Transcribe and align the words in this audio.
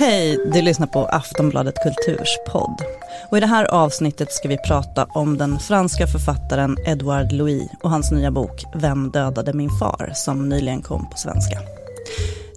Hej, 0.00 0.38
du 0.52 0.62
lyssnar 0.62 0.86
på 0.86 1.06
Aftonbladet 1.06 1.74
Kulturs 1.82 2.38
podd. 2.46 2.82
Och 3.30 3.36
I 3.36 3.40
det 3.40 3.46
här 3.46 3.64
avsnittet 3.64 4.32
ska 4.32 4.48
vi 4.48 4.58
prata 4.58 5.04
om 5.04 5.38
den 5.38 5.58
franska 5.58 6.06
författaren 6.06 6.76
Edouard 6.86 7.32
Louis 7.32 7.70
och 7.82 7.90
hans 7.90 8.10
nya 8.10 8.30
bok 8.30 8.64
Vem 8.74 9.10
dödade 9.10 9.52
min 9.52 9.70
far 9.70 10.12
som 10.14 10.48
nyligen 10.48 10.82
kom 10.82 11.10
på 11.10 11.16
svenska. 11.16 11.58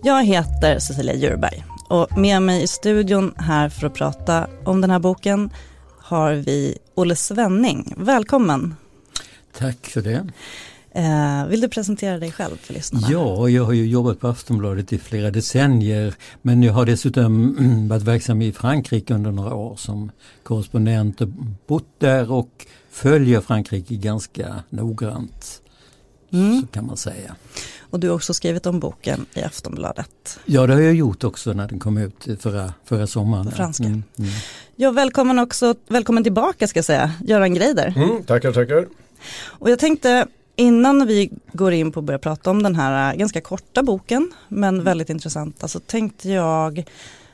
Jag 0.04 0.24
heter 0.26 0.80
Cecilia 0.80 1.16
Djurberg 1.16 1.66
och 1.90 2.18
med 2.18 2.42
mig 2.42 2.64
i 2.64 2.68
studion 2.68 3.34
här 3.38 3.70
för 3.70 3.88
att 3.88 3.94
prata 3.94 4.48
om 4.66 4.82
den 4.82 4.90
här 4.90 5.00
boken 5.00 5.50
har 6.00 6.34
vi 6.34 6.78
Olle 6.96 7.16
Svenning. 7.16 7.94
Välkommen! 7.98 8.76
Tack 9.60 9.88
för 9.88 10.02
det. 10.02 10.28
Eh, 10.96 11.46
vill 11.48 11.62
du 11.62 11.70
presentera 11.70 12.20
dig 12.20 12.32
själv 12.32 12.58
för 12.58 12.74
lyssnarna? 12.74 13.08
Ja, 13.12 13.50
jag 13.50 13.64
har 13.64 13.74
ju 13.74 13.88
jobbat 13.88 14.20
på 14.20 14.28
Aftonbladet 14.28 14.94
i 14.94 14.98
flera 14.98 15.32
decennier 15.32 16.14
men 16.42 16.64
jag 16.64 16.74
har 16.74 16.86
dessutom 16.86 17.58
varit 17.90 18.04
verksam 18.04 18.42
i 18.42 18.52
Frankrike 18.52 19.14
under 19.14 19.32
några 19.32 19.56
år 19.56 19.76
som 19.76 20.12
korrespondent 20.44 21.22
och 21.22 21.28
bott 21.68 22.00
där 22.00 22.32
och 22.32 22.66
följer 22.92 23.42
Frankrike 23.42 23.96
ganska 23.96 24.64
noggrant. 24.70 25.62
Mm. 26.32 26.62
Så 26.62 26.68
kan 26.68 26.86
man 26.86 26.98
säga. 26.98 27.36
Och 27.80 28.00
du 28.00 28.08
har 28.08 28.16
också 28.16 28.34
skrivit 28.34 28.66
om 28.66 28.80
boken 28.80 29.26
i 29.34 29.42
Aftonbladet. 29.42 30.40
Ja 30.46 30.68
det 30.68 30.74
har 30.74 30.82
jag 30.82 30.94
gjort 30.94 31.24
också 31.24 31.54
när 31.54 31.68
den 31.68 31.80
kom 31.80 31.98
ut 31.98 32.28
förra, 32.40 32.74
förra 32.86 33.08
sommaren. 33.08 33.46
På 33.46 33.52
franska. 33.52 33.84
Mm, 33.84 34.04
mm. 34.18 34.32
Ja, 34.76 34.92
välkommen, 34.92 35.40
också, 35.40 35.76
välkommen 35.88 36.24
tillbaka 36.24 36.68
ska 36.68 36.78
jag 36.78 36.86
säga, 36.86 37.12
Göran 37.24 37.54
Greider. 37.54 37.94
Mm, 37.96 38.24
tackar, 38.24 38.52
tackar. 38.52 38.88
Och 39.46 39.70
jag 39.70 39.80
tänkte 39.80 40.28
Innan 40.56 41.08
vi 41.08 41.32
går 41.54 41.72
in 41.72 41.92
på 41.92 42.00
att 42.00 42.06
börja 42.06 42.20
prata 42.20 42.50
om 42.50 42.64
den 42.64 42.76
här 42.76 43.12
äh, 43.12 43.18
ganska 43.18 43.42
korta 43.42 43.84
boken, 43.84 44.32
men 44.48 44.74
mm. 44.74 44.86
väldigt 44.86 45.10
intressanta, 45.10 45.68
så 45.68 45.80
tänkte 45.80 46.30
jag 46.30 46.84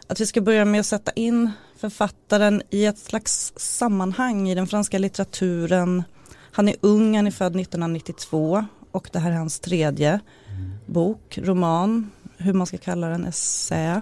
att 0.07 0.19
vi 0.19 0.25
ska 0.25 0.41
börja 0.41 0.65
med 0.65 0.79
att 0.79 0.85
sätta 0.85 1.11
in 1.11 1.51
författaren 1.77 2.61
i 2.69 2.85
ett 2.85 2.99
slags 2.99 3.53
sammanhang 3.55 4.49
i 4.49 4.55
den 4.55 4.67
franska 4.67 4.97
litteraturen. 4.97 6.03
Han 6.51 6.67
är 6.67 6.75
ung, 6.81 7.15
han 7.15 7.27
är 7.27 7.31
född 7.31 7.59
1992 7.59 8.65
och 8.91 9.09
det 9.13 9.19
här 9.19 9.31
är 9.31 9.35
hans 9.35 9.59
tredje 9.59 10.09
mm. 10.09 10.71
bok, 10.85 11.37
roman, 11.41 12.11
hur 12.37 12.53
man 12.53 12.67
ska 12.67 12.77
kalla 12.77 13.09
den, 13.09 13.25
essä. 13.25 14.01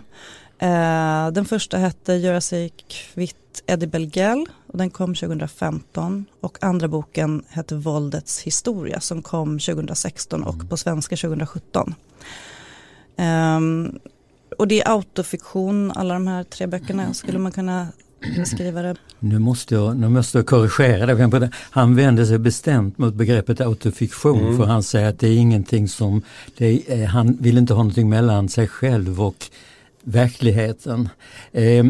Eh, 0.60 1.32
den 1.32 1.46
första 1.46 1.78
hette 1.78 2.14
Göra 2.14 2.42
sig 2.42 2.72
kvitt 2.88 3.64
Eddie 3.68 3.88
Belgel 3.88 4.46
och 4.68 4.78
den 4.78 4.90
kom 4.90 5.16
2015 5.16 6.26
och 6.42 6.58
andra 6.62 6.88
boken 6.88 7.44
hette 7.50 7.76
Våldets 7.76 8.42
historia 8.42 9.00
som 9.00 9.22
kom 9.22 9.60
2016 9.60 10.44
och 10.44 10.54
mm. 10.54 10.68
på 10.68 10.78
svenska 10.78 11.16
2017. 11.16 11.96
Eh, 13.18 13.60
och 14.58 14.68
det 14.68 14.82
är 14.82 14.92
autofiktion, 14.92 15.92
alla 15.92 16.14
de 16.14 16.28
här 16.28 16.44
tre 16.44 16.68
böckerna 16.68 17.14
skulle 17.14 17.40
man 17.40 17.52
kunna 17.52 17.88
beskriva 18.36 18.82
det. 18.82 18.96
Nu 19.20 19.40
måste 19.40 19.76
jag, 19.76 19.98
nu 19.98 20.10
måste 20.10 20.38
jag 20.38 20.46
korrigera 20.46 21.30
det. 21.40 21.52
Han 21.54 21.96
vänder 21.96 22.26
sig 22.26 22.40
bestämt 22.40 22.98
mot 22.98 23.14
begreppet 23.14 23.62
autofiktion 23.62 24.40
mm. 24.40 24.58
för 24.58 24.66
han 24.66 24.84
säger 24.84 25.10
att 25.10 25.20
det 25.20 25.28
är 25.28 25.38
ingenting 25.38 25.88
som, 25.88 26.22
är, 26.58 27.06
han 27.06 27.38
vill 27.40 27.58
inte 27.58 27.74
ha 27.74 27.84
någonting 27.84 28.10
mellan 28.10 28.50
sig 28.50 28.68
själv 28.68 29.22
och 29.22 29.50
verkligheten. 30.08 31.10
Eh, 31.52 31.86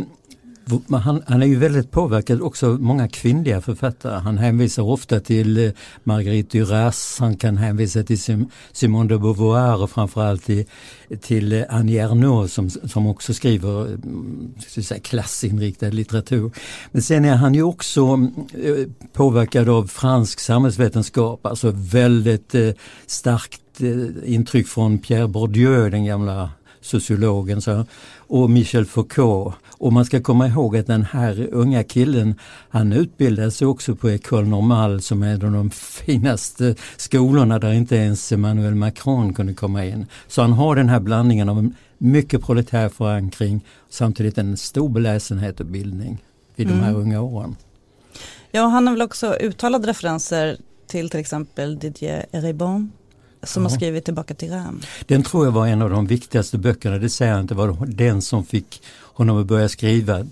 han, 0.91 1.23
han, 1.27 1.41
är 1.41 1.45
ju 1.45 1.55
väldigt 1.55 1.91
påverkad 1.91 2.41
också 2.41 2.67
av 2.67 2.81
många 2.81 3.07
kvinnliga 3.07 3.61
författare. 3.61 4.19
Han 4.19 4.37
hänvisar 4.37 4.83
ofta 4.83 5.19
till 5.19 5.65
eh, 5.65 5.71
Marguerite 6.03 6.57
Duras, 6.57 7.17
han 7.19 7.37
kan 7.37 7.57
hänvisa 7.57 8.03
till 8.03 8.21
Sim, 8.21 8.49
Simone 8.71 9.09
de 9.09 9.21
Beauvoir 9.21 9.83
och 9.83 9.89
framförallt 9.89 10.45
till, 10.45 10.65
till 11.21 11.53
eh, 11.53 11.63
Annie 11.69 11.97
Ernaux 11.97 12.53
som, 12.53 12.69
som 12.69 13.07
också 13.07 13.33
skriver 13.33 13.91
eh, 13.91 14.81
säga, 14.81 14.99
klassinriktad 14.99 15.89
litteratur. 15.89 16.51
Men 16.91 17.01
sen 17.01 17.25
är 17.25 17.35
han 17.35 17.53
ju 17.53 17.63
också 17.63 18.01
eh, 18.53 18.87
påverkad 19.13 19.69
av 19.69 19.87
fransk 19.87 20.39
samhällsvetenskap, 20.39 21.45
alltså 21.45 21.71
väldigt 21.75 22.55
eh, 22.55 22.69
starkt 23.05 23.61
intryck 24.25 24.67
från 24.67 24.99
Pierre 24.99 25.27
Bourdieu, 25.27 25.89
den 25.89 26.05
gamla 26.05 26.49
sociologen, 26.87 27.61
så, 27.61 27.85
och 28.17 28.49
Michel 28.49 28.85
Foucault. 28.85 29.55
Och 29.79 29.93
man 29.93 30.05
ska 30.05 30.21
komma 30.21 30.47
ihåg 30.47 30.77
att 30.77 30.87
den 30.87 31.03
här 31.03 31.47
unga 31.51 31.83
killen, 31.83 32.35
han 32.69 32.93
utbildade 32.93 33.51
sig 33.51 33.67
också 33.67 33.95
på 33.95 34.09
École 34.09 34.47
Normale 34.47 35.01
som 35.01 35.23
är 35.23 35.33
en 35.33 35.45
av 35.45 35.51
de 35.51 35.69
finaste 35.69 36.75
skolorna 36.97 37.59
där 37.59 37.73
inte 37.73 37.95
ens 37.95 38.31
Emmanuel 38.31 38.75
Macron 38.75 39.33
kunde 39.33 39.53
komma 39.53 39.85
in. 39.85 40.05
Så 40.27 40.41
han 40.41 40.53
har 40.53 40.75
den 40.75 40.89
här 40.89 40.99
blandningen 40.99 41.49
av 41.49 41.71
mycket 41.97 42.41
proletär 42.41 42.89
förankring 42.89 43.65
samtidigt 43.89 44.37
en 44.37 44.57
stor 44.57 44.89
beläsenhet 44.89 45.59
och 45.59 45.65
bildning 45.65 46.23
mm. 46.57 46.71
de 46.71 46.83
här 46.83 46.89
mm. 46.89 47.01
unga 47.01 47.21
åren. 47.21 47.55
Ja, 48.51 48.67
han 48.67 48.87
har 48.87 48.93
väl 48.93 49.01
också 49.01 49.33
uttalade 49.33 49.87
referenser 49.87 50.57
till 50.87 51.09
till 51.09 51.19
exempel 51.19 51.79
Didier 51.79 52.25
Eribon 52.31 52.91
som 53.43 53.63
ja. 53.63 53.69
har 53.69 53.75
skrivit 53.75 54.05
Tillbaka 54.05 54.33
till 54.33 54.51
Ram. 54.51 54.81
Den 55.05 55.23
tror 55.23 55.45
jag 55.45 55.51
var 55.51 55.67
en 55.67 55.81
av 55.81 55.89
de 55.89 56.07
viktigaste 56.07 56.57
böckerna, 56.57 56.97
det 56.97 57.09
säger 57.09 57.31
jag 57.31 57.41
inte, 57.41 57.55
var 57.55 57.85
den 57.87 58.21
som 58.21 58.45
fick 58.45 58.81
honom 58.99 59.41
att 59.41 59.47
börja 59.47 59.69
skriva. 59.69 60.25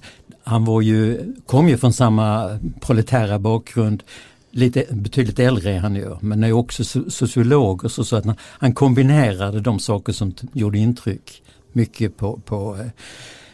Han 0.44 0.66
var 0.66 0.82
ju, 0.82 1.34
kom 1.46 1.70
ju 1.70 1.78
från 1.78 1.94
samma 1.94 2.60
proletära 2.82 3.40
bakgrund, 3.40 4.04
lite 4.52 4.86
betydligt 4.90 5.40
äldre 5.40 5.72
är 5.72 5.80
han 5.80 5.96
ju, 5.96 6.16
men 6.22 6.44
är 6.44 6.52
också 6.52 6.84
sociolog 7.10 7.86
och 7.86 7.92
så, 7.92 8.04
så 8.04 8.16
att 8.16 8.26
han, 8.40 8.74
kombinerade 8.74 9.60
de 9.60 9.80
saker 9.80 10.14
som 10.14 10.34
gjorde 10.54 10.78
intryck 10.78 11.44
mycket 11.72 12.18
på, 12.18 12.40
på 12.46 12.78
eh, 12.80 12.88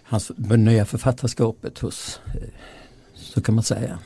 hans 0.04 0.32
nya 0.38 0.86
författarskapet 0.86 1.80
hos, 1.80 2.20
eh, 2.26 2.50
så 3.16 3.42
kan 3.42 3.56
man 3.56 3.64
säga. 3.64 4.00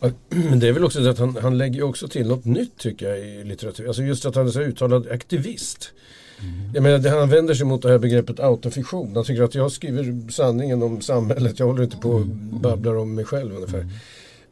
Men 0.28 0.60
det 0.60 0.68
är 0.68 0.72
väl 0.72 0.84
också 0.84 1.04
så 1.04 1.10
att 1.10 1.18
han, 1.18 1.36
han 1.42 1.58
lägger 1.58 1.82
också 1.82 2.08
till 2.08 2.28
något 2.28 2.44
nytt 2.44 2.78
tycker 2.78 3.08
jag 3.08 3.18
i 3.18 3.44
litteratur. 3.44 3.86
Alltså 3.86 4.02
just 4.02 4.26
att 4.26 4.34
han 4.34 4.46
är 4.46 4.50
så 4.50 4.60
uttalad 4.60 5.08
aktivist. 5.10 5.92
Mm. 6.40 6.74
Jag 6.74 6.82
menar, 6.82 6.98
det, 6.98 7.10
han 7.10 7.30
vänder 7.30 7.54
sig 7.54 7.66
mot 7.66 7.82
det 7.82 7.88
här 7.88 7.98
begreppet 7.98 8.40
autofiktion. 8.40 9.12
Han 9.14 9.24
tycker 9.24 9.42
att 9.42 9.54
jag 9.54 9.72
skriver 9.72 10.30
sanningen 10.30 10.82
om 10.82 11.00
samhället. 11.00 11.58
Jag 11.58 11.66
håller 11.66 11.82
inte 11.82 11.96
på 11.96 12.10
och 12.10 12.20
mm. 12.20 12.60
babblar 12.60 12.96
om 12.96 13.14
mig 13.14 13.24
själv 13.24 13.56
ungefär. 13.56 13.78
Mm. 13.78 13.90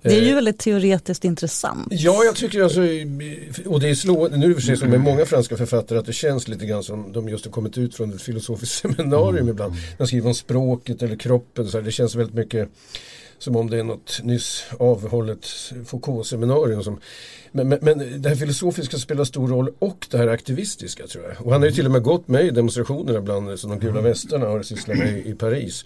Det 0.02 0.16
är 0.16 0.22
ju 0.22 0.28
eh, 0.28 0.34
väldigt 0.34 0.58
teoretiskt 0.58 1.24
intressant. 1.24 1.88
Ja, 1.91 2.24
jag 2.24 2.36
tycker 2.36 2.62
alltså, 2.62 2.80
och 3.66 3.80
det 3.80 3.88
är 3.88 3.94
slående, 3.94 4.36
nu 4.36 4.44
är 4.44 4.48
det 4.48 4.54
för 4.54 4.62
sig 4.62 4.76
som 4.76 4.91
med 4.91 5.00
många 5.00 5.26
franska 5.26 5.56
författare 5.56 5.98
att 5.98 6.06
det 6.06 6.12
känns 6.12 6.48
lite 6.48 6.66
grann 6.66 6.82
som 6.82 7.12
de 7.12 7.28
just 7.28 7.44
har 7.44 7.52
kommit 7.52 7.78
ut 7.78 7.94
från 7.94 8.14
ett 8.14 8.22
filosofiskt 8.22 8.74
seminarium 8.80 9.36
mm. 9.36 9.48
ibland. 9.48 9.74
De 9.98 10.06
skriver 10.06 10.28
om 10.28 10.34
språket 10.34 11.02
eller 11.02 11.16
kroppen, 11.16 11.68
så 11.68 11.78
här, 11.78 11.84
det 11.84 11.92
känns 11.92 12.14
väldigt 12.14 12.34
mycket 12.34 12.68
som 13.40 13.56
om 13.56 13.70
det 13.70 13.78
är 13.78 13.84
något 13.84 14.20
nyss 14.22 14.64
avhållet 14.78 15.46
Foucault-seminarium. 15.86 16.82
Som, 16.82 17.00
men, 17.52 17.68
men, 17.68 17.78
men, 17.82 18.22
det 18.22 18.28
här 18.28 18.36
filosofiska 18.36 18.98
spelar 18.98 19.24
stor 19.24 19.48
roll 19.48 19.72
och 19.78 20.06
det 20.10 20.18
här 20.18 20.28
aktivistiska 20.28 21.06
tror 21.06 21.24
jag. 21.24 21.46
Och 21.46 21.52
han 21.52 21.62
har 21.62 21.68
ju 21.68 21.74
till 21.74 21.86
och 21.86 21.92
med 21.92 22.02
gått 22.02 22.28
med 22.28 22.46
i 22.46 22.50
demonstrationerna 22.50 23.20
bland 23.20 23.58
som 23.58 23.70
de 23.70 23.78
gula 23.78 23.98
mm. 23.98 24.04
västarna 24.04 24.46
har 24.46 24.62
sysslat 24.62 24.98
med 24.98 25.18
i, 25.18 25.30
i 25.30 25.34
Paris. 25.34 25.84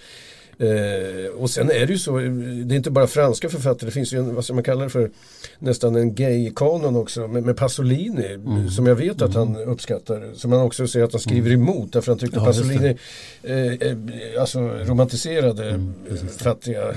Eh, 0.58 1.30
och 1.36 1.50
sen 1.50 1.70
är 1.70 1.86
det 1.86 1.92
ju 1.92 1.98
så, 1.98 2.18
det 2.18 2.74
är 2.74 2.76
inte 2.76 2.90
bara 2.90 3.06
franska 3.06 3.48
författare, 3.48 3.86
det 3.86 3.92
finns 3.92 4.12
ju 4.12 4.18
en, 4.18 4.34
vad 4.34 4.44
ska 4.44 4.54
man 4.54 4.64
kalla 4.64 4.84
det 4.84 4.90
för, 4.90 5.10
nästan 5.58 5.96
en 5.96 6.14
gay-kanon 6.14 6.96
också 6.96 7.28
med, 7.28 7.42
med 7.42 7.56
Pasolini 7.56 8.32
mm. 8.34 8.70
som 8.70 8.86
jag 8.86 8.94
vet 8.94 9.22
att 9.22 9.34
han 9.34 9.56
mm. 9.56 9.68
uppskattar. 9.68 10.30
Som 10.34 10.52
han 10.52 10.60
också 10.60 10.86
säger 10.86 11.06
att 11.06 11.12
han 11.12 11.20
skriver 11.20 11.50
mm. 11.50 11.62
emot 11.62 11.92
därför 11.92 12.12
han 12.12 12.18
tyckte 12.18 12.36
ja, 12.36 12.44
Pasolini 12.44 12.96
eh, 13.42 13.56
eh, 13.56 13.96
alltså 14.40 14.60
romantiserade 14.60 15.70
mm, 15.70 15.94
fattiga 16.38 16.88
eh, 16.88 16.94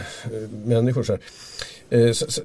människor. 0.66 1.04
Så, 1.04 1.18
eh, 1.90 2.12
så, 2.12 2.32
så, 2.32 2.42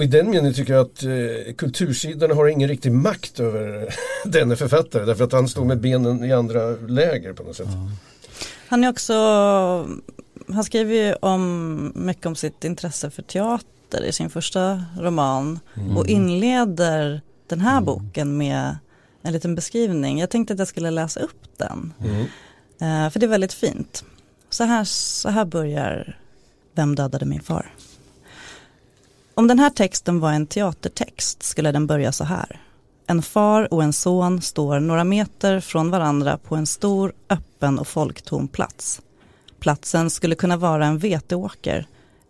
I 0.00 0.06
den 0.06 0.30
meningen 0.30 0.54
tycker 0.54 0.72
jag 0.72 0.86
att 0.86 1.02
eh, 1.02 1.54
kultursidorna 1.56 2.34
har 2.34 2.46
ingen 2.46 2.68
riktig 2.68 2.92
makt 2.92 3.40
över 3.40 3.94
denne 4.24 4.56
författare 4.56 5.04
därför 5.04 5.24
att 5.24 5.32
han 5.32 5.48
står 5.48 5.64
med 5.64 5.80
benen 5.80 6.24
i 6.24 6.32
andra 6.32 6.70
läger 6.70 7.32
på 7.32 7.42
något 7.42 7.56
sätt. 7.56 7.66
Ja. 7.70 7.90
Han 8.68 8.84
är 8.84 8.90
också 8.90 9.14
han 10.48 10.64
skriver 10.64 10.94
ju 10.94 11.14
om, 11.14 11.92
mycket 11.94 12.26
om 12.26 12.34
sitt 12.34 12.64
intresse 12.64 13.10
för 13.10 13.22
teater 13.22 14.04
i 14.04 14.12
sin 14.12 14.30
första 14.30 14.84
roman 14.98 15.60
mm. 15.74 15.96
och 15.96 16.06
inleder 16.06 17.20
den 17.46 17.60
här 17.60 17.72
mm. 17.72 17.84
boken 17.84 18.36
med 18.36 18.76
en 19.22 19.32
liten 19.32 19.54
beskrivning. 19.54 20.20
Jag 20.20 20.30
tänkte 20.30 20.52
att 20.52 20.58
jag 20.58 20.68
skulle 20.68 20.90
läsa 20.90 21.20
upp 21.20 21.58
den. 21.58 21.92
Mm. 22.00 22.20
Uh, 22.82 23.10
för 23.10 23.20
det 23.20 23.26
är 23.26 23.30
väldigt 23.30 23.52
fint. 23.52 24.04
Så 24.50 24.64
här, 24.64 24.84
så 24.84 25.28
här 25.28 25.44
börjar 25.44 26.18
Vem 26.74 26.94
dödade 26.94 27.24
min 27.24 27.42
far? 27.42 27.74
Om 29.34 29.46
den 29.46 29.58
här 29.58 29.70
texten 29.70 30.20
var 30.20 30.32
en 30.32 30.46
teatertext 30.46 31.42
skulle 31.42 31.72
den 31.72 31.86
börja 31.86 32.12
så 32.12 32.24
här. 32.24 32.60
En 33.06 33.22
far 33.22 33.74
och 33.74 33.82
en 33.82 33.92
son 33.92 34.42
står 34.42 34.80
några 34.80 35.04
meter 35.04 35.60
från 35.60 35.90
varandra 35.90 36.38
på 36.38 36.56
en 36.56 36.66
stor, 36.66 37.12
öppen 37.28 37.78
och 37.78 37.88
folktom 37.88 38.48
plats. 38.48 39.02
Platsen 39.62 40.10
skulle 40.10 40.34
kunna 40.34 40.56
vara 40.56 40.86
en 40.86 40.98
veteåker, 40.98 41.86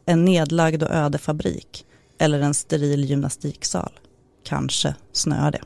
en 0.07 0.25
nedlagd 0.25 0.83
och 0.83 0.91
öde 0.91 1.19
fabrik 1.19 1.87
eller 2.19 2.41
en 2.41 2.55
steril 2.55 3.05
gymnastiksal. 3.05 3.93
Kanske 4.45 4.95
snöar 5.13 5.51
det. 5.51 5.61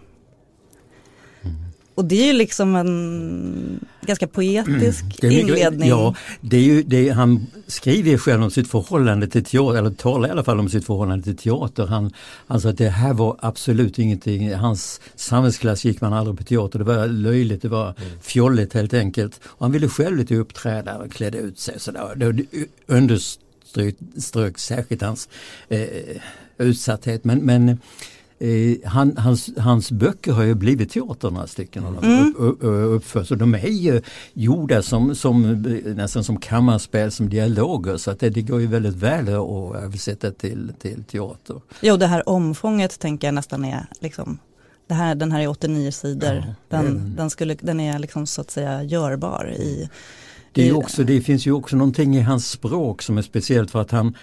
Mm. 1.97 2.05
Och 2.05 2.05
det 2.05 2.23
är 2.23 2.27
ju 2.27 2.33
liksom 2.33 2.77
en, 2.77 3.87
ganska 4.07 4.27
poetisk 4.27 5.05
Det 5.21 5.27
är 5.27 5.31
mycket- 5.31 5.49
inledning. 5.49 5.89
Ja, 5.89 6.15
det 6.41 6.57
är 6.57 6.63
ju, 6.63 6.83
det 6.83 7.09
är, 7.09 7.13
han 7.13 7.47
skriver 7.67 8.11
ju 8.11 8.19
själv 8.19 8.43
om 8.43 8.51
sitt 8.51 8.71
förhållande 8.71 9.29
till 9.29 9.45
teater, 9.45 9.79
eller 9.79 9.91
talar 9.91 10.29
i 10.29 10.33
alla 10.33 10.45
fall 10.45 10.61
om 10.61 10.69
sitt 10.69 10.87
förhållande 10.87 11.25
till 11.25 11.37
teater. 11.37 11.87
Han, 11.87 12.13
han 12.47 12.61
sa 12.61 12.69
att 12.69 12.79
det 12.79 12.89
här 12.89 13.15
var 13.15 13.37
absolut 13.41 13.99
ingenting, 13.99 14.55
hans 14.55 15.01
samhällsklass 15.15 15.85
gick 15.85 16.01
man 16.01 16.13
aldrig 16.13 16.39
på 16.39 16.45
teater, 16.45 16.79
det 16.79 16.85
var 16.85 17.07
löjligt, 17.07 17.63
det 17.63 17.69
var 17.69 17.95
fjolligt 18.23 18.73
helt 18.75 18.95
enkelt. 18.95 19.41
Och 19.45 19.65
han 19.65 19.73
ville 19.73 19.89
själv 19.89 20.17
lite 20.17 20.35
uppträda 20.37 20.99
och 20.99 21.13
klädde 21.13 21.39
ut 21.39 21.59
sig 21.59 21.81
sådär. 21.81 22.15
Det 22.33 22.45
underströk 22.87 23.95
strök 24.17 24.59
särskilt 24.59 25.03
hans 25.03 25.29
eh, 25.69 25.87
utsatthet. 26.59 27.25
Men, 27.25 27.39
men 27.39 27.79
eh, 28.39 28.89
han, 28.91 29.17
hans, 29.17 29.51
hans 29.59 29.93
böcker 29.93 30.33
har 30.33 30.43
ju 30.43 30.55
blivit 30.55 30.91
teater 30.91 31.31
några 31.31 31.47
stycken 31.47 31.85
Mm. 32.03 32.29
upp, 32.29 32.39
upp, 32.39 32.59
uppförs 32.63 33.31
och 33.31 33.39
de 33.39 33.55
är 33.55 33.69
ju 33.69 34.03
gjorda 34.33 34.83
som, 34.83 35.15
som, 35.15 35.63
nästan 35.85 36.25
som 36.25 36.37
kammarspel, 36.37 37.11
som 37.11 37.29
dialoger 37.29 37.97
så 37.97 38.11
att 38.11 38.21
det, 38.21 38.31
det 38.31 38.43
går 38.43 38.61
ju 38.61 38.67
väldigt 38.67 38.95
väl 38.95 39.29
att 39.29 39.77
översätta 39.83 40.31
till, 40.31 40.73
till 40.79 41.05
teater. 41.05 41.61
Jo, 41.81 41.97
det 41.97 42.07
här 42.07 42.29
omfånget 42.29 42.99
tänker 42.99 43.27
jag 43.27 43.35
nästan 43.35 43.65
är 43.65 43.87
liksom 44.01 44.39
det 44.87 44.95
här, 44.95 45.15
den 45.15 45.33
här 45.33 45.41
är 45.41 45.49
89 45.49 45.91
sidor. 45.91 46.35
Ja, 46.35 46.55
den, 46.69 46.87
mm. 46.87 47.17
den, 47.17 47.31
skulle, 47.31 47.55
den 47.55 47.81
är 47.81 47.99
liksom 47.99 48.27
så 48.27 48.41
att 48.41 48.51
säga 48.51 48.83
görbar 48.83 49.53
i 49.59 49.91
Det, 50.53 50.69
är 50.69 50.77
också, 50.77 51.05
det 51.05 51.21
finns 51.21 51.47
ju 51.47 51.53
också 51.53 51.77
någonting 51.77 52.17
i 52.17 52.21
hans 52.21 52.51
språk 52.51 53.03
som 53.03 53.19
är 53.19 53.23
speciellt 53.23 53.71
för 53.71 53.81
att 53.81 53.91
han 53.91 54.15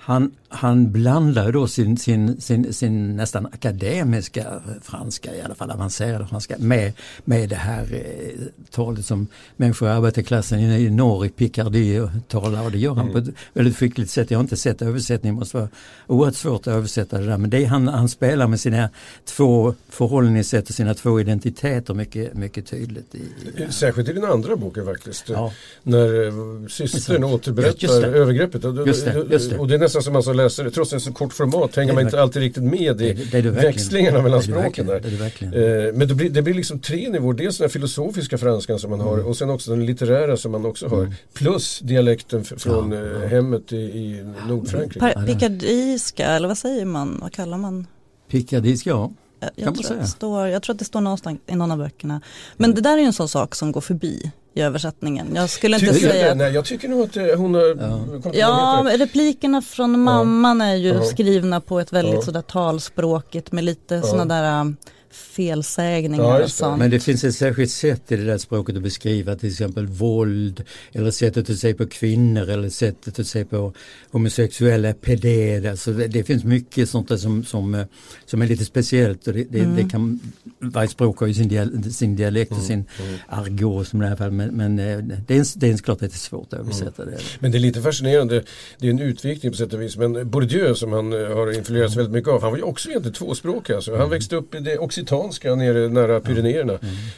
han, 0.00 0.32
han 0.52 0.92
blandar 0.92 1.52
då 1.52 1.66
sin, 1.66 1.96
sin, 1.96 2.40
sin, 2.40 2.72
sin 2.72 3.16
nästan 3.16 3.46
akademiska 3.46 4.62
franska, 4.82 5.34
i 5.34 5.42
alla 5.42 5.54
fall 5.54 5.70
avancerade 5.70 6.26
franska, 6.26 6.54
med, 6.58 6.92
med 7.24 7.48
det 7.48 7.56
här 7.56 7.86
eh, 7.92 8.40
talet 8.70 9.06
som 9.06 9.26
människor 9.56 9.88
i 9.88 9.92
arbetarklassen 9.92 10.60
i, 10.60 10.84
i 10.84 10.90
norr 10.90 11.26
i 11.26 11.28
Picardie 11.28 12.10
talar 12.28 12.64
och 12.64 12.70
det 12.70 12.78
gör 12.78 12.94
han 12.94 13.12
på 13.12 13.18
ett 13.18 13.28
väldigt 13.52 13.76
skickligt 13.76 14.10
sätt. 14.10 14.30
Jag 14.30 14.38
har 14.38 14.42
inte 14.42 14.56
sett 14.56 14.82
översättningen, 14.82 15.34
det 15.34 15.38
måste 15.38 15.56
vara 15.56 15.68
oerhört 16.06 16.36
svårt 16.36 16.60
att 16.60 16.74
översätta 16.74 17.18
det 17.18 17.26
där. 17.26 17.38
Men 17.38 17.50
det 17.50 17.64
han, 17.64 17.88
han 17.88 18.08
spelar 18.08 18.46
med 18.46 18.60
sina 18.60 18.88
två 19.24 19.74
förhållningssätt 19.88 20.68
och 20.68 20.74
sina 20.74 20.94
två 20.94 21.20
identiteter 21.20 21.94
mycket, 21.94 22.34
mycket 22.34 22.66
tydligt. 22.66 23.14
I, 23.14 23.22
Särskilt 23.70 24.08
i 24.08 24.12
den 24.12 24.24
andra 24.24 24.56
boken 24.56 24.84
faktiskt. 24.84 25.28
Ja. 25.28 25.52
När 25.82 26.26
eh, 26.26 26.66
systern 26.68 27.24
återberättar 27.24 28.04
övergreppet. 28.04 28.64
Och, 28.64 28.86
Just 28.86 29.04
det, 29.04 29.26
just 29.30 29.50
det. 29.50 29.58
och 29.58 29.68
det 29.68 29.74
är 29.74 29.78
nästan 29.78 30.02
som 30.02 30.12
man 30.12 30.22
som 30.22 30.39
läsare, 30.42 30.70
trots 30.70 30.92
en 30.92 31.00
så 31.00 31.12
kort 31.12 31.32
format, 31.32 31.76
hänger 31.76 31.86
Det 31.88 31.92
är 31.92 31.94
man 31.94 32.04
inte 32.04 32.22
alltid 32.22 32.42
riktigt 32.42 32.62
med 32.62 32.96
Det- 32.96 33.08
i 33.10 33.12
det 33.32 33.38
är 33.38 33.42
det 33.42 33.50
växlingarna 33.50 34.22
mellan 34.22 34.40
Det 34.40 34.46
är 34.52 34.54
det 34.54 34.60
språken 34.60 34.86
där. 34.86 35.00
Det 35.00 35.08
är 35.08 35.50
det. 35.50 35.86
Eh, 35.88 35.94
Men 35.94 36.08
det 36.08 36.14
blir, 36.14 36.30
det 36.30 36.42
blir 36.42 36.54
liksom 36.54 36.78
tre 36.78 37.08
nivåer. 37.10 37.34
Dels 37.34 37.58
den 37.58 37.70
filosofiska 37.70 38.38
franskan 38.38 38.78
som 38.78 38.90
man 38.90 39.00
har 39.00 39.14
Mm. 39.14 39.26
och 39.26 39.36
sen 39.36 39.50
också 39.50 39.70
den 39.70 39.86
litterära 39.86 40.36
som 40.36 40.52
man 40.52 40.66
också 40.66 40.88
har. 40.88 41.12
Plus 41.34 41.78
dialekten 41.78 42.44
från 42.44 42.92
Ja, 42.92 42.98
eh, 42.98 43.22
ja. 43.22 43.26
hemmet 43.28 43.72
i, 43.72 43.76
i 43.76 44.24
Nordfrankrike. 44.48 45.24
picardiska, 45.26 46.26
eller 46.26 46.48
vad 46.48 46.58
säger 46.58 46.84
man, 46.84 47.18
vad 47.22 47.32
kallar 47.32 47.58
man? 47.58 47.86
Picardie, 48.30 48.76
ja. 48.84 49.10
Jag, 49.42 49.48
Kan 49.56 49.64
man 49.64 49.64
jag, 49.64 49.74
tror 49.74 49.82
säga. 49.84 49.96
att 49.98 50.04
det 50.04 50.10
står, 50.10 50.46
jag 50.48 50.62
tror 50.62 50.74
att 50.74 50.78
det 50.78 50.84
står 50.84 51.00
någonstans 51.00 51.40
i 51.46 51.56
någon 51.56 51.70
av 51.70 51.78
böckerna. 51.78 52.20
Men 52.56 52.74
det 52.74 52.80
där 52.80 52.92
är 52.94 52.98
ju 52.98 53.04
en 53.04 53.12
sån 53.12 53.28
sak 53.28 53.54
som 53.54 53.72
går 53.72 53.80
förbi 53.80 54.30
i 54.54 54.60
översättningen. 54.62 55.26
Jag 55.34 55.50
skulle 55.50 55.76
inte 55.76 55.94
Tycker 55.94 56.08
säga 56.10 56.24
det? 56.24 56.30
att 56.30 56.36
Nej, 56.36 56.52
jag 56.52 56.64
tycker 56.64 56.88
nog 56.88 57.02
att 57.02 57.16
eh, 57.16 57.24
hon 57.36 57.54
har... 57.54 57.62
Ja. 57.80 58.00
vad 58.24 58.34
Ja, 58.34 58.82
men 58.84 58.98
replikerna 58.98 59.62
från 59.62 60.00
mamman 60.00 60.60
är 60.60 60.74
ju 60.74 60.88
Ja. 60.88 61.02
skrivna 61.02 61.60
på 61.60 61.80
ett 61.80 61.92
väldigt 61.92 62.14
Ja. 62.14 62.22
sådär 62.22 62.42
talspråkigt 62.42 63.52
med 63.52 63.64
lite 63.64 64.02
sådana 64.02 64.24
där 64.42 64.60
um, 64.60 64.76
felsägningar 65.10 66.24
Ja, 66.24 66.42
och 66.44 66.50
sånt. 66.50 66.78
Men 66.78 66.90
det 66.90 67.00
finns 67.00 67.24
ett 67.24 67.34
särskilt 67.34 67.70
sätt 67.70 68.12
i 68.12 68.16
det 68.16 68.24
där 68.24 68.38
språket 68.38 68.76
att 68.76 68.82
beskriva 68.82 69.36
till 69.36 69.48
exempel 69.50 69.86
våld 69.86 70.64
eller 70.92 71.10
sättet 71.10 71.50
att 71.50 71.58
se 71.58 71.74
på 71.74 71.86
kvinnor 71.86 72.48
eller 72.50 72.68
sättet 72.68 73.18
att 73.18 73.26
se 73.26 73.44
på 73.44 73.72
homosexuella 74.10 74.92
peded. 74.92 75.66
Alltså 75.66 75.92
det, 75.92 76.06
det 76.06 76.24
finns 76.24 76.44
mycket 76.44 76.88
sånt 76.90 77.08
där 77.08 77.16
som, 77.16 77.44
som, 77.44 77.74
eh, 77.74 77.86
som 78.26 78.42
är 78.42 78.46
lite 78.46 78.64
speciellt 78.64 79.26
och 79.26 79.32
det, 79.32 79.44
det, 79.44 79.60
Mm. 79.60 79.76
det 79.76 79.90
kan, 79.90 80.20
varje 80.58 80.88
språk 80.88 81.18
har 81.18 81.26
ju 81.26 81.34
sin, 81.34 81.48
dial, 81.48 81.92
sin 81.92 82.16
dialekt 82.16 82.52
och 82.52 82.56
Mm, 82.60 82.66
sin 82.66 82.84
argot 83.28 83.88
som 83.88 84.02
i 84.02 84.04
det 84.04 84.08
här 84.08 84.16
fallet 84.16 84.32
men, 84.34 84.48
men 84.56 84.78
eh, 84.78 84.98
det, 85.26 85.36
är, 85.36 85.58
det 85.58 85.68
är 85.70 85.76
klart 85.76 85.94
att 85.94 86.00
det 86.00 86.06
är 86.06 86.18
svårt 86.18 86.52
att 86.52 86.60
översätta 86.60 87.04
det. 87.04 87.18
Men 87.40 87.52
det 87.52 87.58
är 87.58 87.60
lite 87.60 87.82
fascinerande. 87.82 88.44
Det 88.78 88.86
är 88.86 88.90
en 88.90 88.98
utvikning 89.00 89.52
på 89.52 89.58
sätt 89.58 89.72
och 89.72 89.82
vis. 89.82 89.96
Men 89.96 90.30
Bourdieu 90.30 90.74
som 90.74 90.92
han 90.92 91.12
eh, 91.12 91.18
har 91.36 91.52
influerats 91.56 91.96
väldigt 91.96 92.12
mycket 92.12 92.30
av. 92.30 92.42
Han 92.42 92.50
var 92.50 92.58
ju 92.58 92.62
också 92.64 92.88
egentligen 92.88 93.14
tvåspråkig. 93.14 93.74
Alltså. 93.74 93.96
Han 93.96 94.10
växte 94.10 94.36
upp 94.36 94.54
i 94.54 94.60
det 94.60 94.78
occitanska 95.02 95.54
nere 95.54 95.88
nära 95.88 96.20
Pyrenéerna. 96.20 96.72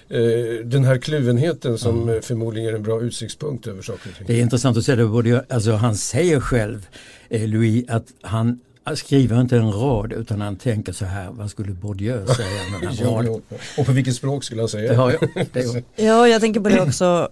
Eh, 0.09 0.65
Den 0.65 0.85
här 0.85 0.99
kluvenheten 0.99 1.79
som 1.79 2.09
eh, 2.09 2.21
förmodligen 2.21 2.69
är 2.69 2.75
en 2.77 2.83
bra 2.83 3.01
utsiktspunkt 3.01 3.67
över 3.67 3.83
saker 3.83 4.11
och 4.11 4.17
ting. 4.17 4.27
Det 4.27 4.39
är 4.39 4.43
intressant 4.43 4.77
att 4.77 4.85
se 4.85 4.95
det, 4.95 5.07
både, 5.07 5.45
alltså 5.49 5.73
han 5.73 5.97
säger 5.97 6.41
själv, 6.41 6.87
eh, 7.29 7.49
Louis, 7.49 7.85
att 7.89 8.07
han 8.23 8.61
skriver 8.95 9.41
inte 9.41 9.57
en 9.57 9.73
rad 9.73 10.13
utan 10.13 10.41
han 10.41 10.57
tänker 10.57 10.93
så 10.93 11.05
här, 11.05 11.29
vad 11.31 11.51
skulle 11.51 11.73
Bourdieu 11.73 12.27
säga 12.27 12.49
med 12.73 12.81
den 12.81 12.89
här 12.89 13.05
Ja, 13.05 13.11
raden? 13.11 13.43
ja. 13.49 13.57
Och 13.79 13.87
på 13.87 13.93
vilket 13.93 14.15
språk 14.15 14.45
skulle 14.45 14.63
han 14.63 14.69
säga? 14.69 14.91
Det 14.91 14.97
har 14.97 15.11
jag. 15.13 15.47
Det 15.53 15.85
Ja, 15.97 16.29
jag 16.29 16.41
tänker 16.41 16.61
på 16.61 16.69
det 16.69 16.81
också. 16.81 17.29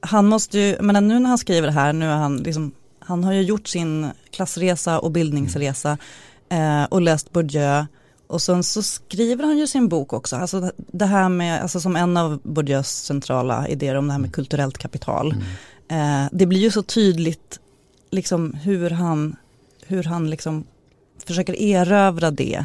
Han 0.00 0.26
måste 0.26 0.58
ju, 0.58 0.76
men 0.80 1.08
nu 1.08 1.18
när 1.18 1.28
han 1.28 1.38
skriver 1.38 1.66
det 1.66 1.72
här, 1.72 1.92
nu 1.92 2.04
är 2.06 2.16
han 2.16 2.36
liksom, 2.36 2.72
han 2.98 3.24
har 3.24 3.32
ju 3.32 3.42
gjort 3.42 3.68
sin 3.68 4.06
klassresa 4.30 4.98
och 4.98 5.10
bildningsresa 5.10 5.98
eh, 6.48 6.84
och 6.84 7.00
läst 7.02 7.32
Bourdieu. 7.32 7.84
Och 8.32 8.42
sen 8.42 8.62
så 8.62 8.82
skriver 8.82 9.44
han 9.44 9.58
ju 9.58 9.66
sin 9.66 9.88
bok 9.88 10.12
också, 10.12 10.36
alltså 10.36 10.72
det 10.76 11.06
här 11.06 11.28
med, 11.28 11.62
alltså 11.62 11.80
som 11.80 11.96
en 11.96 12.16
av 12.16 12.40
Bourdieus 12.42 12.88
centrala 12.88 13.68
idéer 13.68 13.94
om 13.94 14.06
det 14.06 14.12
här 14.12 14.20
med 14.20 14.32
kulturellt 14.32 14.78
kapital. 14.78 15.34
Eh, 15.88 16.24
det 16.32 16.46
blir 16.46 16.60
ju 16.60 16.70
så 16.70 16.82
tydligt 16.82 17.60
liksom 18.10 18.54
hur 18.54 18.90
han, 18.90 19.36
hur 19.86 20.02
han 20.02 20.30
liksom 20.30 20.64
försöker 21.26 21.62
erövra 21.62 22.30
det 22.30 22.64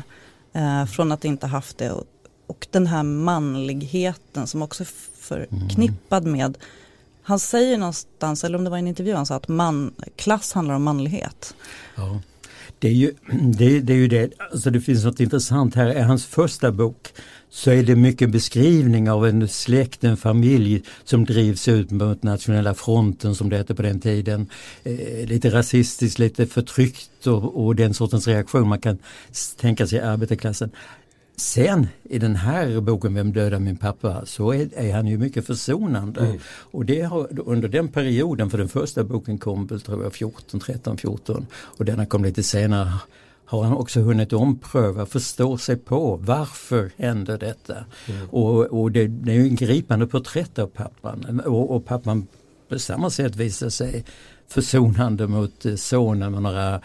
eh, 0.53 0.85
från 0.85 1.11
att 1.11 1.25
inte 1.25 1.47
haft 1.47 1.77
det. 1.77 1.91
Och, 1.91 2.03
och 2.47 2.67
den 2.71 2.87
här 2.87 3.03
manligheten 3.03 4.47
som 4.47 4.61
också 4.61 4.83
är 4.83 4.89
förknippad 5.19 6.25
med, 6.25 6.57
han 7.21 7.39
säger 7.39 7.77
någonstans, 7.77 8.43
eller 8.43 8.57
om 8.57 8.63
det 8.63 8.69
var 8.69 8.77
i 8.77 8.79
en 8.79 8.87
intervju, 8.87 9.13
han 9.13 9.25
sa 9.25 9.35
att 9.35 9.47
man, 9.47 9.93
klass 10.15 10.53
handlar 10.53 10.75
om 10.75 10.83
manlighet. 10.83 11.55
Ja. 11.95 12.19
Det 12.79 12.87
är 12.87 12.91
ju 12.91 13.13
det, 13.57 13.79
det, 13.79 13.93
är 13.93 13.97
ju 13.97 14.07
det. 14.07 14.29
Alltså 14.51 14.69
det 14.69 14.81
finns 14.81 15.05
något 15.05 15.19
intressant 15.19 15.75
här. 15.75 15.97
I 15.97 16.01
hans 16.01 16.25
första 16.25 16.71
bok 16.71 17.13
så 17.49 17.71
är 17.71 17.83
det 17.83 17.95
mycket 17.95 18.29
beskrivning 18.29 19.09
av 19.09 19.27
en 19.27 19.47
släkt, 19.47 20.03
en 20.03 20.17
familj 20.17 20.83
som 21.03 21.25
drivs 21.25 21.67
ut 21.67 21.91
mot 21.91 22.23
nationella 22.23 22.73
fronten 22.73 23.35
som 23.35 23.49
det 23.49 23.57
hette 23.57 23.75
på 23.75 23.81
den 23.81 23.99
tiden. 23.99 24.49
Eh, 24.83 25.27
lite 25.27 25.49
rasistiskt, 25.49 26.19
lite 26.19 26.45
förtryckt 26.45 27.27
och, 27.27 27.65
och 27.65 27.75
den 27.75 27.93
sortens 27.93 28.27
reaktion 28.27 28.67
man 28.67 28.79
kan 28.79 28.97
tänka 29.57 29.87
sig 29.87 29.99
i 29.99 30.01
arbetarklassen. 30.01 30.71
Sen 31.39 31.87
i 32.03 32.19
den 32.19 32.35
här 32.35 32.81
boken 32.81 33.13
Vem 33.13 33.33
dödar 33.33 33.59
min 33.59 33.77
pappa 33.77 34.25
så 34.25 34.53
är, 34.53 34.69
är 34.75 34.93
han 34.93 35.07
ju 35.07 35.17
mycket 35.17 35.45
försonande. 35.47 36.39
Och 36.71 36.85
det 36.85 37.01
har, 37.01 37.27
under 37.45 37.67
den 37.67 37.87
perioden, 37.87 38.49
för 38.49 38.57
den 38.57 38.69
första 38.69 39.03
boken 39.03 39.37
kom 39.37 39.67
väl 39.67 39.81
tror 39.81 40.03
jag 40.03 40.13
14, 40.13 40.59
13, 40.59 40.97
14 40.97 41.45
och 41.53 41.85
denna 41.85 42.05
kom 42.05 42.23
lite 42.23 42.43
senare 42.43 42.91
har 43.47 43.63
han 43.63 43.73
också 43.73 43.99
hunnit 43.99 44.33
ompröva, 44.33 45.05
förstå 45.05 45.57
sig 45.57 45.77
på 45.77 46.15
varför 46.15 46.91
händer 46.97 47.37
detta. 47.37 47.85
Och, 48.29 48.81
och 48.81 48.91
det, 48.91 49.07
det 49.07 49.31
är 49.31 49.35
ju 49.35 49.47
en 49.47 49.55
gripande 49.55 50.07
porträtt 50.07 50.59
av 50.59 50.67
pappan 50.67 51.41
och, 51.45 51.75
och 51.75 51.85
pappan 51.85 52.27
på 52.69 52.79
samma 52.79 53.09
sätt 53.09 53.35
visar 53.35 53.69
sig 53.69 54.05
försonande 54.47 55.27
mot 55.27 55.65
eh, 55.65 55.75
sonen 55.75 56.31
med 56.31 56.41
några 56.41 56.75
eh, 56.75 56.81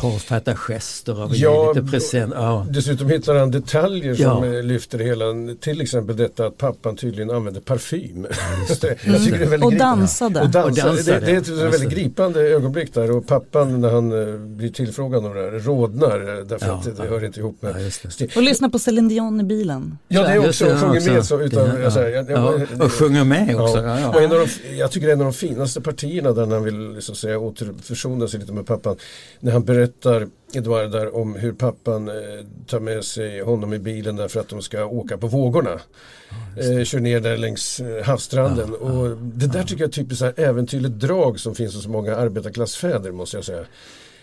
tafatta 0.00 0.54
gester 0.56 1.12
av 1.12 1.22
att 1.30 1.36
Ja, 1.36 1.72
ge 1.74 1.80
lite 1.80 1.90
present. 1.92 2.32
Ja. 2.36 2.66
Dessutom 2.70 3.08
hittar 3.10 3.34
han 3.34 3.50
detaljer 3.50 4.14
som 4.14 4.24
Ja. 4.24 4.46
eh, 4.58 4.62
lyfter 4.62 4.98
hela, 4.98 5.24
till 5.60 5.80
exempel 5.80 6.16
detta 6.16 6.46
att 6.46 6.58
pappan 6.58 6.96
tydligen 6.96 7.30
använder 7.30 7.60
parfym. 7.60 8.26
Just 8.68 8.80
det. 8.82 8.96
Jag 9.04 9.24
tycker 9.24 9.38
det 9.38 9.44
är 9.44 9.48
väldigt 9.48 9.64
Och 9.64 9.72
gripande. 9.72 9.96
dansade. 10.00 10.40
Och 10.40 10.48
dansa. 10.50 10.68
Och 10.68 10.94
dansade. 10.96 11.20
Det, 11.20 11.26
det 11.26 11.32
är 11.32 11.36
ett 11.38 11.48
väldigt 11.48 11.80
det. 11.90 11.96
gripande 11.96 12.40
ögonblick 12.40 12.94
där 12.94 13.10
och 13.10 13.26
pappan 13.26 13.80
när 13.80 13.90
han 13.92 14.28
eh, 14.32 14.34
blir 14.38 14.68
tillfrågad 14.70 15.26
om 15.26 15.34
det 15.34 15.40
här 15.40 15.50
rodnar 15.50 16.38
eh, 16.38 16.44
därför 16.44 16.66
Ja, 16.66 16.72
att 16.74 16.84
det, 16.84 16.92
ja. 16.98 17.04
hör 17.04 17.24
inte 17.24 17.40
ihop 17.40 17.62
med 17.62 17.74
Och 18.36 18.42
lyssna 18.42 18.68
på 18.70 18.78
Céline 18.78 19.08
Dion 19.08 19.40
i 19.40 19.44
bilen. 19.44 19.98
Ja 20.08 20.22
det 20.22 20.28
är 20.28 20.48
också, 20.48 20.64
och 20.72 20.78
sjunger 20.80 21.12
med 21.14 21.24
så 21.26 21.40
utan, 21.40 21.68
Det- 21.68 21.84
alltså, 21.84 22.00
jag, 22.08 22.30
jag, 22.30 22.30
ja, 22.30 22.84
och 22.84 22.92
sjunger 22.92 23.24
med 23.24 23.60
också. 23.60 23.82
Ja, 23.82 24.00
ja. 24.00 24.08
Och 24.08 24.22
en 24.22 24.32
av 24.32 24.38
de, 24.38 24.76
jag 24.76 24.90
tycker 24.90 25.06
det 25.06 25.12
är 25.12 25.14
en 25.14 25.20
av 25.20 25.26
de 25.26 25.32
finaste 25.32 25.80
partierna 25.80 26.32
där 26.32 26.46
han 26.46 26.64
vill 26.64 26.96
så 27.02 27.12
att 27.12 27.18
säga, 27.18 27.38
återförsona 27.38 28.28
sig 28.28 28.40
lite 28.40 28.52
med 28.52 28.66
pappan. 28.66 28.96
När 29.40 29.52
han 29.52 29.64
berättar 29.64 29.85
Edouard 30.52 30.90
där 30.90 31.16
om 31.16 31.34
hur 31.34 31.52
pappan 31.52 32.08
eh, 32.08 32.14
tar 32.66 32.80
med 32.80 33.04
sig 33.04 33.40
honom 33.40 33.74
i 33.74 33.78
bilen 33.78 34.16
därför 34.16 34.40
att 34.40 34.48
de 34.48 34.62
ska 34.62 34.84
åka 34.84 35.18
på 35.18 35.26
vågorna. 35.26 35.80
eh, 36.56 36.84
kör 36.84 37.00
ner 37.00 37.20
där 37.20 37.36
längs 37.36 37.80
eh, 37.80 38.04
havsstranden. 38.04 38.74
Ja, 38.80 38.86
och 38.86 39.16
det 39.16 39.46
där 39.46 39.62
tycker 39.62 39.82
jag 39.82 39.88
är 39.88 39.92
typiskt 39.92 40.38
äventyrligt 40.38 40.94
drag 40.94 41.40
som 41.40 41.54
finns 41.54 41.74
hos 41.74 41.86
många 41.86 42.16
arbetarklassfäder 42.16 43.12
måste 43.12 43.36
jag 43.36 43.44
säga. 43.44 43.64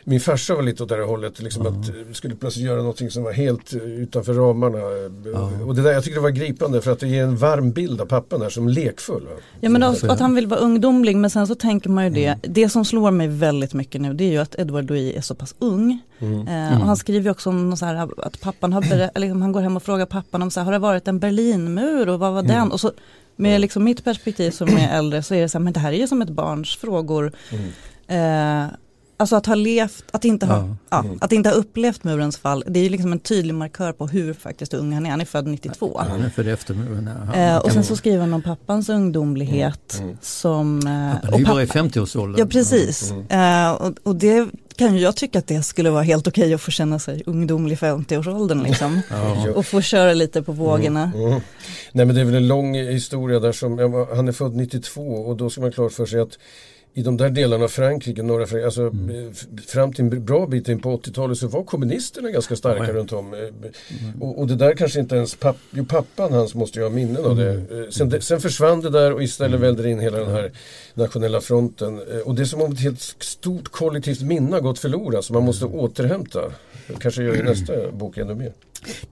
Min 0.04 0.20
farsa 0.20 0.56
var 0.56 0.62
lite 0.64 0.84
åt 0.84 0.90
det 0.90 0.96
här 0.96 1.02
hållet, 1.04 1.40
liksom 1.42 1.68
att 1.68 1.90
vi 2.08 2.14
skulle 2.14 2.36
plötsligt 2.36 2.66
göra 2.66 2.78
någonting 2.78 3.12
som 3.12 3.24
var 3.24 3.32
helt 3.32 3.74
utanför 3.74 4.34
ramarna. 4.34 4.78
Och 5.66 5.76
det 5.76 5.82
där, 5.82 5.92
jag 5.92 6.04
tycker 6.04 6.16
det 6.16 6.22
var 6.24 6.30
gripande 6.30 6.82
för 6.82 6.92
att 6.92 7.00
det 7.00 7.08
ger 7.08 7.24
en 7.24 7.38
varm 7.38 7.72
bild 7.72 8.02
av 8.02 8.06
pappan 8.06 8.40
där 8.40 8.50
som 8.50 8.68
lekfull. 8.70 9.28
Ja 9.62 9.70
men 9.70 9.84
att, 9.84 10.04
att 10.04 10.20
han 10.20 10.36
vill 10.36 10.48
vara 10.48 10.60
ungdomlig 10.60 11.18
men 11.18 11.30
sen 11.30 11.48
så 11.48 11.56
tänker 11.56 11.90
man 11.90 12.04
ju 12.04 12.10
det, 12.10 12.26
Mm. 12.26 12.40
det 12.44 12.70
som 12.70 12.86
slår 12.86 13.12
mig 13.12 13.28
väldigt 13.28 13.74
mycket 13.74 14.02
nu 14.02 14.14
det 14.14 14.24
är 14.24 14.32
ju 14.32 14.38
att 14.38 14.56
Edward 14.60 14.90
Louis 14.90 15.16
är 15.18 15.22
så 15.22 15.36
pass 15.36 15.56
ung. 15.60 16.00
Mm. 16.20 16.48
Eh, 16.48 16.80
och 16.82 16.86
han 16.88 16.98
skriver 16.98 17.24
ju 17.26 17.32
också 17.32 17.50
om 17.50 17.78
så 17.78 17.86
här, 17.86 18.10
att 18.26 18.42
pappan 18.42 18.74
har 18.74 18.82
eller 18.94 19.12
liksom, 19.16 19.42
han 19.42 19.52
går 19.52 19.62
hem 19.62 19.76
och 19.78 19.84
frågar 19.84 20.06
pappan 20.06 20.42
om 20.42 20.52
så 20.52 20.60
här, 20.60 20.66
har 20.66 20.72
det 20.72 20.80
varit 20.80 21.08
en 21.08 21.20
Berlinmur 21.20 22.10
och 22.10 22.20
vad 22.20 22.34
var 22.34 22.40
Mm. 22.40 22.52
den? 22.56 22.72
Och 22.72 22.80
så 22.80 22.92
med 23.36 23.62
liksom 23.62 23.84
mitt 23.84 24.04
perspektiv 24.04 24.52
som 24.52 24.68
är 24.78 24.98
äldre 24.98 25.24
så 25.24 25.36
är 25.36 25.42
det 25.42 25.50
så 25.50 25.58
här, 25.58 25.64
men 25.64 25.74
det 25.74 25.80
här 25.80 25.92
är 25.92 25.98
ju 25.98 26.08
som 26.08 26.22
ett 26.22 26.30
barns 26.30 26.76
frågor. 26.76 27.32
Mm. 27.52 28.64
Eh, 28.66 28.70
alltså 29.18 29.36
att 29.36 29.46
ha 29.46 29.56
levt, 29.56 30.04
att 30.12 30.26
inte 30.26 30.46
ha, 30.46 30.58
Ja. 30.58 30.76
ja. 30.90 31.00
Mm. 31.04 31.18
att 31.22 31.32
inte 31.32 31.50
ha 31.50 31.56
upplevt 31.56 32.04
murens 32.04 32.38
fall, 32.38 32.64
det 32.68 32.80
är 32.80 32.84
ju 32.84 32.90
liksom 32.90 33.12
en 33.12 33.20
tydlig 33.20 33.54
markör 33.54 33.92
på 33.92 34.08
hur 34.08 34.34
faktiskt 34.34 34.74
ung 34.74 34.94
han 34.94 35.06
är, 35.06 35.10
han 35.10 35.22
är 35.22 35.26
född 35.26 35.48
92. 35.48 36.02
Han 36.10 36.22
är 36.24 36.30
född 36.30 36.48
efter 36.48 36.74
muren. 36.74 37.10
ja. 37.34 37.40
Eh, 37.40 37.58
och 37.58 37.72
sen 37.72 37.84
så 37.84 37.96
skriver 37.96 38.20
han 38.20 38.34
om 38.34 38.42
pappans 38.42 38.90
ungdomlighet 38.90 40.00
Mm. 40.02 40.18
som... 40.22 40.88
Eh, 40.88 40.94
Han 41.24 41.34
är 41.34 41.38
ju 41.40 41.46
bara 41.46 41.64
i 41.64 41.66
50-årsåldern. 41.66 42.40
Ja 42.40 42.46
precis. 42.46 43.12
Mm. 43.12 43.66
Eh, 43.66 43.72
och, 43.72 43.94
och 44.04 44.16
det 44.16 44.50
kan 44.76 44.96
ju 44.96 45.02
jag 45.02 45.16
tycka 45.16 45.40
att 45.40 45.48
det 45.48 45.64
skulle 45.64 45.90
vara 45.90 46.04
helt 46.04 46.28
okej 46.28 46.54
att 46.54 46.62
få 46.62 46.72
känna 46.72 47.00
sig 47.00 47.24
ungdomlig 47.26 47.74
i 47.74 47.78
50-årsåldern 47.78 48.64
liksom. 48.64 49.02
Ja. 49.10 49.52
Och 49.56 49.66
få 49.66 49.82
köra 49.82 50.14
lite 50.14 50.44
på 50.44 50.52
vågorna. 50.52 51.12
Mm. 51.16 51.42
Nej 51.92 52.06
men 52.06 52.16
det 52.16 52.22
är 52.22 52.26
väl 52.26 52.36
en 52.36 52.48
lång 52.48 52.76
historia 52.76 53.40
där 53.40 53.52
som, 53.52 53.80
ja, 53.80 54.08
han 54.16 54.28
är 54.28 54.32
född 54.32 54.56
92 54.56 55.02
och 55.02 55.38
då 55.38 55.50
ska 55.50 55.62
man 55.62 55.72
klart 55.72 55.92
för 55.92 56.06
sig 56.06 56.20
att 56.20 56.38
i 56.96 57.02
de 57.04 57.18
där 57.18 57.30
delarna 57.30 57.64
av 57.64 57.68
Frankrike, 57.68 58.24
norra 58.24 58.46
Frankrike, 58.46 58.66
alltså 58.66 58.82
Mm. 58.82 59.10
eh, 59.28 59.34
fram 59.68 59.94
till 59.94 60.06
en 60.06 60.26
bra 60.26 60.48
bit 60.48 60.70
in 60.70 60.80
på 60.80 60.92
80-talet 60.98 61.38
så 61.38 61.48
var 61.48 61.64
kommunisterna 61.64 62.30
ganska 62.32 62.56
starka 62.56 62.84
ja. 62.88 62.94
runt 62.94 63.14
om. 63.14 63.34
Eh, 63.34 63.40
Och, 64.20 64.40
och 64.40 64.48
det 64.48 64.56
där 64.56 64.74
kanske 64.74 65.00
inte 65.00 65.16
ens, 65.16 65.36
papp, 65.36 65.58
jo 65.72 65.86
pappan 65.86 66.34
hans 66.34 66.56
måste 66.56 66.80
ju 66.80 66.86
ha 66.86 66.90
minnen 66.90 67.26
av 67.26 67.36
det. 67.36 67.52
Mm. 67.52 67.84
Eh, 67.84 67.90
Sen, 67.90 68.22
sen 68.22 68.40
försvann 68.42 68.82
det 68.82 68.90
där 68.90 69.14
och 69.14 69.24
istället 69.24 69.60
välde 69.60 69.84
det 69.84 69.90
in 69.90 70.00
hela 70.00 70.18
den 70.20 70.32
här 70.32 70.52
nationella 70.94 71.42
fronten. 71.42 72.00
Eh, 72.12 72.18
Och 72.26 72.36
det 72.36 72.42
är 72.42 72.46
som 72.46 72.62
om 72.62 72.72
ett 72.72 72.80
helt 72.80 73.02
stort 73.20 73.70
kollektivt 73.70 74.22
minne 74.22 74.52
har 74.52 74.62
gått 74.62 74.80
förlorat 74.80 75.26
som 75.26 75.34
man 75.34 75.44
måste 75.44 75.66
Mm. 75.66 75.80
återhämta. 75.80 76.40
Kanske 77.00 77.24
gör 77.24 77.36
i 77.36 77.44
nästa 77.44 77.92
bok 77.92 78.18
ännu 78.18 78.36
mer. 78.36 78.54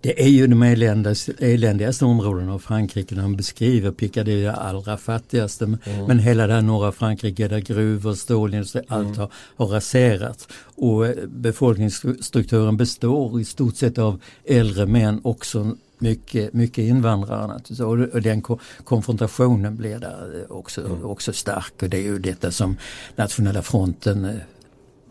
Det 0.01 0.23
är 0.23 0.27
ju 0.27 0.47
de 0.47 0.63
eländigaste, 0.63 1.33
eländigaste 1.39 2.05
områdena 2.05 2.53
av 2.53 2.59
Frankrike 2.59 3.15
när 3.15 3.21
de 3.21 3.35
beskriver 3.35 3.91
Piccadilly 3.91 4.41
det 4.43 4.53
allra 4.53 4.97
fattigaste. 4.97 5.77
Men 6.07 6.19
hela 6.19 6.47
det 6.47 6.53
här 6.53 6.61
norra 6.61 6.91
Frankrike 6.91 7.47
där 7.47 7.59
gruvor, 7.59 8.13
stålindustri, 8.13 8.81
allt 8.87 9.17
har, 9.17 9.31
har 9.57 9.67
raserats. 9.67 10.47
Och 10.75 11.05
eh, 11.07 11.15
befolkningsstrukturen 11.27 12.77
består 12.77 13.41
i 13.41 13.45
stort 13.45 13.75
sett 13.75 13.97
av 13.97 14.19
äldre 14.45 14.85
män 14.85 15.19
också 15.23 15.75
mycket, 16.01 16.53
mycket 16.53 16.77
invandrare. 16.83 17.47
naturligtvis. 17.47 17.79
Och, 17.79 17.99
och 18.15 18.21
den 18.21 18.41
ko- 18.41 18.59
konfrontationen 18.83 19.75
blir 19.77 19.99
där 19.99 20.39
eh, 20.49 20.55
också, 20.57 20.99
också 21.03 21.33
stark 21.33 21.73
och 21.83 21.89
det 21.89 21.97
är 21.97 22.01
ju 22.01 22.19
detta 22.19 22.51
som 22.51 22.77
Nationella 23.15 23.61
fronten 23.61 24.25
eh, 24.25 24.35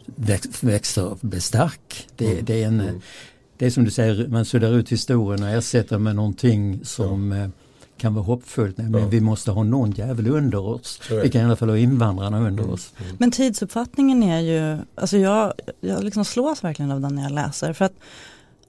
väx, 0.06 0.62
växer 0.62 1.04
och 1.04 1.18
blir 1.20 1.40
stark. 1.40 2.08
Det, 2.16 2.40
det 2.40 2.62
är 2.62 2.66
en 2.66 2.80
eh, 2.80 2.92
det 3.58 3.66
är 3.66 3.70
som 3.70 3.84
du 3.84 3.90
säger, 3.90 4.28
man 4.28 4.44
suddar 4.44 4.72
ut 4.72 4.88
historien 4.92 5.42
och 5.42 5.48
ersätter 5.48 5.98
med 5.98 6.16
någonting 6.16 6.80
som 6.84 7.32
eh, 7.32 7.48
kan 7.96 8.14
vara 8.14 8.24
hoppfullt. 8.24 8.78
Nämligen 8.78 9.02
Ja. 9.06 9.10
vi 9.10 9.20
måste 9.20 9.50
ha 9.50 9.62
någon 9.62 9.90
jävel 9.90 10.26
under 10.28 10.58
oss. 10.58 11.00
Vi 11.22 11.30
kan 11.30 11.40
i 11.40 11.44
alla 11.44 11.56
fall 11.56 11.68
ha 11.68 11.76
invandrarna 11.76 12.40
under 12.46 12.70
oss. 12.70 12.92
Men 13.18 13.30
tidsuppfattningen 13.30 14.22
är 14.22 14.40
ju, 14.40 14.78
alltså 14.94 15.16
jag, 15.18 15.52
jag 15.80 16.04
liksom 16.04 16.24
slås 16.24 16.64
verkligen 16.64 16.90
av 16.90 17.00
den 17.00 17.14
när 17.14 17.22
jag 17.22 17.32
läser. 17.32 17.72
För 17.72 17.84
att 17.84 17.94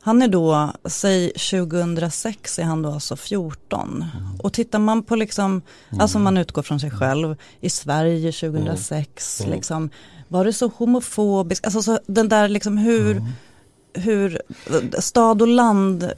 han 0.04 0.22
är 0.22 0.28
då, 0.28 0.74
säg 0.86 1.30
2006 1.32 2.60
är 2.60 2.64
han 2.64 2.82
då 2.82 2.92
alltså 2.92 3.16
14. 3.16 4.06
Och 4.40 4.54
tittar 4.54 4.80
man 4.80 5.04
på 5.04 5.16
liksom, 5.16 5.62
alltså 6.00 6.20
man 6.20 6.38
utgår 6.38 6.62
från 6.62 6.80
sig 6.80 6.92
själv, 6.92 7.36
i 7.62 7.70
Sverige 7.70 8.32
2006, 8.32 9.42
Mm. 9.42 9.52
liksom, 9.54 9.90
var 10.28 10.46
det 10.46 10.54
så 10.54 10.68
homofobiskt, 10.68 11.66
alltså 11.66 11.82
så 11.82 12.00
den 12.08 12.30
där 12.30 12.48
liksom 12.48 12.78
hur, 12.78 13.22
hur 13.94 14.42
stad 15.02 15.42
och 15.42 15.48
land 15.48 16.12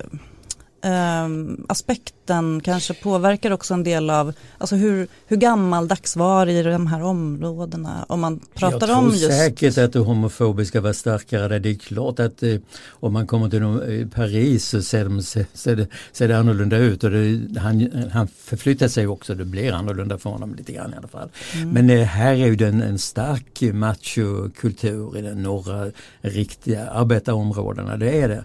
ehm, 0.83 1.65
aspekten 1.69 2.61
kanske 2.63 2.93
påverkar 2.93 3.51
också 3.51 3.73
en 3.73 3.83
del 3.83 4.09
av, 4.09 4.33
alltså 4.57 4.75
hur, 4.75 5.07
hur 5.27 5.37
gammaldags 5.37 6.15
var 6.15 6.47
i 6.47 6.63
de 6.63 6.87
här 6.87 7.03
områdena 7.03 8.05
om 8.07 8.19
man 8.19 8.39
pratar 8.53 8.87
Jag 8.87 8.97
om 8.97 9.09
tror 9.09 9.15
just 9.15 9.37
säkert 9.37 9.77
att 9.77 9.93
det 9.93 9.99
homofobiska 9.99 10.81
var 10.81 10.93
starkare 10.93 11.47
där. 11.47 11.59
Det 11.59 11.69
är 11.69 11.75
klart 11.75 12.19
att 12.19 12.43
eh, 12.43 12.55
om 12.89 13.13
man 13.13 13.27
kommer 13.27 13.49
till 13.49 13.63
eh, 13.63 14.07
Paris 14.07 14.65
så 14.65 14.81
ser, 14.81 15.03
de, 15.03 15.23
ser, 15.23 15.45
ser, 15.53 15.75
det, 15.75 15.87
ser 16.11 16.27
det 16.27 16.37
annorlunda 16.37 16.77
ut 16.77 17.03
och 17.03 17.11
det, 17.11 17.59
han, 17.59 18.09
han 18.13 18.27
förflyttar 18.27 18.87
sig 18.87 19.07
också, 19.07 19.35
det 19.35 19.45
blir 19.45 19.71
annorlunda 19.71 20.17
för 20.17 20.29
honom 20.29 20.55
lite 20.55 20.73
grann 20.73 20.93
i 20.93 20.97
alla 20.97 21.07
fall. 21.07 21.29
Men 21.65 21.89
eh, 21.89 22.03
här 22.03 22.33
är 22.33 22.47
ju 22.47 22.55
den 22.55 22.81
en 22.81 22.99
stark 22.99 23.61
machokultur 23.61 25.17
i 25.17 25.21
den 25.21 25.43
norra 25.43 25.91
riktiga 26.21 26.89
arbetarområdena, 26.89 27.97
det 27.97 28.21
är 28.21 28.29
det. 28.29 28.43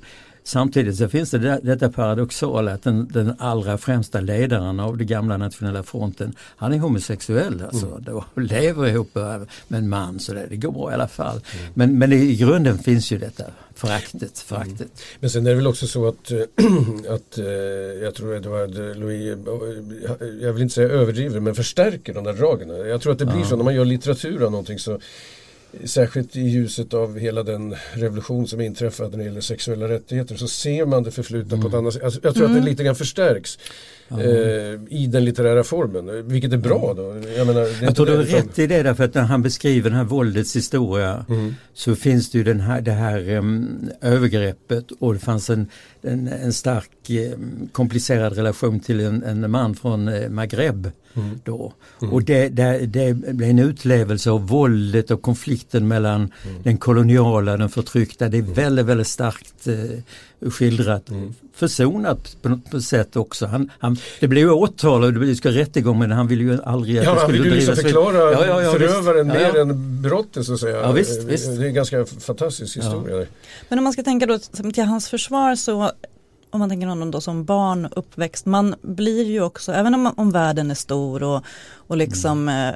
Samtidigt 0.48 0.96
så 0.96 1.08
finns 1.08 1.30
det 1.30 1.38
det- 1.38 1.60
detta 1.62 1.88
paradoxala 1.90 2.72
att 2.72 2.82
den, 2.82 3.08
den 3.12 3.34
allra 3.38 3.78
främsta 3.78 4.20
ledaren 4.20 4.80
av 4.80 4.96
det 4.96 5.04
gamla 5.04 5.36
nationella 5.36 5.82
fronten, 5.82 6.34
han 6.56 6.72
är 6.72 6.78
homosexuell 6.78 7.62
alltså 7.64 8.00
då, 8.06 8.24
och 8.34 8.42
lever 8.42 8.86
ihop 8.88 9.14
med 9.14 9.46
en 9.78 9.88
man 9.88 10.20
så 10.20 10.32
det, 10.32 10.46
det 10.50 10.56
går 10.56 10.72
bra 10.72 10.90
i 10.90 10.94
alla 10.94 11.08
fall. 11.08 11.40
Men, 11.74 11.98
men 11.98 12.12
i 12.12 12.36
grunden 12.36 12.78
finns 12.78 13.10
ju 13.12 13.18
detta 13.18 13.44
föraktet, 13.74 14.38
föraktet. 14.38 15.02
Men 15.20 15.30
sen 15.30 15.46
är 15.46 15.50
det 15.50 15.56
väl 15.56 15.66
också 15.66 15.86
så 15.86 16.08
att, 16.08 16.30
eh, 16.30 16.38
att 17.14 17.38
eh, 17.38 17.44
jag 18.02 18.14
tror 18.14 18.36
Edouard 18.36 18.74
Louis, 18.96 19.32
eh, 19.32 20.26
jag 20.42 20.52
vill 20.52 20.62
inte 20.62 20.74
säga 20.74 20.88
överdriver, 20.88 21.40
men 21.40 21.54
förstärker 21.54 22.14
de 22.14 22.24
där 22.24 22.32
dragen. 22.32 22.68
Jag 22.88 23.00
tror 23.00 23.12
att 23.12 23.18
det 23.18 23.26
blir 23.26 23.44
så 23.44 23.56
när 23.56 23.64
man 23.64 23.74
gör 23.74 23.84
litteratur 23.84 24.42
av 24.44 24.50
någonting 24.50 24.78
så 24.78 24.98
Särskilt 25.84 26.36
i 26.36 26.40
ljuset 26.40 26.94
av 26.94 27.18
hela 27.18 27.42
den 27.42 27.74
revolution 27.92 28.48
som 28.48 28.60
inträffade 28.60 29.10
när 29.10 29.18
det 29.18 29.24
gäller 29.24 29.40
sexuella 29.40 29.88
rättigheter 29.88 30.36
så 30.36 30.48
ser 30.48 30.86
man 30.86 31.02
det 31.02 31.10
förflutna 31.10 31.62
på 31.62 31.68
ett 31.68 31.74
annat 31.74 31.94
sätt. 31.94 32.02
Alltså, 32.02 32.20
jag 32.22 32.34
tror 32.34 32.46
att 32.46 32.54
det 32.54 32.60
lite 32.60 32.84
grann 32.84 32.94
förstärks 32.94 33.58
eh, 34.10 34.18
i 34.88 35.08
den 35.08 35.24
litterära 35.24 35.64
formen, 35.64 36.28
vilket 36.28 36.52
är 36.52 36.56
bra 36.56 36.94
då. 36.96 37.02
Jag, 37.36 37.46
menar, 37.46 37.60
det 37.60 37.68
är 37.68 37.84
Jag 37.84 37.96
tror 37.96 38.06
du 38.06 38.16
har 38.16 38.22
rätt 38.22 38.58
i 38.58 38.66
det 38.66 38.82
därför 38.82 39.04
att 39.04 39.14
när 39.14 39.22
han 39.22 39.42
beskriver 39.42 39.90
den 39.90 39.98
här 39.98 40.04
våldets 40.04 40.56
historia 40.56 41.24
Mm. 41.28 41.54
så 41.74 41.94
finns 41.96 42.30
det 42.30 42.38
ju 42.38 42.44
den 42.44 42.60
här, 42.60 42.80
det 42.80 42.92
här 42.92 43.28
em, 43.30 43.90
övergreppet 44.00 44.84
och 44.98 45.14
det 45.14 45.20
fanns 45.20 45.50
en, 45.50 45.68
en, 46.04 46.28
en 46.28 46.52
stark 46.52 47.10
em, 47.10 47.68
komplicerad 47.72 48.32
relation 48.32 48.80
till 48.80 49.00
en, 49.00 49.22
en 49.22 49.50
man 49.50 49.74
från 49.74 50.08
eh, 50.08 50.28
Maghreb 50.30 50.90
Mm. 51.14 51.40
då. 51.44 51.72
Och 51.98 52.22
det, 52.22 52.48
det, 52.48 52.86
det 52.86 53.14
blev 53.14 53.50
en 53.50 53.58
utlevelse 53.58 54.30
av 54.30 54.46
våldet 54.48 55.10
och 55.10 55.22
konflikten 55.22 55.88
mellan 55.88 56.20
Mm. 56.20 56.62
den 56.62 56.76
koloniala 56.78 57.52
och 57.52 57.58
den 57.58 57.68
förtryckta. 57.68 58.28
Det 58.28 58.38
är 58.38 58.42
väldigt, 58.42 58.86
väldigt 58.86 59.06
starkt 59.06 59.66
eh, 59.66 59.74
skildrat. 60.50 61.08
Mm. 61.10 61.34
Försonat 61.54 62.36
på 62.42 62.48
något 62.48 62.84
sätt 62.84 63.16
också. 63.16 63.46
Han, 63.46 63.70
han, 63.78 63.96
det 64.20 64.28
blev 64.28 64.44
ju 64.44 64.50
åtal 64.50 65.04
och 65.04 65.12
det 65.12 65.18
blev- 65.18 65.34
ska 65.34 65.50
rättegång 65.50 65.98
men 65.98 66.10
han 66.10 66.28
ville 66.28 66.42
ju 66.44 66.62
aldrig 66.64 66.98
att 66.98 67.04
Ja, 67.04 67.10
det 67.14 67.20
han 67.20 67.28
skulle 67.28 67.42
vill 67.42 67.52
ju 67.52 67.56
liksom 67.56 67.74
drivas 67.74 67.92
förklara 67.92 68.32
Ja, 68.32 68.46
ja, 68.46 68.62
ja, 68.62 68.72
förövaren 68.72 69.26
visst. 69.26 69.38
Mer 69.40 69.52
ja. 69.54 69.60
än 69.60 70.02
brottet 70.02 70.46
så 70.46 70.54
att 70.54 70.60
säga. 70.60 70.76
Ja, 70.80 70.92
visst, 70.92 71.22
visst. 71.24 71.46
Det 71.46 71.64
är 71.64 71.68
en 71.68 71.74
ganska 71.74 72.06
fantastisk 72.06 72.76
historia. 72.76 73.26
Men 73.68 73.78
om 73.78 73.84
man 73.84 73.92
ska 73.92 74.02
tänka 74.02 74.26
då 74.26 74.38
till 74.72 74.84
hans 74.84 75.08
försvar 75.08 75.54
så 75.54 75.90
om 76.50 76.60
man 76.60 76.68
tänker 76.68 76.86
honom 76.86 77.10
då 77.10 77.20
som 77.20 77.44
barn 77.44 77.88
uppväxt, 77.96 78.46
man 78.46 78.74
blir 78.82 79.24
ju 79.24 79.42
också, 79.42 79.72
även 79.72 79.94
om, 79.94 80.12
om 80.16 80.30
världen 80.30 80.70
är 80.70 80.74
stor 80.74 81.22
och, 81.22 81.42
och 81.74 81.96
liksom 81.96 82.48
eh, 82.48 82.68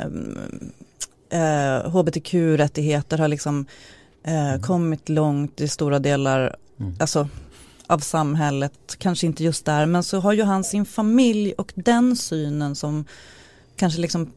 eh, 1.40 1.90
hbtq-rättigheter 1.90 3.18
har 3.18 3.28
liksom 3.28 3.66
eh, 4.24 4.60
kommit 4.62 5.08
långt 5.08 5.60
i 5.60 5.68
stora 5.68 5.98
delar 5.98 6.56
Mm. 6.80 6.94
alltså, 7.00 7.28
av 7.92 7.98
samhället, 7.98 8.96
kanske 8.98 9.26
inte 9.26 9.44
just 9.44 9.64
där, 9.64 9.86
men 9.86 10.02
så 10.02 10.20
har 10.20 10.32
ju 10.32 10.42
han 10.42 10.64
sin 10.64 10.84
familj 10.84 11.52
och 11.52 11.72
den 11.74 12.16
synen 12.16 12.76
som 12.76 13.04
kanske 13.76 14.00
liksom 14.00 14.32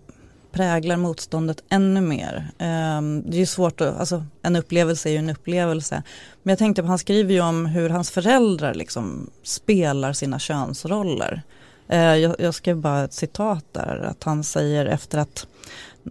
präglar 0.52 0.98
motståndet 0.98 1.64
ännu 1.70 2.02
mer. 2.02 2.52
Ehm, 2.58 3.24
det 3.28 3.38
är 3.38 3.40
ju 3.40 3.46
svårt 3.46 3.82
att, 3.82 4.00
alltså 4.00 4.26
en 4.42 4.56
upplevelse 4.56 5.10
är 5.10 5.12
ju 5.12 5.18
en 5.18 5.30
upplevelse. 5.30 6.04
Men 6.44 6.52
jag 6.52 6.60
tänkte 6.60 6.82
på, 6.82 6.88
han 6.88 7.00
skriver 7.00 7.34
ju 7.34 7.42
om 7.42 7.66
hur 7.66 7.90
hans 7.90 8.12
föräldrar 8.12 8.74
liksom 8.74 9.30
spelar 9.44 10.14
sina 10.14 10.40
könsroller. 10.40 11.42
Ehm, 11.88 12.22
jag, 12.22 12.36
jag 12.40 12.54
skrev 12.54 12.78
bara 12.78 13.04
ett 13.04 13.14
citat 13.14 13.66
där, 13.72 14.06
att 14.10 14.24
han 14.24 14.44
säger 14.44 14.86
efter 14.86 15.18
att 15.18 15.48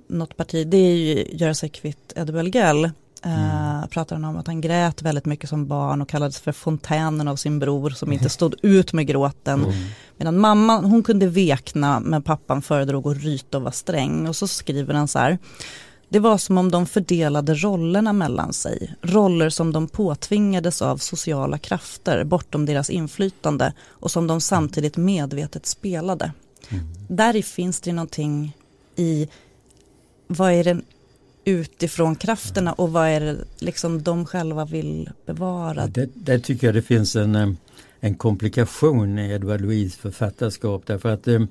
något 0.06 0.36
parti, 0.36 0.66
det 0.66 0.76
är 0.76 0.96
ju 0.96 1.26
Göra 1.32 1.54
sig 1.54 1.68
kvitt 1.68 2.12
Edouard 2.16 2.54
Gell, 2.54 2.90
Uh, 3.26 3.86
pratar 3.86 4.16
han 4.16 4.24
om 4.24 4.36
att 4.36 4.46
han 4.46 4.60
grät 4.60 5.02
väldigt 5.02 5.24
mycket 5.24 5.50
som 5.50 5.66
barn 5.66 6.02
och 6.02 6.08
kallades 6.08 6.40
för 6.40 6.52
fontänen 6.52 7.28
av 7.28 7.36
sin 7.36 7.58
bror 7.58 7.90
som 7.90 8.12
inte 8.12 8.28
stod 8.28 8.54
ut 8.62 8.92
med 8.92 9.06
gråten. 9.06 9.72
Medan 10.16 10.38
mamman, 10.38 10.84
hon 10.84 11.02
kunde 11.02 11.26
vekna 11.26 12.00
men 12.00 12.22
pappan 12.22 12.62
föredrog 12.62 13.06
att 13.06 13.22
ryta 13.22 13.56
och 13.56 13.62
vara 13.62 13.72
sträng. 13.72 14.28
Och 14.28 14.36
så 14.36 14.48
skriver 14.48 14.94
han 14.94 15.08
så 15.08 15.18
här. 15.18 15.38
Det 16.08 16.18
var 16.18 16.38
som 16.38 16.58
om 16.58 16.70
de 16.70 16.86
fördelade 16.86 17.54
rollerna 17.54 18.12
mellan 18.12 18.52
sig. 18.52 18.94
Roller 19.02 19.50
som 19.50 19.72
de 19.72 19.88
påtvingades 19.88 20.82
av 20.82 20.96
sociala 20.96 21.58
krafter 21.58 22.24
bortom 22.24 22.66
deras 22.66 22.90
inflytande 22.90 23.72
och 23.86 24.10
som 24.10 24.26
de 24.26 24.40
samtidigt 24.40 24.96
medvetet 24.96 25.66
spelade. 25.66 26.32
Mm. 26.68 26.84
Där 27.08 27.42
finns 27.42 27.80
det 27.80 27.92
någonting 27.92 28.56
i 28.96 29.28
vad 30.26 30.52
är 30.52 30.64
den 30.64 30.82
utifrån 31.44 32.16
krafterna 32.16 32.72
och 32.72 32.92
vad 32.92 33.08
är 33.08 33.20
det 33.20 33.36
liksom 33.58 34.02
de 34.02 34.26
själva 34.26 34.64
vill 34.64 35.10
bevara? 35.26 35.86
Det, 35.86 36.10
där 36.14 36.38
tycker 36.38 36.66
jag 36.66 36.74
det 36.74 36.82
finns 36.82 37.16
en, 37.16 37.34
eh, 37.34 37.48
en 38.00 38.14
komplikation 38.14 39.18
i 39.18 39.30
Edward 39.30 39.60
Louis 39.60 39.96
författarskap 39.96 40.82
därför 40.86 41.08
att 41.08 41.24
det, 41.24 41.46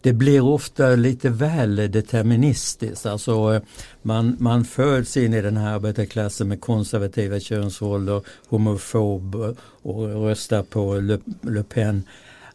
det 0.00 0.12
blir 0.12 0.40
ofta 0.40 0.88
lite 0.88 1.28
väl 1.28 1.76
deterministiskt. 1.76 3.06
Alltså 3.06 3.54
eh, 3.54 3.62
man, 4.02 4.36
man 4.40 4.64
föds 4.64 5.16
in 5.16 5.34
i 5.34 5.42
den 5.42 5.56
här 5.56 5.74
arbetarklassen 5.74 6.48
med 6.48 6.60
konservativa 6.60 7.40
könsroller, 7.40 8.22
homofob 8.48 9.56
och 9.82 10.08
röstar 10.08 10.62
på 10.62 10.94
Le, 10.94 11.18
Le 11.42 11.62
Pen. 11.62 12.02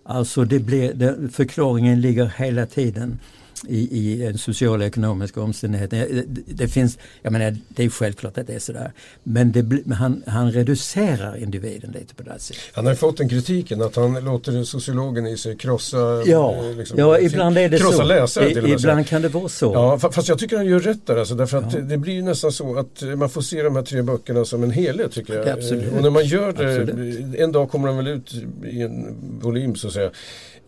Alltså 0.04 0.44
det 0.44 0.60
blir, 0.60 0.94
det, 0.94 1.30
förklaringen 1.30 2.02
ligger 2.02 2.26
hela 2.38 2.66
tiden 2.66 3.20
i, 3.68 3.98
i 4.00 4.26
en 4.26 4.38
social 4.38 4.80
och 4.80 4.86
ekonomisk 4.86 5.38
omständighet. 5.38 5.90
Det, 5.92 6.24
det, 6.46 6.68
finns, 6.68 6.98
jag 7.22 7.34
menar, 7.34 7.56
det 7.68 7.84
är 7.84 7.90
självklart 7.90 8.38
att 8.38 8.48
det 8.48 8.54
är 8.54 8.60
sådär. 8.60 8.92
Men 9.24 9.52
det, 9.52 9.94
han, 9.94 10.24
han 10.28 10.52
reducerar 10.52 11.38
individen 11.38 11.92
lite 11.92 12.16
på 12.16 12.24
det 12.24 12.40
sättet. 12.40 12.62
Han 12.74 12.86
har 12.86 12.96
fått 12.96 13.18
den 13.18 13.30
kritiken 13.30 13.82
att 13.82 13.96
han 13.96 14.26
låter 14.26 14.64
sociologen 14.64 15.28
i 15.28 15.38
sig 15.38 15.58
krossa 15.58 15.98
Ja, 16.26 16.56
eh, 16.56 16.78
liksom, 16.78 17.00
ja 17.00 17.20
ibland 17.20 17.58
är 17.58 17.70
det 17.70 17.78
krossa 17.78 17.98
så. 17.98 18.04
Läsare, 18.04 18.50
I, 18.50 18.74
ibland 18.74 19.08
kan 19.08 19.22
det 19.22 19.30
vara 19.30 19.50
så. 19.50 19.74
Ja, 19.74 20.00
fast 20.00 20.28
jag 20.28 20.40
tycker 20.40 20.58
han 20.58 20.66
gör 20.66 20.80
rätt 20.80 21.08
där 21.08 21.16
alltså, 21.16 21.36
därför 21.36 21.58
att 21.58 21.74
ja. 21.74 21.80
det 21.80 21.98
blir 21.98 22.14
ju 22.14 22.22
nästan 22.22 22.52
så 22.52 22.80
att 22.80 23.04
man 23.18 23.30
får 23.30 23.42
se 23.42 23.64
de 23.64 23.76
här 23.76 23.84
tre 23.84 24.02
böckerna 24.02 24.46
som 24.46 24.64
en 24.64 24.72
helhet 24.72 25.12
tycker 25.12 25.34
jag. 25.34 25.50
Absolut. 25.50 25.94
Och 25.94 26.02
när 26.02 26.10
man 26.10 26.26
gör 26.26 26.54
det, 26.54 26.82
Absolut. 26.82 27.36
en 27.36 27.52
dag 27.52 27.70
kommer 27.70 27.88
de 27.88 27.98
väl 27.98 28.08
ut 28.08 28.34
i 28.66 28.82
en 28.82 29.16
volym 29.42 29.76
så 29.76 29.88
att 29.88 29.94
säga 29.94 30.12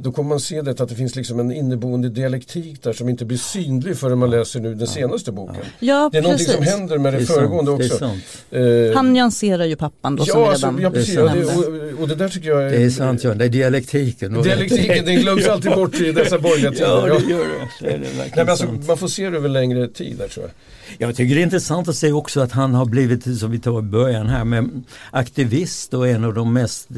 då 0.03 0.12
kommer 0.12 0.29
man 0.29 0.39
se 0.39 0.62
det 0.62 0.81
att 0.81 0.89
det 0.89 0.96
finns 0.96 1.15
liksom 1.15 1.39
en 1.39 1.51
inneboende 1.51 2.10
dialektik 2.10 2.84
där 2.84 2.93
som 2.93 3.10
inte 3.10 3.25
blir 3.25 3.38
synlig 3.38 3.98
förrän 3.98 4.17
man 4.17 4.29
läser 4.29 4.60
nu 4.60 4.75
den 4.75 4.88
senaste 4.88 5.31
boken. 5.31 5.55
Ja, 5.79 6.10
det 6.12 6.17
är 6.17 6.22
precis. 6.22 6.48
någonting 6.48 6.65
som 6.67 6.79
händer 6.79 6.98
med 6.98 7.13
det, 7.13 7.20
det 7.20 7.25
föregående 7.25 7.89
sant, 7.89 7.91
också. 7.91 8.12
Det 8.50 8.89
eh, 8.89 8.96
Han 8.96 9.13
nyanserar 9.13 9.65
ju 9.65 9.75
pappan 9.75 10.15
då 10.15 10.24
ja, 10.27 10.34
som 10.34 10.43
alltså, 10.43 10.67
redan 10.67 10.81
ja, 10.81 10.89
precis, 10.89 11.15
ja, 11.15 11.22
det, 11.22 11.46
och, 11.46 12.01
och, 12.01 12.08
det 12.08 12.15
där 12.15 12.29
tycker 12.29 12.50
jag 12.50 12.63
är, 12.63 12.70
Det 12.70 12.84
är 12.84 12.89
sant 12.89 13.24
John, 13.24 13.38
det 13.38 13.46
är 13.46 13.50
dialektiken. 13.50 14.41
Dialektiken, 14.41 15.05
den 15.05 15.15
glöms 15.15 15.48
alltid 15.48 15.72
bort 15.72 15.96
i 16.01 16.12
dessa 16.12 16.39
borgerliga 16.39 16.72
tider. 16.72 17.08
ja, 17.08 17.20
det 17.20 17.31
gör 17.31 17.39
det. 17.39 17.86
det, 17.86 17.93
är 17.93 17.98
det 17.98 18.08
Nej, 18.17 18.31
men 18.36 18.50
alltså, 18.50 18.65
man 18.88 18.98
får 18.98 19.08
se 19.08 19.29
det 19.29 19.38
över 19.38 19.50
längre 19.50 19.88
tid 19.88 20.17
där 20.17 20.27
tror 20.27 20.46
jag. 20.46 20.53
Jag 20.98 21.15
tycker 21.15 21.36
det 21.36 21.41
är 21.41 21.43
intressant 21.43 21.88
att 21.88 21.96
se 21.96 22.12
också 22.12 22.39
att 22.39 22.51
han 22.51 22.74
har 22.74 22.86
blivit, 22.86 23.39
som 23.39 23.51
vi 23.51 23.60
tar 23.60 23.79
i 23.79 23.81
början 23.81 24.27
här, 24.27 24.43
med 24.43 24.84
aktivist 25.12 25.93
och 25.93 26.08
en 26.08 26.24
av 26.24 26.34
de 26.34 26.53
mest 26.53 26.91
eh, 26.91 26.98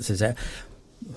så 0.00 0.12
att 0.12 0.18
säga, 0.18 0.34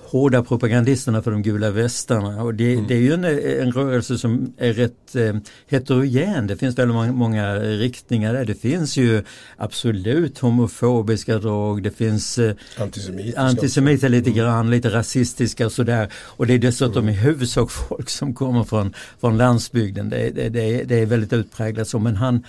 hårda 0.04 0.42
propagandisterna 0.42 1.22
för 1.22 1.30
de 1.30 1.42
gula 1.42 1.70
västarna. 1.70 2.42
Och 2.42 2.54
det, 2.54 2.72
mm. 2.72 2.86
det 2.88 2.94
är 2.94 2.98
ju 2.98 3.12
en, 3.12 3.24
en, 3.24 3.72
rörelse 3.72 4.18
som 4.18 4.54
är 4.58 4.72
rätt 4.72 5.16
eh, 5.16 5.36
heterogen. 5.66 6.46
Det 6.46 6.56
finns 6.56 6.78
väldigt 6.78 6.94
många, 6.94 7.12
många, 7.12 7.54
riktningar 7.58 8.34
där. 8.34 8.44
Det 8.44 8.54
finns 8.54 8.96
ju 8.96 9.22
absolut 9.56 10.38
homofobiska 10.38 11.38
drag. 11.38 11.82
Det 11.82 11.90
finns 11.90 12.38
eh, 12.38 12.54
antisemitiska, 12.78 13.40
antisemiter 13.40 14.08
lite 14.08 14.30
mm. 14.30 14.38
grann, 14.38 14.70
lite 14.70 14.90
rasistiska 14.90 15.66
och 15.66 15.72
sådär. 15.72 16.12
Och 16.14 16.46
det 16.46 16.54
är 16.54 16.58
dessutom 16.58 17.02
mm. 17.02 17.14
i 17.14 17.18
huvudsak 17.18 17.70
folk 17.70 18.08
som 18.08 18.34
kommer 18.34 18.64
från, 18.64 18.94
från 19.20 19.38
landsbygden. 19.38 20.10
Det, 20.10 20.30
det, 20.30 20.48
det, 20.48 20.84
det 20.84 20.94
är 20.94 21.06
väldigt 21.06 21.32
utpräglat 21.32 21.88
så. 21.88 21.98
Men 21.98 22.16
han, 22.16 22.44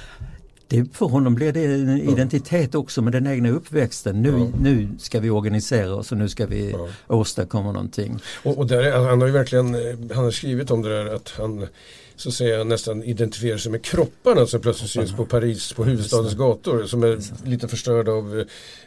det, 0.67 0.85
för 0.93 1.05
honom 1.05 1.35
blir 1.35 1.53
det 1.53 1.65
en 1.65 2.01
identitet 2.01 2.75
också 2.75 3.01
med 3.01 3.13
den 3.13 3.27
egna 3.27 3.49
uppväxten. 3.49 4.21
Nu, 4.21 4.29
ja. 4.29 4.47
nu 4.61 4.89
ska 4.99 5.19
vi 5.19 5.29
organisera 5.29 5.95
oss 5.95 6.11
och 6.11 6.17
nu 6.17 6.29
ska 6.29 6.45
vi 6.45 6.71
ja. 6.71 6.87
åstadkomma 7.07 7.71
någonting. 7.71 8.19
Och, 8.43 8.57
och 8.57 8.67
där, 8.67 8.91
han 8.91 9.21
har 9.21 9.27
ju 9.27 9.33
verkligen 9.33 9.73
han 10.13 10.23
har 10.23 10.31
skrivit 10.31 10.71
om 10.71 10.81
det 10.81 10.89
där 10.89 11.15
att 11.15 11.33
han 11.37 11.67
så 12.17 12.29
att 12.29 12.35
säga 12.35 12.63
nästan 12.63 13.03
identifierar 13.03 13.57
sig 13.57 13.71
med 13.71 13.81
kropparna 13.81 14.45
som 14.45 14.61
plötsligt 14.61 14.91
syns 14.91 15.11
på 15.11 15.25
Paris, 15.25 15.73
på 15.73 15.83
huvudstadens 15.83 16.33
gator 16.33 16.83
som 16.85 17.03
är 17.03 17.19
lite 17.47 17.67
förstörda 17.67 18.11
av 18.11 18.39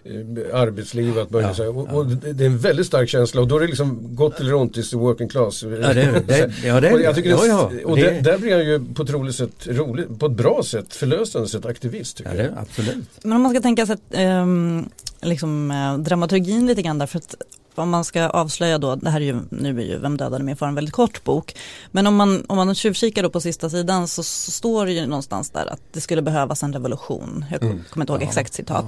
eh, 0.04 0.60
arbetsliv. 0.60 1.18
Att 1.18 1.30
börja, 1.30 1.54
ja, 1.58 1.68
och, 1.68 1.88
och, 1.88 2.06
det 2.06 2.44
är 2.44 2.46
en 2.46 2.58
väldigt 2.58 2.86
stark 2.86 3.08
känsla 3.08 3.40
och 3.40 3.48
då 3.48 3.56
är 3.56 3.60
det 3.60 3.66
liksom 3.66 4.16
gott 4.16 4.40
eller 4.40 4.54
ont 4.54 4.76
is 4.76 4.90
the 4.90 4.96
working 4.96 5.28
class. 5.28 5.62
Ja, 5.62 5.68
det, 5.68 6.22
det, 6.26 6.52
ja, 6.64 6.80
det, 6.80 6.92
och 6.92 7.00
jag 7.00 7.14
tycker 7.14 7.30
ja, 7.30 7.46
ja, 7.46 7.70
och 7.84 7.96
det, 7.96 8.20
där 8.20 8.38
blir 8.38 8.52
han 8.52 8.64
ju 8.64 8.94
på 8.94 9.02
ett 9.02 9.10
roligt 9.10 9.34
sätt, 9.34 9.66
roligt, 9.66 10.18
på 10.18 10.26
ett 10.26 10.32
bra 10.32 10.62
sätt, 10.62 10.94
förlösande 10.94 11.48
sätt 11.48 11.66
aktivist. 11.66 12.20
ja, 12.24 12.30
det, 12.32 12.54
absolut. 12.56 13.08
Men 13.22 13.32
om 13.32 13.42
man 13.42 13.52
ska 13.52 13.60
tänka 13.60 13.86
sig 13.86 13.94
att 13.94 14.20
um, 14.42 14.88
liksom, 15.22 15.70
uh, 15.70 15.98
dramaturgin 15.98 16.66
lite 16.66 16.82
grann 16.82 16.98
där, 16.98 17.06
för 17.06 17.18
att 17.18 17.34
om 17.74 17.90
man 17.90 18.04
ska 18.04 18.28
avslöja 18.28 18.78
då, 18.78 18.96
det 18.96 19.10
här 19.10 19.20
är 19.20 19.24
ju, 19.24 19.40
nu 19.50 19.80
är 19.80 19.84
ju 19.84 19.98
Vem 19.98 20.16
dödade 20.16 20.44
min 20.44 20.56
far 20.56 20.68
en 20.68 20.74
väldigt 20.74 20.94
kort 20.94 21.24
bok, 21.24 21.56
men 21.90 22.06
om 22.06 22.16
man, 22.16 22.44
om 22.48 22.56
man 22.56 22.74
tjuvkikar 22.74 23.22
då 23.22 23.30
på 23.30 23.40
sista 23.40 23.70
sidan 23.70 24.08
så, 24.08 24.22
så 24.22 24.50
står 24.50 24.86
det 24.86 24.92
ju 24.92 25.06
någonstans 25.06 25.50
där 25.50 25.66
att 25.66 25.80
det 25.92 26.00
skulle 26.00 26.22
behövas 26.22 26.62
en 26.62 26.72
revolution. 26.72 27.44
Jag 27.50 27.62
mm. 27.62 27.84
kommer 27.90 28.04
inte 28.04 28.12
ihåg 28.12 28.22
exakt 28.22 28.54
citat. 28.54 28.84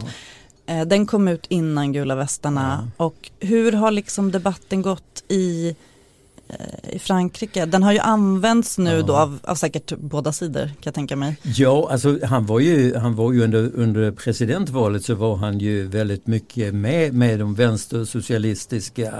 Ja. 0.67 0.75
Eh, 0.75 0.87
den 0.87 1.07
kom 1.07 1.29
ut 1.29 1.47
innan 1.49 1.93
Gula 1.93 2.15
västarna 2.15 2.89
ja. 2.99 3.05
och 3.05 3.31
hur 3.41 3.73
har 3.73 3.91
liksom 3.91 4.31
debatten 4.33 4.83
gått 4.83 5.25
i 5.29 5.77
i 6.93 6.99
Frankrike. 6.99 7.67
Den 7.67 7.83
har 7.83 7.93
ju 7.93 7.99
använts 7.99 8.79
nu 8.79 8.91
ja. 8.91 9.03
då 9.03 9.17
av, 9.17 9.39
av 9.43 9.55
säkert 9.55 9.93
båda 9.99 10.33
sidor 10.33 10.65
kan 10.67 10.75
jag 10.83 10.95
tänka 10.95 11.17
mig. 11.17 11.37
Ja, 11.43 11.89
alltså 11.91 12.19
han 12.25 12.47
var 12.47 12.61
ju, 12.61 12.97
han 12.97 13.15
var 13.15 13.33
ju 13.33 13.45
under, 13.45 13.71
under 13.75 14.11
presidentvalet 14.11 15.05
så 15.05 15.15
var 15.15 15.37
han 15.37 15.59
ju 15.59 15.87
väldigt 15.87 16.27
mycket 16.27 16.75
med, 16.75 17.15
med 17.15 17.39
de 17.39 17.55
vänstersocialistiska 17.55 19.13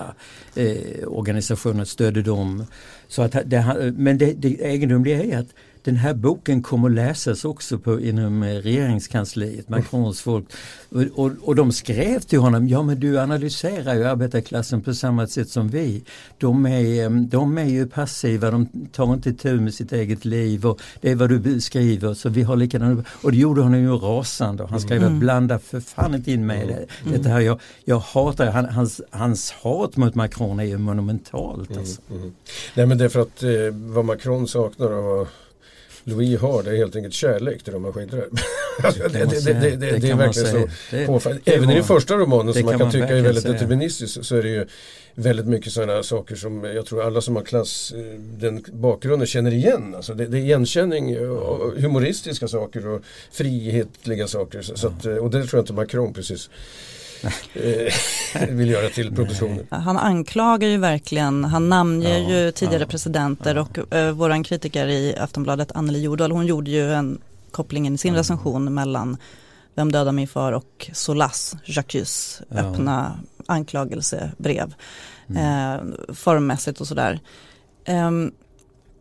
eh, 0.55 0.77
organisationerna, 1.07 1.85
stödde 1.85 2.23
dem. 2.23 2.67
Så 3.09 3.23
att 3.23 3.37
det, 3.45 3.93
men 3.97 4.19
det, 4.19 4.33
det 4.33 4.49
egendomliga 4.49 5.23
är 5.23 5.39
att 5.39 5.55
den 5.85 5.97
här 5.97 6.15
boken 6.15 6.63
kommer 6.63 6.89
att 6.89 6.95
läsas 6.95 7.45
också 7.45 7.79
på, 7.79 8.01
inom 8.01 8.43
eh, 8.43 8.55
regeringskansliet, 8.55 9.69
Macrons 9.69 10.21
folk. 10.21 10.45
Och, 10.89 11.03
och, 11.15 11.31
och, 11.43 11.57
de 11.57 11.73
skrev 11.73 12.21
till 12.21 12.39
honom, 12.39 12.69
ja 12.69 12.83
men 12.83 13.01
du 13.01 13.21
analyserar 13.21 13.95
ju 13.95 14.05
arbetarklassen 14.05 14.81
på 14.81 14.95
samma 14.95 15.27
sätt 15.27 15.49
som 15.49 15.69
vi. 15.69 16.03
De 16.39 16.67
är, 16.67 17.11
de 17.27 17.59
är 17.59 17.65
ju 17.65 17.87
passiva, 17.87 18.51
de 18.51 18.67
tar 18.93 19.13
inte 19.13 19.33
tur 19.33 19.61
med 19.61 19.75
sitt 19.75 19.93
eget 19.93 20.25
liv 20.25 20.67
och 20.67 20.81
det 21.01 21.11
är 21.11 21.15
vad 21.15 21.29
du 21.29 21.39
beskriver. 21.39 22.15
Så 22.15 22.29
vi 22.29 22.43
har 22.43 22.57
likadana, 22.57 23.05
och 23.23 23.33
det 23.33 23.39
gjorde 23.39 23.63
honom 23.63 23.81
ju 23.81 23.97
rasande. 23.97 24.67
Han 24.67 24.81
skrev 24.81 25.03
mm. 25.03 25.21
blanda 25.21 25.59
för 25.59 25.81
fan 25.81 26.15
inte 26.15 26.33
in 26.33 26.47
mig 26.47 26.63
i 26.63 26.67
det. 26.67 26.87
Mm. 27.07 27.25
här, 27.25 27.41
jag, 27.41 27.61
jag 27.85 27.99
hatar, 27.99 28.47
han, 28.47 28.65
hans, 28.65 29.01
hans 29.11 29.51
hat 29.51 29.97
mot 29.97 30.15
Macron 30.15 30.61
är 30.61 30.65
ju 30.65 30.79
monumentalt. 30.79 31.71
Mm, 31.71 31.81
alltså. 31.81 32.03
Mm. 32.11 32.23
Mm. 32.23 32.35
Nej 32.75 32.87
men 32.87 32.99
det 32.99 33.05
är 33.05 33.09
för 33.09 33.23
att 33.23 33.43
eh, 33.43 33.51
vad 33.73 34.05
Macron 34.05 34.49
saknar 34.49 34.91
och 34.91 35.29
Louis 36.05 36.41
har 36.41 36.63
det 36.63 36.71
är 36.71 36.77
helt 36.77 36.97
enkelt 36.97 37.15
kärlek 37.15 37.63
till 37.63 37.73
de 37.73 37.85
han 37.85 37.93
skildrar. 37.93 38.19
det, 38.83 39.09
det, 39.09 39.77
det, 39.77 39.99
det, 39.99 40.11
är 40.11 40.15
verkligen 40.15 40.51
så 40.51 40.69
påfallande. 41.07 41.43
Även 41.53 41.71
i 41.71 41.75
den 41.75 41.85
första 41.85 42.17
romanen 42.17 42.55
som 42.55 42.65
man 42.65 42.79
kan 42.79 42.91
tycka 42.91 43.09
är 43.09 43.23
väldigt 43.23 43.45
deterministisk 43.45 44.25
så 44.25 44.37
är 44.37 44.43
det 44.43 44.49
ju 44.49 44.67
väldigt 45.15 45.47
mycket 45.47 45.73
sådana 45.73 46.03
saker 46.03 46.37
som 46.37 46.65
jag 46.65 46.87
tror 46.87 47.03
alla 47.03 47.21
som 47.21 47.37
har 47.37 47.43
klass, 47.43 47.93
eh, 47.97 48.21
den 48.21 48.65
bakgrunden 48.73 49.27
känner 49.27 49.55
igen. 49.55 49.95
Alltså 49.95 50.15
det, 50.15 50.27
det 50.27 50.39
är 50.39 50.41
igenkänning, 50.41 51.29
och 51.29 51.81
humoristiska 51.81 52.49
saker 52.49 52.89
och 52.89 53.03
frihetliga 53.33 54.29
saker. 54.29 54.63
Så, 54.63 54.89
och 55.21 55.31
det 55.31 55.47
tror 55.47 55.59
jag 55.59 55.63
inte 55.63 55.73
Macron 55.73 56.15
precis 56.15 56.51
Eh, 56.51 57.02
vill 58.49 58.71
göra 58.71 58.89
till 58.89 59.15
propositionen. 59.15 59.67
Han 59.71 59.99
anklagar 59.99 60.69
ju 60.69 60.77
verkligen, 60.77 61.45
han 61.45 61.69
namnger 61.69 62.19
ja, 62.19 62.31
ju 62.31 62.53
tidigare 62.53 62.83
ja, 62.83 62.89
presidenter 62.89 63.55
ja. 63.55 63.61
och 63.63 63.95
uh, 63.95 64.11
våran 64.11 64.45
kritiker 64.45 64.87
i 64.87 65.17
Aftonbladet 65.17 65.73
Anneli 65.75 66.01
Jordahl 66.01 66.33
hon 66.33 66.47
gjorde 66.47 66.71
ju 66.71 66.93
en 66.93 67.21
kopplingen 67.51 67.95
i 67.95 67.99
sin 67.99 68.15
recension 68.15 68.75
mellan 68.75 69.17
Vem 69.75 69.93
dödar 69.93 70.13
min 70.13 70.29
far 70.29 70.53
och 70.53 70.91
Solas, 70.93 71.57
Jacques 71.65 72.43
öppna 72.51 73.21
anklagelsebrev 73.47 74.75
mm. 75.29 75.43
eh, 75.43 76.15
formmässigt 76.15 76.81
och 76.81 76.89
sådär. 76.89 77.21
Um, 77.89 78.33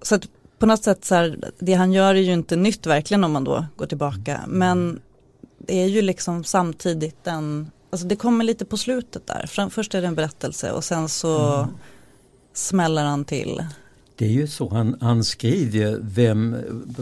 så 0.02 0.16
att 0.16 0.28
på 0.60 0.66
något 0.66 0.84
sätt 0.84 1.06
så 1.06 1.16
här, 1.16 1.40
det 1.60 1.74
han 1.74 1.94
gör 1.94 2.16
är 2.16 2.20
ju 2.20 2.34
inte 2.34 2.56
nytt 2.56 2.88
verkligen 2.88 3.24
om 3.24 3.32
man 3.32 3.44
då 3.44 3.66
går 3.76 3.86
tillbaka 3.86 4.42
men 4.48 5.02
det 5.58 5.82
är 5.82 5.88
ju 5.88 6.02
liksom 6.02 6.44
samtidigt 6.44 7.28
en 7.28 7.72
Alltså 7.92 8.08
det 8.08 8.16
kommer 8.16 8.44
lite 8.46 8.66
på 8.66 8.78
slutet 8.78 9.28
där. 9.28 9.70
Först 9.70 9.96
är 9.96 10.02
det 10.02 10.08
en 10.08 10.16
berättelse 10.16 10.72
och 10.72 10.84
sen 10.84 11.10
så 11.10 11.54
mm. 11.54 11.70
smäller 12.54 13.04
han 13.04 13.26
till. 13.26 13.64
det 14.16 14.26
är 14.26 14.30
ju 14.30 14.48
så, 14.48 14.70
han, 14.70 14.98
han 15.02 15.24
skriver 15.24 16.00
vem 16.02 16.56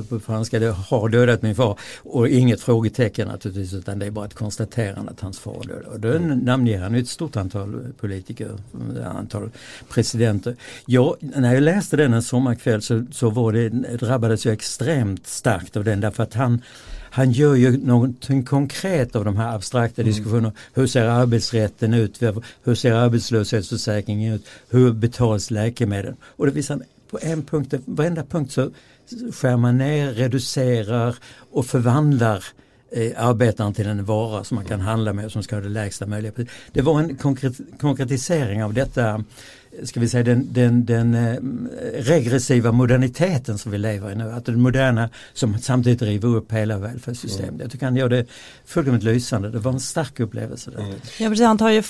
på 0.09 0.19
franska 0.19 0.59
det 0.59 0.71
har 0.71 1.09
dödat 1.09 1.41
min 1.41 1.55
far 1.55 1.79
och 1.97 2.27
inget 2.27 2.61
frågetecken 2.61 3.27
naturligtvis 3.27 3.73
utan 3.73 3.99
det 3.99 4.05
är 4.05 4.11
bara 4.11 4.25
ett 4.25 4.33
konstaterande 4.33 5.11
att 5.11 5.19
hans 5.19 5.39
far 5.39 5.63
dödade. 5.67 5.87
Och 5.87 5.99
då 5.99 6.11
mm. 6.11 6.39
namnger 6.39 6.79
han 6.79 6.95
ett 6.95 7.09
stort 7.09 7.35
antal 7.35 7.93
politiker, 7.99 8.49
ett 8.91 9.05
antal 9.05 9.49
presidenter. 9.89 10.55
Jag, 10.85 11.15
när 11.19 11.53
jag 11.53 11.63
läste 11.63 11.97
den 11.97 12.13
en 12.13 12.23
sommarkväll 12.23 12.81
så, 12.81 13.05
så 13.11 13.29
var 13.29 13.51
det, 13.51 13.69
drabbades 13.97 14.45
jag 14.45 14.53
extremt 14.53 15.27
starkt 15.27 15.77
av 15.77 15.83
den 15.83 16.01
därför 16.01 16.23
att 16.23 16.33
han 16.33 16.61
han 17.11 17.31
gör 17.31 17.55
ju 17.55 17.77
någonting 17.77 18.43
konkret 18.43 19.15
av 19.15 19.25
de 19.25 19.37
här 19.37 19.55
abstrakta 19.55 20.01
mm. 20.01 20.13
diskussionerna. 20.13 20.53
Hur 20.73 20.87
ser 20.87 21.05
arbetsrätten 21.05 21.93
ut? 21.93 22.21
Hur 22.63 22.75
ser 22.75 22.93
arbetslöshetsförsäkringen 22.93 24.33
ut? 24.33 24.47
Hur 24.69 24.91
betalas 24.91 25.51
läkemedel? 25.51 26.15
Och 26.23 26.45
det 26.45 26.51
visar 26.51 26.81
på 27.11 27.19
en 27.21 27.43
punkt, 27.43 27.73
varenda 27.85 28.23
punkt 28.23 28.51
så 28.51 28.71
skär 29.33 29.57
man 29.57 29.77
ner, 29.77 30.13
reducerar 30.13 31.15
och 31.51 31.65
förvandlar 31.65 32.43
eh, 32.91 33.11
arbetaren 33.17 33.73
till 33.73 33.87
en 33.87 34.05
vara 34.05 34.43
som 34.43 34.55
man 34.55 34.65
kan 34.65 34.81
handla 34.81 35.13
med 35.13 35.25
och 35.25 35.31
som 35.31 35.43
ska 35.43 35.55
ha 35.55 35.63
det 35.63 35.69
lägsta 35.69 36.05
möjliga 36.05 36.31
priset. 36.31 36.53
Det 36.73 36.81
var 36.81 36.99
en 36.99 37.15
konkret, 37.15 37.53
konkretisering 37.79 38.63
av 38.63 38.73
detta 38.73 39.23
ska 39.83 39.99
vi 39.99 40.09
säga 40.09 40.23
den, 40.23 40.47
den, 40.53 40.85
den 40.85 41.13
eh, 41.13 41.35
regressiva 41.93 42.71
moderniteten 42.71 43.57
som 43.57 43.71
vi 43.71 43.77
lever 43.77 44.11
i 44.11 44.15
nu. 44.15 44.31
Att 44.31 44.45
den 44.45 44.61
moderna 44.61 45.09
som 45.33 45.57
samtidigt 45.57 46.01
river 46.01 46.27
upp 46.27 46.51
hela 46.51 46.77
välfärdssystemet. 46.77 47.49
Mm. 47.49 47.61
Jag 47.61 47.71
tycker 47.71 47.85
han 47.85 47.95
gör 47.95 48.09
det 48.09 48.25
fullkomligt 48.65 49.03
lysande. 49.03 49.49
Det 49.49 49.59
var 49.59 49.71
en 49.71 49.79
stark 49.79 50.19
upplevelse. 50.19 50.71
Mm. 50.77 50.91
Ja 51.19 51.29
precis, 51.29 51.45
han 51.45 51.57
tar 51.57 51.69
ju 51.69 51.81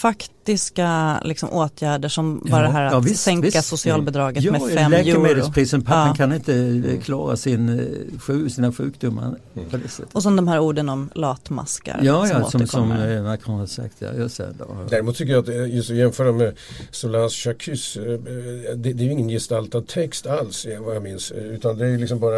faktiska 0.50 1.22
liksom, 1.24 1.50
åtgärder 1.50 2.10
som 2.10 2.42
bara 2.52 2.62
det 2.62 2.70
här 2.70 2.86
att 2.86 2.92
ja, 2.92 3.00
visst, 3.00 3.24
sänka 3.24 3.46
visst. 3.46 3.66
socialbidraget 3.66 4.44
ja, 4.44 4.52
med 4.52 4.62
5 4.62 4.94
euro. 4.94 5.06
Läkemedelsprisen, 5.06 5.82
pappan 5.82 6.08
ja. 6.08 6.14
kan 6.14 6.34
inte 6.34 6.56
eh, 6.94 7.00
klara 7.02 7.38
sin, 7.38 7.70
eh, 8.30 8.48
sina 8.48 8.72
sjukdomar 8.72 9.36
mm. 9.56 9.70
på 9.70 9.78
det 9.78 9.88
sättet. 9.88 10.16
Och 10.16 10.24
som 10.24 10.36
de 10.36 10.48
här 10.48 10.60
orden 10.60 10.90
om 10.90 11.10
latmaskar. 11.16 12.00
Ja, 12.04 12.28
ja 12.28 12.44
som, 12.44 12.68
som, 12.68 12.68
som 12.68 12.88
Macron 13.24 13.60
har 13.60 13.66
sagt. 13.66 13.96
Ja, 14.00 14.08
just 14.18 14.38
det. 14.38 14.54
Däremot 14.90 15.16
tycker 15.16 15.34
jag 15.34 15.50
att 15.50 15.70
just 15.70 15.90
att 15.90 15.96
jämföra 15.96 16.32
med 16.32 16.58
Solange 16.92 17.30
Chacus 17.30 17.98
eh, 17.98 18.04
det, 18.04 18.94
det 18.94 19.04
är 19.04 19.06
ju 19.06 19.12
ingen 19.12 19.30
gestaltad 19.30 19.82
text 19.82 20.28
alls 20.28 20.68
vad 20.80 20.96
jag 20.96 21.04
minns. 21.04 21.32
Utan 21.32 21.78
det 21.78 21.88
är 21.88 21.98
liksom 21.98 22.20
bara 22.20 22.38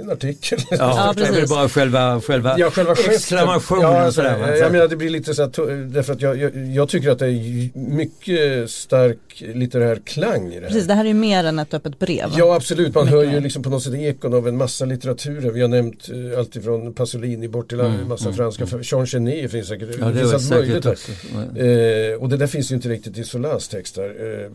en 0.00 0.10
artikel. 0.10 0.58
Ja, 0.70 0.76
ja 0.78 1.12
det 1.16 1.26
är 1.26 1.46
bara 1.46 1.68
själva, 1.68 2.20
själva, 2.20 2.58
ja, 2.58 2.70
själva 2.70 2.92
exklamationen. 2.92 3.82
Ja, 3.82 4.00
alltså, 4.00 4.22
sådär, 4.22 4.56
jag 4.56 4.72
menar 4.72 4.88
det 4.88 4.96
blir 4.96 5.10
lite 5.10 5.34
så 5.34 5.42
här, 5.42 5.84
därför 5.84 6.12
att 6.12 6.20
jag, 6.20 6.36
jag, 6.36 6.56
jag, 6.56 6.88
tycker 6.88 7.10
att 7.10 7.18
det 7.18 7.26
är 7.26 7.30
mycket 7.74 8.70
stark 8.70 9.18
litterär 9.54 10.00
klang 10.04 10.52
i 10.52 10.54
det 10.54 10.60
här. 10.60 10.66
Precis, 10.66 10.86
det 10.86 10.94
här 10.94 11.04
är 11.04 11.08
ju 11.08 11.14
mer 11.14 11.44
än 11.44 11.58
ett 11.58 11.74
öppet 11.74 11.98
brev. 11.98 12.30
Ja 12.36 12.54
absolut, 12.56 12.94
man 12.94 13.08
hör 13.08 13.24
ju 13.24 13.40
liksom 13.40 13.62
på 13.62 13.70
något 13.70 13.82
sätt 13.82 13.94
ekon 13.94 14.34
av 14.34 14.48
en 14.48 14.56
massa 14.56 14.84
litteraturer. 14.84 15.50
Vi 15.50 15.60
har 15.60 15.68
nämnt 15.68 16.10
uh, 16.10 16.38
alltifrån 16.38 16.92
Pasolini 16.92 17.48
bort 17.48 17.68
till 17.68 17.80
en 17.80 17.86
mm, 17.86 18.08
massa 18.08 18.24
mm, 18.24 18.36
franska. 18.36 18.64
Mm. 18.64 18.80
Jean 18.82 19.06
Genet 19.06 19.50
finns 19.50 19.68
säkert. 19.68 19.88
Ja, 20.00 20.06
det, 20.06 20.12
det 20.12 20.18
finns 20.18 20.34
allt 20.34 20.50
möjligt. 20.50 20.86
Uh, 20.86 22.22
och 22.22 22.28
det 22.28 22.36
där 22.36 22.46
finns 22.46 22.70
ju 22.70 22.74
inte 22.74 22.88
riktigt 22.88 23.18
i 23.18 23.24
Solans 23.24 23.68
texter. 23.68 24.04
Uh, 24.04 24.50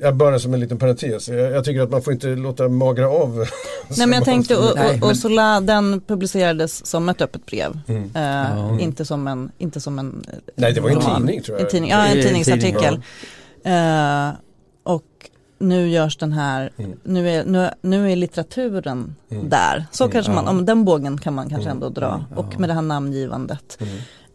Ja, 0.00 0.12
bara 0.12 0.38
som 0.38 0.54
en 0.54 0.60
liten 0.60 0.78
parentes. 0.78 1.28
Jag, 1.28 1.52
jag, 1.52 1.64
tycker 1.64 1.80
att 1.80 1.90
man 1.90 2.02
får 2.02 2.12
inte 2.12 2.26
låta 2.26 2.68
magra 2.68 3.08
av. 3.08 3.36
Nej 3.36 3.46
men 4.06 4.12
jag 4.12 4.24
tänkte 4.24 4.56
och, 4.56 4.70
och, 4.70 5.10
och 5.10 5.16
Sola 5.16 5.60
den 5.60 6.00
publicerades 6.00 6.86
som 6.86 7.08
ett 7.08 7.22
öppet 7.22 7.46
brev. 7.46 7.78
Mm. 7.88 8.10
Eh, 8.14 8.58
mm. 8.58 8.80
Inte, 8.80 9.04
som 9.04 9.28
en, 9.28 9.50
inte 9.58 9.80
som 9.80 9.98
en 9.98 10.24
Nej 10.54 10.72
det 10.72 10.80
var 10.80 10.90
en 10.90 11.00
tidning 11.00 11.42
tror 11.42 11.58
jag. 11.58 11.64
En 11.64 11.70
tidning, 11.70 11.85
ja 11.88 12.06
en 12.06 12.22
tidningsartikel. 12.22 13.02
Eh, 13.64 14.28
och 14.82 15.30
nu 15.58 15.88
görs 15.88 16.16
den 16.16 16.32
här, 16.32 16.72
mm. 16.76 16.98
nu, 17.02 17.30
är, 17.30 17.44
nu, 17.44 17.70
nu 17.80 18.12
är 18.12 18.16
litteraturen 18.16 19.16
mm. 19.30 19.48
där. 19.48 19.86
Så 19.92 20.04
mm. 20.04 20.12
kanske 20.12 20.32
man, 20.32 20.48
om 20.48 20.64
den 20.64 20.84
bågen 20.84 21.18
kan 21.18 21.34
man 21.34 21.48
kanske 21.48 21.70
mm. 21.70 21.76
ändå 21.76 21.88
dra. 21.88 22.24
Och 22.34 22.60
med 22.60 22.68
det 22.68 22.74
här 22.74 22.82
namngivandet. 22.82 23.78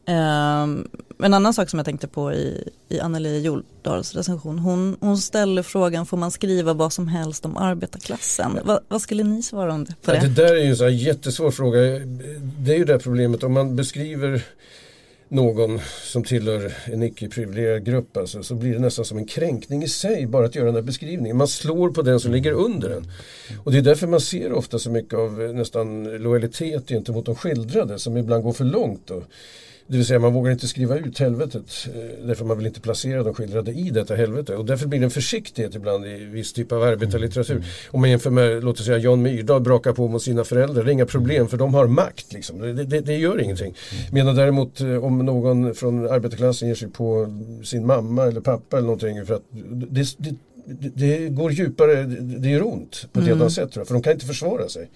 Um, 0.08 0.88
en 1.24 1.34
annan 1.34 1.54
sak 1.54 1.70
som 1.70 1.80
jag 1.80 1.86
tänkte 1.86 2.08
på 2.08 2.34
i, 2.34 2.70
i 2.90 3.00
Anneli 3.00 3.40
Jordahls 3.40 4.16
recension, 4.16 4.60
hon, 4.60 4.98
hon 5.00 5.18
ställer 5.18 5.64
frågan, 5.64 6.06
får 6.06 6.18
man 6.18 6.32
skriva 6.32 6.74
vad 6.74 6.94
som 6.94 7.08
helst 7.08 7.46
om 7.46 7.58
arbetarklassen? 7.58 8.60
Va, 8.66 8.80
vad 8.88 9.02
skulle 9.02 9.24
ni 9.24 9.44
svara 9.44 9.74
om 9.74 9.84
det? 9.84 9.96
På 10.02 10.12
det? 10.12 10.18
Ja, 10.18 10.24
det 10.24 10.30
där 10.30 10.56
är 10.56 10.64
ju 10.64 10.70
en 10.70 10.78
så 10.78 10.90
jättesvår 10.90 11.52
fråga. 11.52 11.80
Det 12.58 12.74
är 12.74 12.78
ju 12.78 12.86
det 12.86 13.00
problemet, 13.00 13.44
om 13.44 13.54
man 13.54 13.76
beskriver 13.76 14.44
någon 15.32 15.80
som 16.04 16.24
tillhör 16.24 16.74
en 16.86 17.04
icke-privilegierad 17.04 17.86
grupp 17.86 18.18
alltså, 18.18 18.44
så 18.44 18.56
blir 18.56 18.74
det 18.74 18.80
nästan 18.80 19.06
som 19.06 19.18
en 19.18 19.26
kränkning 19.26 19.84
i 19.84 19.88
sig 19.88 20.28
bara 20.28 20.46
att 20.46 20.56
göra 20.56 20.66
den 20.66 20.76
här 20.76 20.82
beskrivningen. 20.82 21.38
Man 21.38 21.48
slår 21.48 21.90
på 21.90 22.02
den 22.02 22.20
som 22.20 22.32
ligger 22.32 22.52
under 22.52 22.90
en. 22.90 23.12
Och 23.64 23.72
det 23.72 23.78
är 23.78 23.82
därför 23.82 24.08
man 24.08 24.22
ser 24.22 24.54
ofta 24.54 24.80
så 24.80 24.90
mycket 24.90 25.14
av 25.14 25.42
eh, 25.42 25.52
nästan 25.52 26.04
lojalitet 26.04 26.88
gentemot 26.88 27.26
de 27.26 27.36
skildrade 27.36 28.00
som 28.00 28.18
ibland 28.18 28.44
går 28.44 28.54
för 28.54 28.66
långt. 28.66 29.02
Då. 29.08 29.24
Det 29.88 29.98
vill 29.98 30.06
säga 30.06 30.20
man 30.20 30.34
vågar 30.34 30.52
inte 30.52 30.68
skriva 30.68 30.98
ut 30.98 31.20
helvetet 31.20 31.88
eh, 31.96 32.26
därför 32.28 32.46
man 32.46 32.58
vill 32.58 32.68
inte 32.68 32.82
placera 32.82 33.24
de 33.24 33.34
skildrade 33.34 33.72
i 33.72 33.90
detta 33.90 34.16
helvete. 34.16 34.56
Och 34.56 34.66
därför 34.66 34.88
blir 34.88 35.00
det 35.00 35.06
en 35.06 35.12
försiktighet 35.12 35.76
ibland 35.76 36.06
i 36.06 36.26
viss 36.26 36.54
typ 36.54 36.72
av 36.72 36.84
arbetarlitteratur. 36.84 37.56
Mm. 37.56 37.68
Om 37.92 38.02
man 38.02 38.10
jämför 38.10 38.30
med, 38.30 38.64
låt 38.64 38.80
oss 38.80 38.86
säga 38.86 38.98
Jan 38.98 39.22
Myrdal 39.22 39.62
brakar 39.62 39.94
på 39.94 40.08
mot 40.08 40.24
sina 40.24 40.44
föräldrar. 40.44 40.84
Det 40.84 40.90
är 40.90 40.94
inga 40.94 41.06
problem 41.06 41.48
för 41.48 41.58
de 41.58 41.74
har 41.74 41.88
makt. 41.88 42.34
Liksom. 42.34 42.60
Det, 42.60 42.74
det, 42.74 43.00
det 43.02 43.18
gör 43.18 43.42
ingenting. 43.42 43.76
Mm. 43.92 44.04
Medan 44.12 44.36
däremot 44.36 44.82
eh, 44.82 45.04
om 45.04 45.18
någon 45.18 45.76
från 45.76 46.10
arbetarklassen 46.10 46.68
ger 46.68 46.76
sig 46.76 46.90
på 46.90 47.28
sin 47.64 47.86
mamma 47.86 48.24
eller 48.24 48.42
pappa 48.42 48.78
eller 48.78 48.88
någonting 48.88 49.26
för 49.26 49.34
att 49.34 49.44
det, 49.52 50.08
det, 50.96 51.30
går 51.30 51.52
djupare, 51.52 52.04
det 52.04 52.50
gör 52.50 52.68
ont 52.68 53.06
på 53.14 53.20
ett 53.20 53.26
mm. 53.26 53.28
helt 53.28 53.42
annat 53.42 53.54
sätt 53.54 53.72
tror 53.72 53.82
jag. 53.82 53.88
För 53.88 53.94
de 53.94 54.04
kan 54.04 54.14
inte 54.14 54.26
försvara 54.26 54.70
sig. 54.70 54.90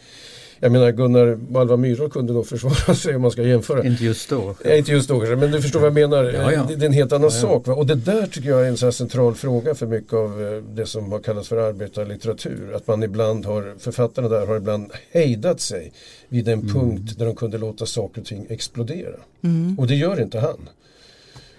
Jag 0.60 0.72
menar 0.72 0.92
Gunnar 0.92 1.38
Malva 1.52 1.78
Myrdal 1.78 2.10
kunde 2.10 2.34
nog 2.34 2.48
försvara 2.48 2.96
sig 2.96 3.16
om 3.16 3.22
man 3.22 3.32
ska 3.32 3.42
jämföra. 3.42 3.86
Inte 3.86 4.04
just 4.04 4.30
då. 4.30 4.56
Ja, 4.64 4.76
inte 4.76 4.92
just 4.92 5.10
då 5.10 5.20
men 5.20 5.52
du 5.52 5.62
förstår 5.62 5.80
vad 5.80 5.88
jag 5.88 5.94
menar. 5.94 6.24
Ja, 6.24 6.52
ja. 6.52 6.66
Det, 6.68 6.76
det, 6.76 6.86
är 6.86 6.88
en 6.88 6.94
helt 6.94 7.12
annan 7.12 7.30
ja, 7.34 7.42
sak. 7.42 7.68
Va? 7.68 7.74
Och 7.74 7.86
det 7.86 7.96
där 7.96 8.28
tycker 8.28 8.50
jag 8.50 8.62
är 8.62 8.70
en 8.70 8.78
så 8.78 8.92
central 8.92 9.36
fråga 9.36 9.76
för 9.76 9.88
mycket 9.88 10.14
av 10.14 10.44
eh, 10.44 10.64
det 10.76 10.86
som 10.86 11.12
har 11.12 11.20
kallats 11.20 11.50
för 11.50 11.58
arbetarlitteratur. 11.58 12.74
Att 12.76 12.88
man 12.88 13.04
ibland 13.04 13.46
har, 13.46 13.74
författarna 13.80 14.30
där 14.30 14.46
har 14.48 14.58
ibland 14.58 14.92
hejdat 15.12 15.60
sig 15.60 15.92
vid 16.30 16.48
en 16.48 16.60
mm. 16.60 16.74
punkt 16.74 17.18
där 17.18 17.26
de 17.26 17.36
kunde 17.36 17.58
låta 17.58 17.86
saker 17.86 18.22
och 18.22 18.28
ting 18.28 18.46
explodera. 18.50 19.16
Mm. 19.44 19.80
Och 19.80 19.88
det 19.88 19.96
gör 19.96 20.22
inte 20.22 20.40
han. 20.40 20.70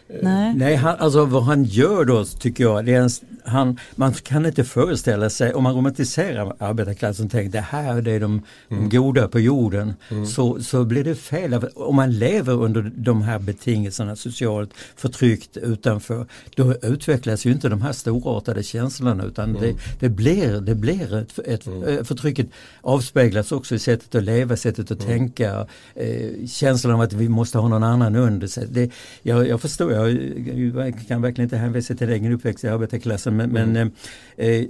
Nej, 0.08 0.54
Nej 0.54 0.74
han, 0.74 0.96
alltså 0.98 1.24
vad 1.24 1.42
han 1.42 1.64
gör 1.64 2.04
då 2.04 2.24
tycker 2.24 2.64
jag, 2.64 2.84
det 2.84 2.94
är 2.94 3.00
en, 3.00 3.10
han, 3.44 3.78
man 3.94 4.12
kan 4.12 4.46
inte 4.46 4.64
föreställa 4.64 5.30
sig, 5.30 5.54
om 5.54 5.62
man 5.62 5.74
romantiserar 5.74 6.56
arbetarklassen 6.58 7.26
och 7.26 7.32
tänker 7.32 7.52
det 7.52 7.60
här 7.60 8.02
det 8.02 8.12
är 8.12 8.20
de, 8.20 8.42
mm. 8.68 8.88
de 8.88 8.96
goda 8.96 9.28
på 9.28 9.40
jorden, 9.40 9.94
mm. 10.08 10.26
så, 10.26 10.62
så 10.62 10.84
blir 10.84 11.04
det 11.04 11.14
fel. 11.14 11.54
Om 11.74 11.96
man 11.96 12.18
lever 12.18 12.52
under 12.52 12.92
de 12.96 13.22
här 13.22 13.38
betingelserna, 13.38 14.16
socialt 14.16 14.70
förtryckt 14.96 15.56
utanför, 15.56 16.26
då 16.54 16.74
utvecklas 16.82 17.46
ju 17.46 17.52
inte 17.52 17.68
de 17.68 17.82
här 17.82 17.92
storartade 17.92 18.62
känslorna 18.62 19.24
utan 19.24 19.50
mm. 19.50 19.62
det, 19.62 19.74
det, 20.00 20.08
blir, 20.08 20.60
det 20.60 20.74
blir 20.74 21.14
ett, 21.14 21.38
ett 21.38 21.66
mm. 21.66 21.82
Eh, 21.82 22.04
förtrycket 22.04 22.46
avspeglas 22.80 23.52
också 23.52 23.74
i 23.74 23.78
sättet 23.78 24.14
att 24.14 24.22
leva, 24.22 24.56
sättet 24.56 24.90
att 24.90 25.04
mm. 25.04 25.18
tänka, 25.18 25.66
eh, 25.94 26.46
känslan 26.46 26.94
av 26.94 27.00
att 27.00 27.12
vi 27.12 27.28
måste 27.28 27.58
ha 27.58 27.68
någon 27.68 27.84
annan 27.84 28.16
under 28.16 28.46
sig. 28.46 28.66
Det, 28.70 28.90
jag, 29.22 29.48
jag 29.48 29.60
förstår 29.60 29.95
jag 29.96 30.94
kan 31.08 31.22
verkligen 31.22 31.46
inte 31.46 31.56
hänvisa 31.56 31.94
till 31.94 32.10
egen 32.10 32.32
uppväxt 32.32 32.64
i 32.64 32.68
arbetarklassen 32.68 33.36
men, 33.36 33.56
mm. 33.56 33.72
men 33.72 33.92
eh, 34.36 34.46
eh 34.48 34.66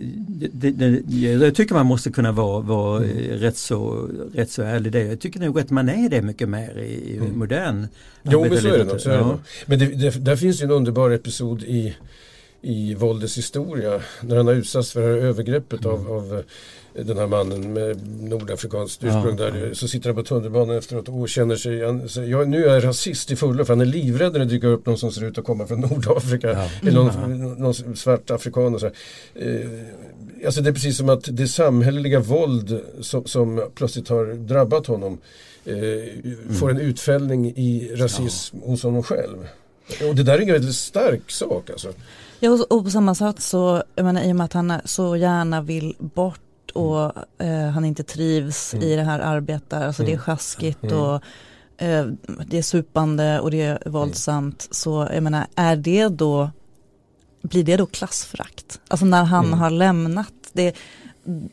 det, 0.53 0.71
det, 0.71 1.17
jag 1.17 1.55
tycker 1.55 1.75
man 1.75 1.87
måste 1.87 2.11
kunna 2.11 2.33
vara, 2.33 2.61
vara 2.61 3.05
mm. 3.05 3.19
Eh, 3.19 3.39
rätt, 3.39 3.57
så, 3.57 4.09
rätt 4.35 4.51
så 4.51 4.63
ärlig 4.63 4.93
det. 4.93 5.03
Jag 5.03 5.21
tycker 5.21 5.41
nog 5.41 5.61
att 5.61 5.71
man 5.71 5.89
är 5.89 6.09
det 6.09 6.23
mycket 6.23 6.49
mer 6.49 6.79
i, 6.79 7.17
mm. 7.17 7.39
modern 7.39 7.87
Jo 8.23 8.41
men 8.41 8.61
så 8.61 8.69
är 8.69 8.79
det 8.79 8.85
nog. 8.85 9.01
Ja. 9.05 9.39
Men 9.67 9.79
det, 9.79 9.87
det, 9.87 10.25
där 10.25 10.37
finns 10.37 10.63
ju 10.63 10.65
en 10.65 10.71
underbar 10.71 11.11
episod 11.11 11.63
i 11.63 11.97
i 12.61 12.95
våldets 12.95 13.39
historia 13.39 14.01
när 14.21 14.37
han 14.37 14.47
har 14.47 14.55
utsatts 14.55 14.93
för 14.93 15.01
det 15.01 15.07
här 15.07 15.17
övergreppet 15.17 15.85
mm. 15.85 15.97
av, 15.97 16.13
av 16.13 16.43
den 17.05 17.19
här 17.19 17.27
mannen 17.27 17.73
med 17.73 18.23
nordafrikanskt 18.23 19.05
ursprung 19.05 19.37
ja, 19.39 19.45
där. 19.45 19.75
Så 19.75 19.89
sitter 19.89 20.09
han 20.09 20.17
på 20.17 20.23
tunnelbanan 20.23 20.77
efteråt 20.77 21.09
och 21.09 21.29
känner 21.29 21.57
sig, 21.57 21.85
han 21.85 22.09
säger, 22.09 22.29
jag, 22.29 22.49
nu 22.49 22.65
är 22.65 22.75
jag 22.75 22.85
rasist 22.85 23.31
i 23.31 23.37
fullo 23.37 23.65
för 23.65 23.73
han 23.73 23.81
är 23.81 23.85
livrädd 23.85 24.33
när 24.33 24.39
det 24.39 24.45
dyker 24.45 24.69
upp 24.69 24.87
någon 24.87 24.99
som 24.99 25.13
ser 25.13 25.25
ut 25.25 25.39
att 25.39 25.45
komma 25.45 25.67
från 25.67 25.81
Nordafrika. 25.81 26.53
Ja. 26.53 26.69
Eller 26.83 26.93
någon, 26.93 27.11
mm. 27.11 27.55
någon, 27.55 27.97
svart 27.97 28.31
afrikan 28.31 28.75
och 28.75 28.81
så. 28.81 28.87
Eh, 28.87 29.61
alltså 30.47 30.61
det 30.61 30.71
är 30.71 30.73
precis 30.73 30.97
som 30.97 31.09
att 31.09 31.29
det 31.31 31.49
samhälleliga 31.49 32.21
våld 32.21 32.81
som, 33.01 33.25
som 33.25 33.71
plötsligt 33.75 34.09
har 34.09 34.35
drabbat 34.35 34.87
honom 34.87 35.19
eh, 35.65 35.75
mm. 35.75 36.55
får 36.55 36.71
en 36.71 36.81
utfällning 36.81 37.47
i 37.57 37.91
rasism 37.95 38.57
ja. 38.61 38.71
hos 38.71 38.83
honom 38.83 39.03
själv. 39.03 39.49
Och 40.09 40.15
det 40.15 40.23
där 40.23 40.35
är 40.35 40.43
en 40.43 40.53
väldigt 40.53 40.75
stark 40.75 41.31
sak 41.31 41.71
alltså. 41.71 41.93
Ja 42.41 42.67
och 42.71 42.85
på 42.85 42.91
samma 42.91 43.15
sätt 43.15 43.41
så, 43.41 43.83
jag 43.95 44.05
menar 44.05 44.23
i 44.23 44.33
och 44.33 44.37
med 44.37 44.45
att 44.45 44.53
han 44.53 44.73
så 44.85 45.17
gärna 45.17 45.63
vill 45.63 45.95
bort 45.99 46.41
och 46.77 47.13
eh, 47.39 47.69
han 47.69 47.85
inte 47.85 48.03
trivs 48.03 48.75
mm. 48.75 48.89
i 48.89 48.97
det 48.97 49.03
här 49.03 49.21
arbetet. 49.21 49.73
Alltså 49.73 50.03
mm. 50.03 50.07
det 50.07 50.13
är 50.13 50.15
mm. 50.15 50.25
sjaskigt 50.25 50.85
mm. 50.85 50.99
och 50.99 51.23
eh, 51.79 52.07
det 52.47 52.59
är 52.59 52.63
supande 52.63 53.41
och 53.41 53.51
det 53.51 53.63
är 53.63 53.83
våldsamt. 53.87 54.65
Mm. 54.65 54.69
Så 54.71 55.09
jag 55.13 55.23
menar, 55.23 55.47
är 55.55 55.77
det 55.77 56.09
då, 56.09 56.51
blir 57.43 57.65
det 57.65 57.77
då 57.77 57.87
klassförakt? 57.87 58.81
Alltså 58.89 59.07
när 59.07 59.25
han 59.25 59.53
har 59.53 59.71
lämnat 59.71 60.33
det 60.53 60.77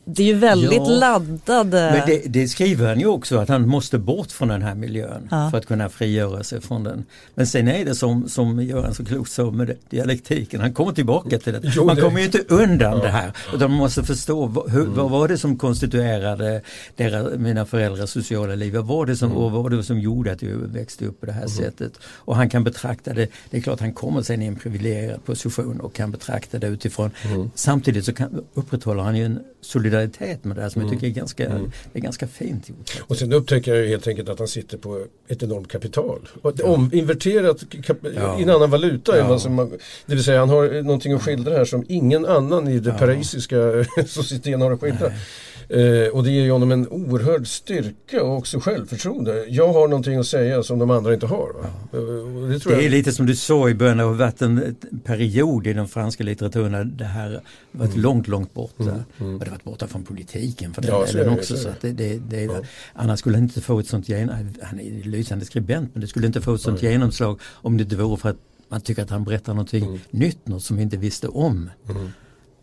det 0.04 0.22
är 0.22 0.26
ju 0.26 0.34
väldigt 0.34 0.72
ja, 0.72 0.88
laddade... 0.88 1.90
Men 1.92 2.06
det, 2.06 2.22
det, 2.26 2.48
skriver 2.48 2.88
han 2.88 3.00
ju 3.00 3.06
också 3.06 3.38
att 3.38 3.48
han 3.48 3.68
måste 3.68 3.98
bort 3.98 4.32
från 4.32 4.48
den 4.48 4.62
här 4.62 4.74
miljön 4.74 5.28
ja. 5.30 5.50
för 5.50 5.58
att 5.58 5.66
kunna 5.66 5.88
frigöra 5.88 6.44
sig 6.44 6.60
från 6.60 6.84
den. 6.84 7.04
Men 7.34 7.46
sen 7.46 7.68
är 7.68 7.84
det 7.84 7.94
som, 7.94 8.28
som 8.28 8.62
Göran 8.62 8.94
så 8.94 9.04
klokt 9.04 9.30
sa 9.30 9.50
med 9.50 9.76
dialektiken, 9.90 10.60
han 10.60 10.72
kommer 10.72 10.92
tillbaka 10.92 11.38
till 11.38 11.52
det. 11.52 11.60
Jo, 11.62 11.84
man 11.84 11.96
det... 11.96 12.02
kommer 12.02 12.18
ju 12.18 12.26
inte 12.26 12.44
undan 12.48 12.98
ja. 12.98 13.04
det 13.04 13.08
här 13.08 13.32
utan 13.54 13.70
man 13.70 13.78
måste 13.78 14.02
förstå 14.02 14.46
vad, 14.46 14.70
hur, 14.70 14.82
mm. 14.82 14.94
vad 14.94 15.10
var 15.10 15.28
det 15.28 15.38
som 15.38 15.58
konstituerade 15.58 16.62
deras, 16.96 17.38
mina 17.38 17.66
föräldrars 17.66 18.10
sociala 18.10 18.54
liv, 18.54 18.74
vad 18.74 18.86
var 18.86 19.06
det 19.06 19.16
som, 19.16 19.30
mm. 19.30 19.52
var 19.52 19.70
det 19.70 19.82
som 19.82 20.00
gjorde 20.00 20.32
att 20.32 20.42
jag 20.42 20.50
växte 20.50 21.06
upp 21.06 21.20
på 21.20 21.26
det 21.26 21.32
här 21.32 21.40
mm. 21.40 21.48
sättet. 21.48 21.92
Och 22.04 22.36
han 22.36 22.50
kan 22.50 22.64
betrakta 22.64 23.12
det, 23.12 23.28
det 23.50 23.56
är 23.56 23.60
klart 23.60 23.80
han 23.80 23.92
kommer 23.92 24.22
sen 24.22 24.42
i 24.42 24.46
en 24.46 24.56
privilegierad 24.56 25.24
position 25.24 25.80
och 25.80 25.94
kan 25.94 26.10
betrakta 26.10 26.58
det 26.58 26.66
utifrån. 26.66 27.10
Mm. 27.24 27.50
Samtidigt 27.54 28.04
så 28.04 28.12
kan, 28.12 28.44
upprätthåller 28.54 29.02
han 29.02 29.16
ju 29.16 29.24
en 29.24 29.40
solidaritet 29.64 30.44
med 30.44 30.56
det 30.56 30.62
här 30.62 30.68
som 30.68 30.82
mm. 30.82 30.92
jag 30.92 31.00
tycker 31.00 31.12
är 31.12 31.20
ganska, 31.20 31.46
mm. 31.46 31.72
är 31.92 32.00
ganska 32.00 32.26
fint 32.26 32.68
gjort. 32.68 33.02
Och 33.06 33.16
sen 33.16 33.32
upptäcker 33.32 33.74
jag 33.74 33.88
helt 33.88 34.08
enkelt 34.08 34.28
att 34.28 34.38
han 34.38 34.48
sitter 34.48 34.78
på 34.78 35.04
ett 35.28 35.42
enormt 35.42 35.68
kapital. 35.68 36.28
Om, 36.42 36.90
inverterat 36.92 37.64
ja. 38.16 38.40
i 38.40 38.42
en 38.42 38.50
annan 38.50 38.70
valuta. 38.70 39.18
Ja. 39.18 39.38
Som, 39.38 39.56
det 40.06 40.14
vill 40.14 40.24
säga 40.24 40.40
han 40.40 40.48
har 40.48 40.82
någonting 40.82 41.12
att 41.12 41.22
skildra 41.22 41.56
här 41.56 41.64
som 41.64 41.84
ingen 41.88 42.26
annan 42.26 42.68
i 42.68 42.78
det 42.78 42.90
ja. 42.90 42.98
parisiska 42.98 43.56
societeten 44.06 44.60
har 44.60 44.72
att 44.72 44.80
skildra. 44.80 45.08
Nej. 45.08 45.18
Eh, 45.68 46.08
och 46.12 46.24
det 46.24 46.30
ger 46.30 46.50
honom 46.50 46.72
en 46.72 46.88
oerhörd 46.88 47.46
styrka 47.46 48.22
och 48.22 48.36
också 48.36 48.60
självförtroende. 48.60 49.46
Jag 49.48 49.72
har 49.72 49.88
någonting 49.88 50.16
att 50.16 50.26
säga 50.26 50.62
som 50.62 50.78
de 50.78 50.90
andra 50.90 51.14
inte 51.14 51.26
har. 51.26 51.50
Ja. 51.62 51.98
Eh, 51.98 52.48
det, 52.48 52.64
det 52.64 52.86
är 52.86 52.90
lite 52.90 53.12
som 53.12 53.26
du 53.26 53.36
sa 53.36 53.68
i 53.68 53.74
början, 53.74 53.96
det 53.96 54.04
har 54.04 54.14
varit 54.14 54.42
en 54.42 54.76
period 55.04 55.66
i 55.66 55.72
den 55.72 55.88
franska 55.88 56.24
litteraturen 56.24 56.72
där 56.72 56.84
det 56.84 57.04
här 57.04 57.40
varit 57.72 57.90
mm. 57.90 58.02
långt, 58.02 58.28
långt 58.28 58.54
borta. 58.54 58.82
Mm. 58.82 59.02
Mm. 59.20 59.34
Och 59.34 59.40
det 59.40 59.46
har 59.46 59.50
varit 59.50 59.64
borta 59.64 59.86
från 59.86 60.02
politiken 60.02 60.74
för 60.74 60.82
den 60.82 60.90
ja, 60.90 61.06
delen 61.12 61.38
också. 61.38 61.56
Så, 61.56 61.68
det, 61.80 61.92
det, 61.92 62.18
det, 62.18 62.44
ja. 62.44 62.60
Annars 62.92 63.18
skulle 63.18 63.36
han 63.36 63.44
inte 63.44 63.60
få 63.60 63.78
ett 63.78 63.88
sånt 63.88 64.08
genomslag, 64.08 64.54
han 64.62 64.80
är 64.80 64.84
en 64.84 65.10
lysande 65.10 65.44
skribent, 65.44 65.90
men 65.92 66.00
det 66.00 66.06
skulle 66.06 66.26
inte 66.26 66.40
få 66.40 66.54
ett 66.54 66.60
sånt 66.60 66.82
genomslag 66.82 67.40
om 67.52 67.76
det 67.76 67.82
inte 67.82 67.96
vore 67.96 68.16
för 68.16 68.28
att 68.28 68.36
man 68.68 68.80
tycker 68.80 69.02
att 69.02 69.10
han 69.10 69.24
berättar 69.24 69.54
någonting 69.54 69.84
mm. 69.84 70.00
nytt, 70.10 70.48
något 70.48 70.62
som 70.62 70.76
vi 70.76 70.82
inte 70.82 70.96
visste 70.96 71.28
om. 71.28 71.70
Mm. 71.90 72.10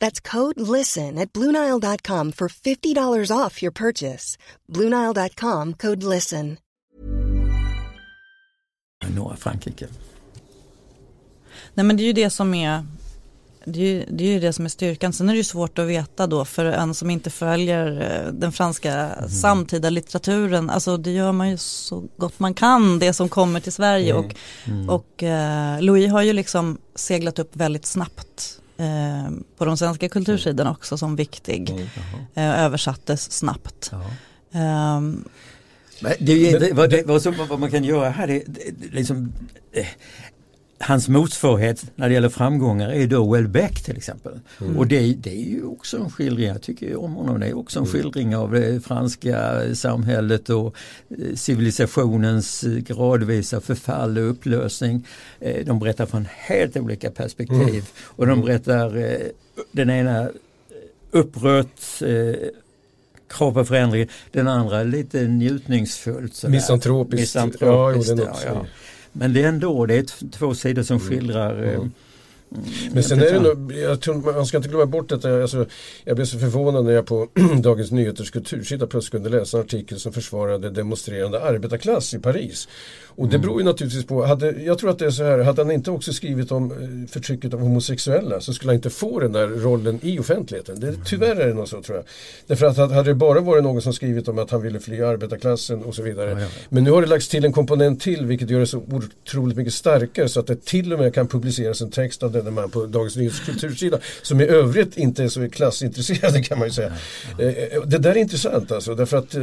That's 0.00 0.20
code 0.20 0.60
LISTEN 0.78 1.18
at 1.18 1.32
Bluenile.com 1.32 2.32
for 2.32 2.48
$50 2.48 3.36
off 3.46 3.62
your 3.62 3.72
purchase. 3.72 4.36
Bluenile.com 4.68 5.74
code 5.74 6.02
LISTEN. 6.02 6.56
Norra 9.08 9.36
Frankrike. 9.36 9.86
Nej 11.74 11.84
men 11.84 11.96
det 11.96 12.02
är 12.02 12.04
ju 12.04 12.12
det 12.12 12.30
som 12.30 12.54
är 12.54 12.86
det 13.64 13.80
är, 13.80 13.84
ju, 13.84 14.04
det 14.08 14.24
är 14.24 14.32
ju 14.32 14.40
det 14.40 14.52
som 14.52 14.64
är 14.64 14.68
styrkan. 14.68 15.12
Sen 15.12 15.28
är 15.28 15.32
det 15.32 15.36
ju 15.36 15.44
svårt 15.44 15.78
att 15.78 15.86
veta 15.86 16.26
då 16.26 16.44
för 16.44 16.64
en 16.64 16.94
som 16.94 17.10
inte 17.10 17.30
följer 17.30 18.00
eh, 18.00 18.32
den 18.32 18.52
franska 18.52 18.92
mm. 18.92 19.28
samtida 19.28 19.90
litteraturen. 19.90 20.70
Alltså 20.70 20.96
det 20.96 21.10
gör 21.10 21.32
man 21.32 21.50
ju 21.50 21.56
så 21.56 22.04
gott 22.16 22.38
man 22.38 22.54
kan 22.54 22.98
det 22.98 23.12
som 23.12 23.28
kommer 23.28 23.60
till 23.60 23.72
Sverige. 23.72 24.12
Mm. 24.12 24.24
Och, 24.24 24.34
mm. 24.66 24.90
och 24.90 25.22
eh, 25.22 25.80
Louis 25.80 26.10
har 26.10 26.22
ju 26.22 26.32
liksom 26.32 26.78
seglat 26.94 27.38
upp 27.38 27.56
väldigt 27.56 27.86
snabbt 27.86 28.60
eh, 28.80 29.30
på 29.56 29.64
de 29.64 29.76
svenska 29.76 30.08
kultursidorna 30.08 30.70
också 30.70 30.98
som 30.98 31.16
viktig. 31.16 31.70
Mm, 31.70 31.86
eh, 32.34 32.64
översattes 32.64 33.32
snabbt. 33.32 33.90
Um, 34.52 35.24
det, 36.18 36.58
det, 36.58 36.72
vad, 36.72 36.90
det, 36.90 37.06
vad, 37.06 37.48
vad, 37.48 37.60
man 37.60 37.70
kan 37.70 37.84
göra 37.84 38.10
här 38.10 38.30
är 38.30 38.42
liksom 38.92 39.32
eh, 39.72 39.86
hans 40.82 41.08
motsvarighet 41.08 41.84
när 41.94 42.08
det 42.08 42.14
gäller 42.14 42.28
framgångar 42.28 42.90
är 42.90 43.06
då 43.06 43.32
Welbeck 43.32 43.82
till 43.82 43.96
exempel. 43.96 44.40
Mm. 44.60 44.78
Och 44.78 44.86
det, 44.86 45.14
det, 45.14 45.30
är 45.30 45.48
ju 45.50 45.64
också 45.64 45.96
en 45.96 46.10
skildring, 46.10 46.48
jag 46.48 46.62
tycker 46.62 46.96
om 46.96 47.14
honom, 47.14 47.40
det 47.40 47.46
är 47.46 47.58
också 47.58 47.78
en 47.78 47.84
mm. 47.84 47.92
skildring 47.92 48.36
av 48.36 48.52
det 48.52 48.84
franska 48.84 49.60
samhället 49.74 50.50
och 50.50 50.74
eh, 51.10 51.34
civilisationens 51.34 52.64
eh, 52.64 52.70
gradvisa 52.70 53.60
förfall 53.60 54.18
och 54.18 54.30
upplösning. 54.30 55.06
Eh, 55.40 55.64
de 55.66 55.78
berättar 55.78 56.06
från 56.06 56.26
helt 56.30 56.76
olika 56.76 57.10
perspektiv 57.10 57.60
mm. 57.60 57.82
och 58.02 58.26
de 58.26 58.32
mm. 58.32 58.44
berättar 58.44 59.18
den 59.72 59.90
ena 59.90 60.28
upprört 61.10 62.02
krav 63.28 63.52
på 63.52 63.64
förändring, 63.64 64.08
den 64.32 64.48
andra 64.48 64.82
lite 64.82 65.22
njutningsfullt. 65.22 66.44
Misantropiskt. 66.44 67.20
Misantropiskt 67.20 68.18
ja, 68.18 68.36
ja. 68.46 68.66
Men 69.12 69.32
det 69.32 69.42
är 69.42 69.48
ändå, 69.48 69.86
det 69.86 69.98
är 69.98 70.30
två 70.30 70.54
sidor 70.54 70.82
som 70.82 70.96
mm. 70.96 71.08
skildrar 71.08 71.62
mm. 71.62 71.92
Mm. 72.56 72.64
Men 72.92 73.02
sen 73.02 73.20
är 73.20 73.32
det 73.32 73.40
nog, 73.40 73.72
jag 73.72 74.00
tror, 74.00 74.32
man 74.34 74.46
ska 74.46 74.56
inte 74.56 74.68
glömma 74.68 74.86
bort 74.86 75.08
detta. 75.08 75.42
Alltså, 75.42 75.66
jag 76.04 76.16
blev 76.16 76.26
så 76.26 76.38
förvånad 76.38 76.84
när 76.84 76.92
jag 76.92 77.06
på 77.06 77.28
Dagens 77.62 77.90
Nyheters 77.90 78.30
kultursida 78.30 78.86
plötsligt 78.86 79.12
kunde 79.12 79.38
läsa 79.38 79.56
en 79.56 79.64
artikel 79.64 80.00
som 80.00 80.12
försvarade 80.12 80.70
demonstrerande 80.70 81.42
arbetarklass 81.42 82.14
i 82.14 82.18
Paris. 82.18 82.68
Och 83.20 83.28
det 83.28 83.36
mm. 83.36 83.46
beror 83.46 83.60
ju 83.60 83.64
naturligtvis 83.64 84.04
på, 84.04 84.24
hade, 84.24 84.50
jag 84.50 84.78
tror 84.78 84.90
att 84.90 84.98
det 84.98 85.06
är 85.06 85.10
så 85.10 85.24
här, 85.24 85.38
hade 85.38 85.62
han 85.62 85.70
inte 85.70 85.90
också 85.90 86.12
skrivit 86.12 86.52
om 86.52 86.72
eh, 86.72 87.10
förtrycket 87.10 87.54
av 87.54 87.60
homosexuella 87.60 88.40
så 88.40 88.52
skulle 88.52 88.70
han 88.70 88.76
inte 88.76 88.90
få 88.90 89.20
den 89.20 89.32
där 89.32 89.48
rollen 89.48 89.98
i 90.02 90.18
offentligheten. 90.18 90.80
Det, 90.80 90.94
tyvärr 91.04 91.36
är 91.36 91.46
det 91.46 91.54
nog 91.54 91.68
så 91.68 91.82
tror 91.82 91.96
jag. 91.96 92.04
Därför 92.46 92.66
att 92.66 92.76
hade 92.76 93.02
det 93.02 93.14
bara 93.14 93.40
varit 93.40 93.64
någon 93.64 93.82
som 93.82 93.92
skrivit 93.92 94.28
om 94.28 94.38
att 94.38 94.50
han 94.50 94.62
ville 94.62 94.80
fly 94.80 95.02
arbetarklassen 95.02 95.84
och 95.84 95.94
så 95.94 96.02
vidare. 96.02 96.30
Ja, 96.30 96.40
ja. 96.40 96.46
Men 96.68 96.84
nu 96.84 96.90
har 96.90 97.02
det 97.02 97.08
lagts 97.08 97.28
till 97.28 97.44
en 97.44 97.52
komponent 97.52 98.00
till 98.00 98.26
vilket 98.26 98.50
gör 98.50 98.60
det 98.60 98.66
så 98.66 98.78
otroligt 98.78 99.56
mycket 99.56 99.74
starkare 99.74 100.28
så 100.28 100.40
att 100.40 100.46
det 100.46 100.64
till 100.64 100.92
och 100.92 100.98
med 100.98 101.14
kan 101.14 101.28
publiceras 101.28 101.80
en 101.80 101.90
text 101.90 102.22
av 102.22 102.32
denne 102.32 102.50
man 102.50 102.70
på 102.70 102.86
Dagens 102.86 103.16
Nyheters 103.16 103.46
kultursida 103.46 103.98
som 104.22 104.40
i 104.40 104.44
övrigt 104.46 104.96
inte 104.96 105.24
är 105.24 105.28
så 105.28 105.48
klassintresserade 105.48 106.42
kan 106.42 106.58
man 106.58 106.68
ju 106.68 106.72
säga. 106.72 106.92
Ja, 107.38 107.44
eh, 107.44 107.82
det 107.86 107.98
där 107.98 108.10
är 108.10 108.16
intressant 108.16 108.72
alltså 108.72 108.94
därför 108.94 109.16
att 109.16 109.34
eh, 109.34 109.42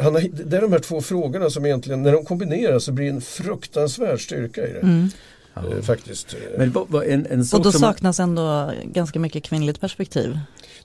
han 0.00 0.14
har, 0.14 0.44
det 0.44 0.56
är 0.56 0.60
de 0.60 0.72
här 0.72 0.78
två 0.78 1.00
frågorna 1.00 1.50
som 1.50 1.66
egentligen, 1.66 2.02
när 2.02 2.12
de 2.12 2.24
kombineras 2.24 2.47
så 2.80 2.92
blir 2.92 3.04
det 3.06 3.10
en 3.10 3.20
fruktansvärd 3.20 4.20
styrka 4.20 4.66
i 4.66 4.72
det. 4.72 4.80
Mm. 4.80 5.10
Eh, 5.56 5.82
faktiskt. 5.82 6.36
Men, 6.58 6.72
en, 7.06 7.26
en 7.26 7.44
och 7.52 7.62
då 7.62 7.72
saknas 7.72 8.18
man... 8.18 8.28
ändå 8.28 8.72
ganska 8.84 9.18
mycket 9.18 9.42
kvinnligt 9.44 9.80
perspektiv. 9.80 10.38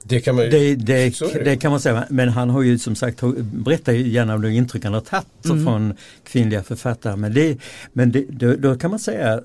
Det 0.04 0.22
kan 0.22 0.36
man, 0.36 0.50
det, 0.50 0.76
det, 0.76 1.20
det, 1.44 1.58
kan 1.58 1.72
man 1.72 1.80
säga, 1.80 2.06
men 2.10 2.30
han 2.30 2.50
har 2.50 2.62
ju 2.62 2.80
som 2.80 2.96
sagt 2.96 3.22
berättar 3.42 3.94
ju 3.94 4.10
gärna 4.10 4.36
om 4.36 4.42
de 4.42 4.50
intryck 4.50 4.84
han 4.84 4.94
har 4.94 5.02
tagit 5.02 5.46
mm. 5.46 5.66
från 5.66 5.94
kvinnliga 6.24 6.64
författare. 6.64 7.16
Men, 7.16 7.34
det, 7.34 7.58
men 7.94 8.12
det, 8.12 8.26
då, 8.30 8.56
då, 8.56 8.76
kan 8.76 8.90
man 8.90 9.00
säga 9.00 9.34
att 9.34 9.44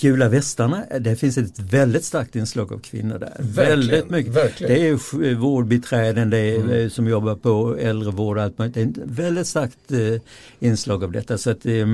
Gula 0.00 0.28
västarna, 0.28 0.84
det 1.00 1.16
finns 1.16 1.38
ett 1.38 1.58
väldigt 1.58 2.04
starkt 2.04 2.36
inslag 2.36 2.72
av 2.72 2.78
kvinnor 2.78 3.18
där. 3.18 3.36
Verkligen, 3.38 3.68
väldigt 3.68 4.10
mycket. 4.10 4.32
Verkligen. 4.32 4.74
Det 4.74 4.88
är 4.88 5.34
vårdbiträden 5.34 6.30
det 6.30 6.38
är, 6.38 6.60
mm. 6.60 6.90
som 6.90 7.08
jobbar 7.08 7.34
på 7.34 7.76
äldrevård 7.80 8.36
och 8.36 8.42
allt 8.42 8.58
möjligt. 8.58 8.74
Det 8.74 8.80
är 8.82 8.86
ett 8.86 9.10
väldigt 9.10 9.46
starkt 9.46 9.92
eh, 9.92 10.68
inslag 10.68 11.04
av 11.04 11.12
detta. 11.12 11.38
Så 11.38 11.50
att, 11.50 11.66
eh, 11.66 11.86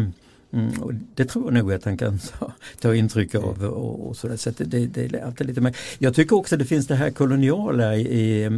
Mm, 0.53 0.83
och 0.83 0.93
det 1.15 1.25
tror 1.25 1.45
jag 1.45 1.55
nog 1.55 1.73
att 1.73 1.85
han 1.85 1.97
kan 1.97 2.19
ta, 2.39 2.53
ta 2.81 2.95
intryck 2.95 3.35
av. 3.35 3.59
Mm. 3.59 3.71
Och, 3.71 4.09
och 4.09 4.17
så 4.17 4.37
så 4.37 4.51
det, 4.57 4.87
det, 4.87 5.15
är 5.15 5.25
alltid 5.27 5.47
lite 5.47 5.61
mer. 5.61 5.77
Jag 5.99 6.15
tycker 6.15 6.37
också 6.37 6.55
att 6.55 6.59
det 6.59 6.65
finns 6.65 6.87
det 6.87 6.95
här 6.95 7.11
koloniala 7.11 7.97
i, 7.97 8.01
i 8.01 8.45
eh, 8.45 8.51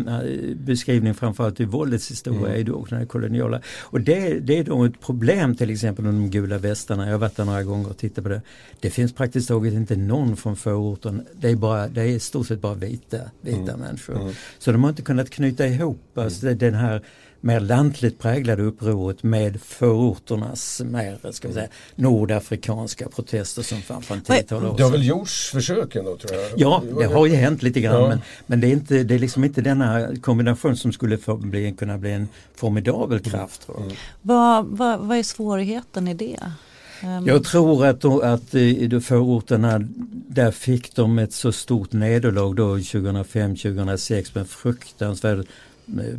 beskrivningen 0.54 1.14
framförallt 1.14 1.60
i 1.60 1.64
våldets 1.64 2.10
historia. 2.10 2.40
Mm. 2.40 2.60
Är 2.60 2.64
det 2.64 2.72
också 2.72 2.94
det 2.94 3.06
koloniala. 3.06 3.60
Och 3.80 4.00
det, 4.00 4.38
det 4.38 4.58
är 4.58 4.64
då 4.64 4.84
ett 4.84 5.00
problem 5.00 5.56
till 5.56 5.70
exempel 5.70 6.04
med 6.04 6.14
de 6.14 6.30
gula 6.30 6.58
västarna. 6.58 7.04
Jag 7.04 7.12
har 7.12 7.18
varit 7.18 7.36
där 7.36 7.44
några 7.44 7.62
gånger 7.62 7.90
och 7.90 7.96
tittat 7.96 8.24
på 8.24 8.30
det. 8.30 8.42
Det 8.80 8.90
finns 8.90 9.12
praktiskt 9.12 9.48
taget 9.48 9.74
inte 9.74 9.96
någon 9.96 10.36
från 10.36 10.56
förorten. 10.56 11.26
Det 11.40 11.48
är, 11.48 11.56
bara, 11.56 11.88
det 11.88 12.00
är 12.02 12.06
i 12.06 12.20
stort 12.20 12.46
sett 12.46 12.60
bara 12.60 12.74
vita, 12.74 13.18
vita 13.40 13.72
mm. 13.72 13.80
människor. 13.80 14.20
Mm. 14.20 14.34
Så 14.58 14.72
de 14.72 14.82
har 14.82 14.90
inte 14.90 15.02
kunnat 15.02 15.30
knyta 15.30 15.66
ihop 15.66 16.18
alltså, 16.18 16.46
mm. 16.46 16.58
den 16.58 16.74
här 16.74 17.02
mer 17.40 17.60
lantligt 17.60 18.18
präglade 18.18 18.62
upproret 18.62 19.22
med 19.22 19.60
förorternas 19.60 20.82
mer 20.84 21.32
ska 21.32 21.48
vi 21.48 21.54
säga, 21.54 21.68
nordafrikanska 21.94 23.08
protester 23.08 23.62
som 23.62 23.82
fanns 23.82 24.06
för 24.06 24.14
en 24.14 24.20
tiotal 24.20 24.66
år 24.66 24.76
Det 24.76 24.82
har 24.82 24.90
väl 24.90 25.06
gjorts 25.06 25.50
försök 25.50 25.96
ändå 25.96 26.16
tror 26.16 26.32
jag? 26.34 26.50
Ja, 26.56 26.82
det 26.98 27.06
har 27.06 27.26
ju 27.26 27.34
hänt 27.34 27.62
lite 27.62 27.80
grann 27.80 28.02
ja. 28.02 28.08
men, 28.08 28.20
men 28.46 28.60
det, 28.60 28.66
är 28.66 28.72
inte, 28.72 29.02
det 29.02 29.14
är 29.14 29.18
liksom 29.18 29.44
inte 29.44 29.60
denna 29.60 30.16
kombination 30.16 30.76
som 30.76 30.92
skulle 30.92 31.18
bli, 31.38 31.74
kunna 31.78 31.98
bli 31.98 32.12
en 32.12 32.28
formidabel 32.54 33.20
kraft. 33.20 33.68
Mm. 33.78 33.90
Vad, 34.22 34.66
vad, 34.66 35.00
vad 35.00 35.18
är 35.18 35.22
svårigheten 35.22 36.08
i 36.08 36.14
det? 36.14 36.52
Ehm, 37.00 37.26
Jag 37.26 37.44
tror 37.44 37.86
att, 37.86 38.00
då, 38.00 38.20
att 38.20 38.54
i 38.54 38.86
de 38.86 39.00
förorterna 39.00 39.80
där 40.28 40.50
fick 40.50 40.94
de 40.94 41.18
ett 41.18 41.32
så 41.32 41.52
stort 41.52 41.92
nederlag 41.92 42.54
då 42.54 42.76
2005-2006 42.76 44.30
med 44.34 44.48
fruktansvärd 44.48 45.46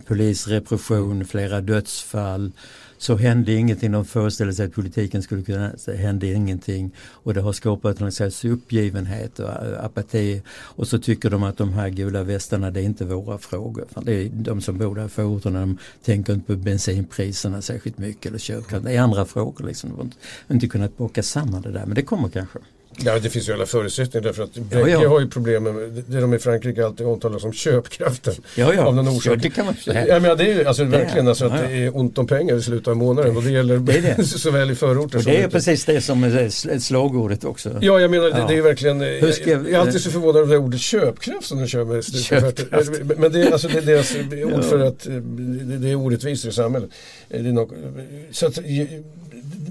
polisrepression, 0.07 1.25
flera 1.25 1.61
dödsfall. 1.61 2.51
Så 2.97 3.15
hände 3.15 3.53
ingenting, 3.53 3.91
de 3.91 4.05
föreställde 4.05 4.53
sig 4.53 4.65
att 4.65 4.73
politiken 4.73 5.21
skulle 5.21 5.43
kunna, 5.43 5.77
så 5.77 5.91
hände 5.91 6.27
ingenting. 6.27 6.91
Och 6.99 7.33
det 7.33 7.41
har 7.41 7.53
skapat 7.53 7.99
någon 7.99 8.11
slags 8.11 8.45
uppgivenhet 8.45 9.39
och 9.39 9.49
apati. 9.85 10.41
Och 10.49 10.87
så 10.87 10.99
tycker 10.99 11.29
de 11.29 11.43
att 11.43 11.57
de 11.57 11.73
här 11.73 11.89
gula 11.89 12.23
västarna, 12.23 12.71
det 12.71 12.81
är 12.81 12.83
inte 12.83 13.05
våra 13.05 13.37
frågor. 13.37 13.85
För 13.91 14.01
det 14.01 14.13
är 14.13 14.29
de 14.29 14.61
som 14.61 14.77
bor 14.77 14.95
där 14.95 15.05
i 15.05 15.09
förorterna, 15.09 15.59
de 15.59 15.77
tänker 16.03 16.33
inte 16.33 16.47
på 16.47 16.55
bensinpriserna 16.55 17.61
särskilt 17.61 17.97
mycket 17.97 18.25
eller 18.25 18.39
köpkraft. 18.39 18.85
Det 18.85 18.91
är 18.91 19.01
andra 19.01 19.25
frågor 19.25 19.65
liksom. 19.65 19.89
De 19.89 20.11
har 20.47 20.55
inte 20.55 20.67
kunnat 20.67 20.97
bocka 20.97 21.23
samman 21.23 21.61
det 21.61 21.71
där, 21.71 21.85
men 21.85 21.95
det 21.95 22.01
kommer 22.01 22.29
kanske. 22.29 22.59
Ja, 23.05 23.19
det 23.19 23.29
finns 23.29 23.49
ju 23.49 23.53
alla 23.53 23.65
förutsättningar 23.65 24.23
därför 24.23 24.43
att 24.43 24.53
bägge 24.53 24.89
ja. 24.89 25.09
har 25.09 25.19
ju 25.19 25.29
problem 25.29 25.63
med 25.63 26.03
det 26.07 26.19
de 26.21 26.33
i 26.33 26.39
Frankrike 26.39 26.85
alltid 26.85 27.05
omtalar 27.07 27.39
som 27.39 27.53
köpkraften. 27.53 28.33
Ja, 28.55 28.73
ja. 28.73 28.85
Av 28.85 28.95
någon 28.95 29.07
orsak. 29.07 29.33
Ja, 29.33 29.39
det 29.41 29.49
kan 29.49 29.65
man 29.65 29.75
säga. 29.75 30.07
Ja, 30.07 30.19
men 30.19 30.37
det 30.37 30.43
är 30.43 30.53
ju 30.57 30.65
alltså, 30.65 30.83
verkligen 30.83 31.27
alltså, 31.27 31.45
att 31.45 31.59
det 31.67 31.73
är 31.75 31.97
ont 31.97 32.17
om 32.17 32.27
pengar 32.27 32.55
i 32.55 32.61
slutet 32.61 32.87
av 32.87 32.97
månaden 32.97 33.37
och 33.37 33.43
det 33.43 33.51
gäller 33.51 33.77
Det 33.77 33.97
är 33.97 34.15
det. 34.17 34.23
såväl 34.25 34.71
i 34.71 34.75
förorter 34.75 35.17
Och 35.17 35.23
som 35.23 35.31
det 35.31 35.41
är 35.43 35.47
precis 35.47 35.85
det 35.85 36.01
som 36.01 36.23
är 36.23 36.29
sl- 36.29 36.79
slagordet 36.79 37.43
också. 37.43 37.69
Ja, 37.81 37.99
jag 37.99 38.11
menar 38.11 38.25
det, 38.25 38.31
det 38.47 38.53
är 38.53 38.55
ju 38.55 38.61
verkligen, 38.61 39.01
jag, 39.01 39.11
jag- 39.21 39.47
jag 39.47 39.69
är 39.71 39.77
alltid 39.79 40.01
så 40.01 40.09
förvånad 40.11 40.35
över 40.41 40.51
det 40.51 40.57
ordet 40.57 40.79
köpkraft 40.79 41.47
som 41.47 41.59
de 41.59 41.67
kör 41.67 41.85
med. 41.85 42.03
Köpkraft. 42.05 42.91
Men 43.17 43.31
det 43.31 43.41
är, 43.41 43.51
alltså, 43.51 43.67
det 43.67 43.77
är 43.77 43.81
deras 43.81 44.15
ord 44.55 44.63
för 44.63 44.79
att 44.79 45.07
eh, 45.07 45.13
det 45.13 45.77
det 45.77 45.89
är 45.89 45.95
orättvisor 45.95 46.49
i 46.51 46.53
samhället. 46.53 46.89
Eh, 47.29 47.41
Det 47.41 47.49
är 47.49 47.53
nog, 47.53 47.71
så 48.31 48.45
att, 48.47 48.57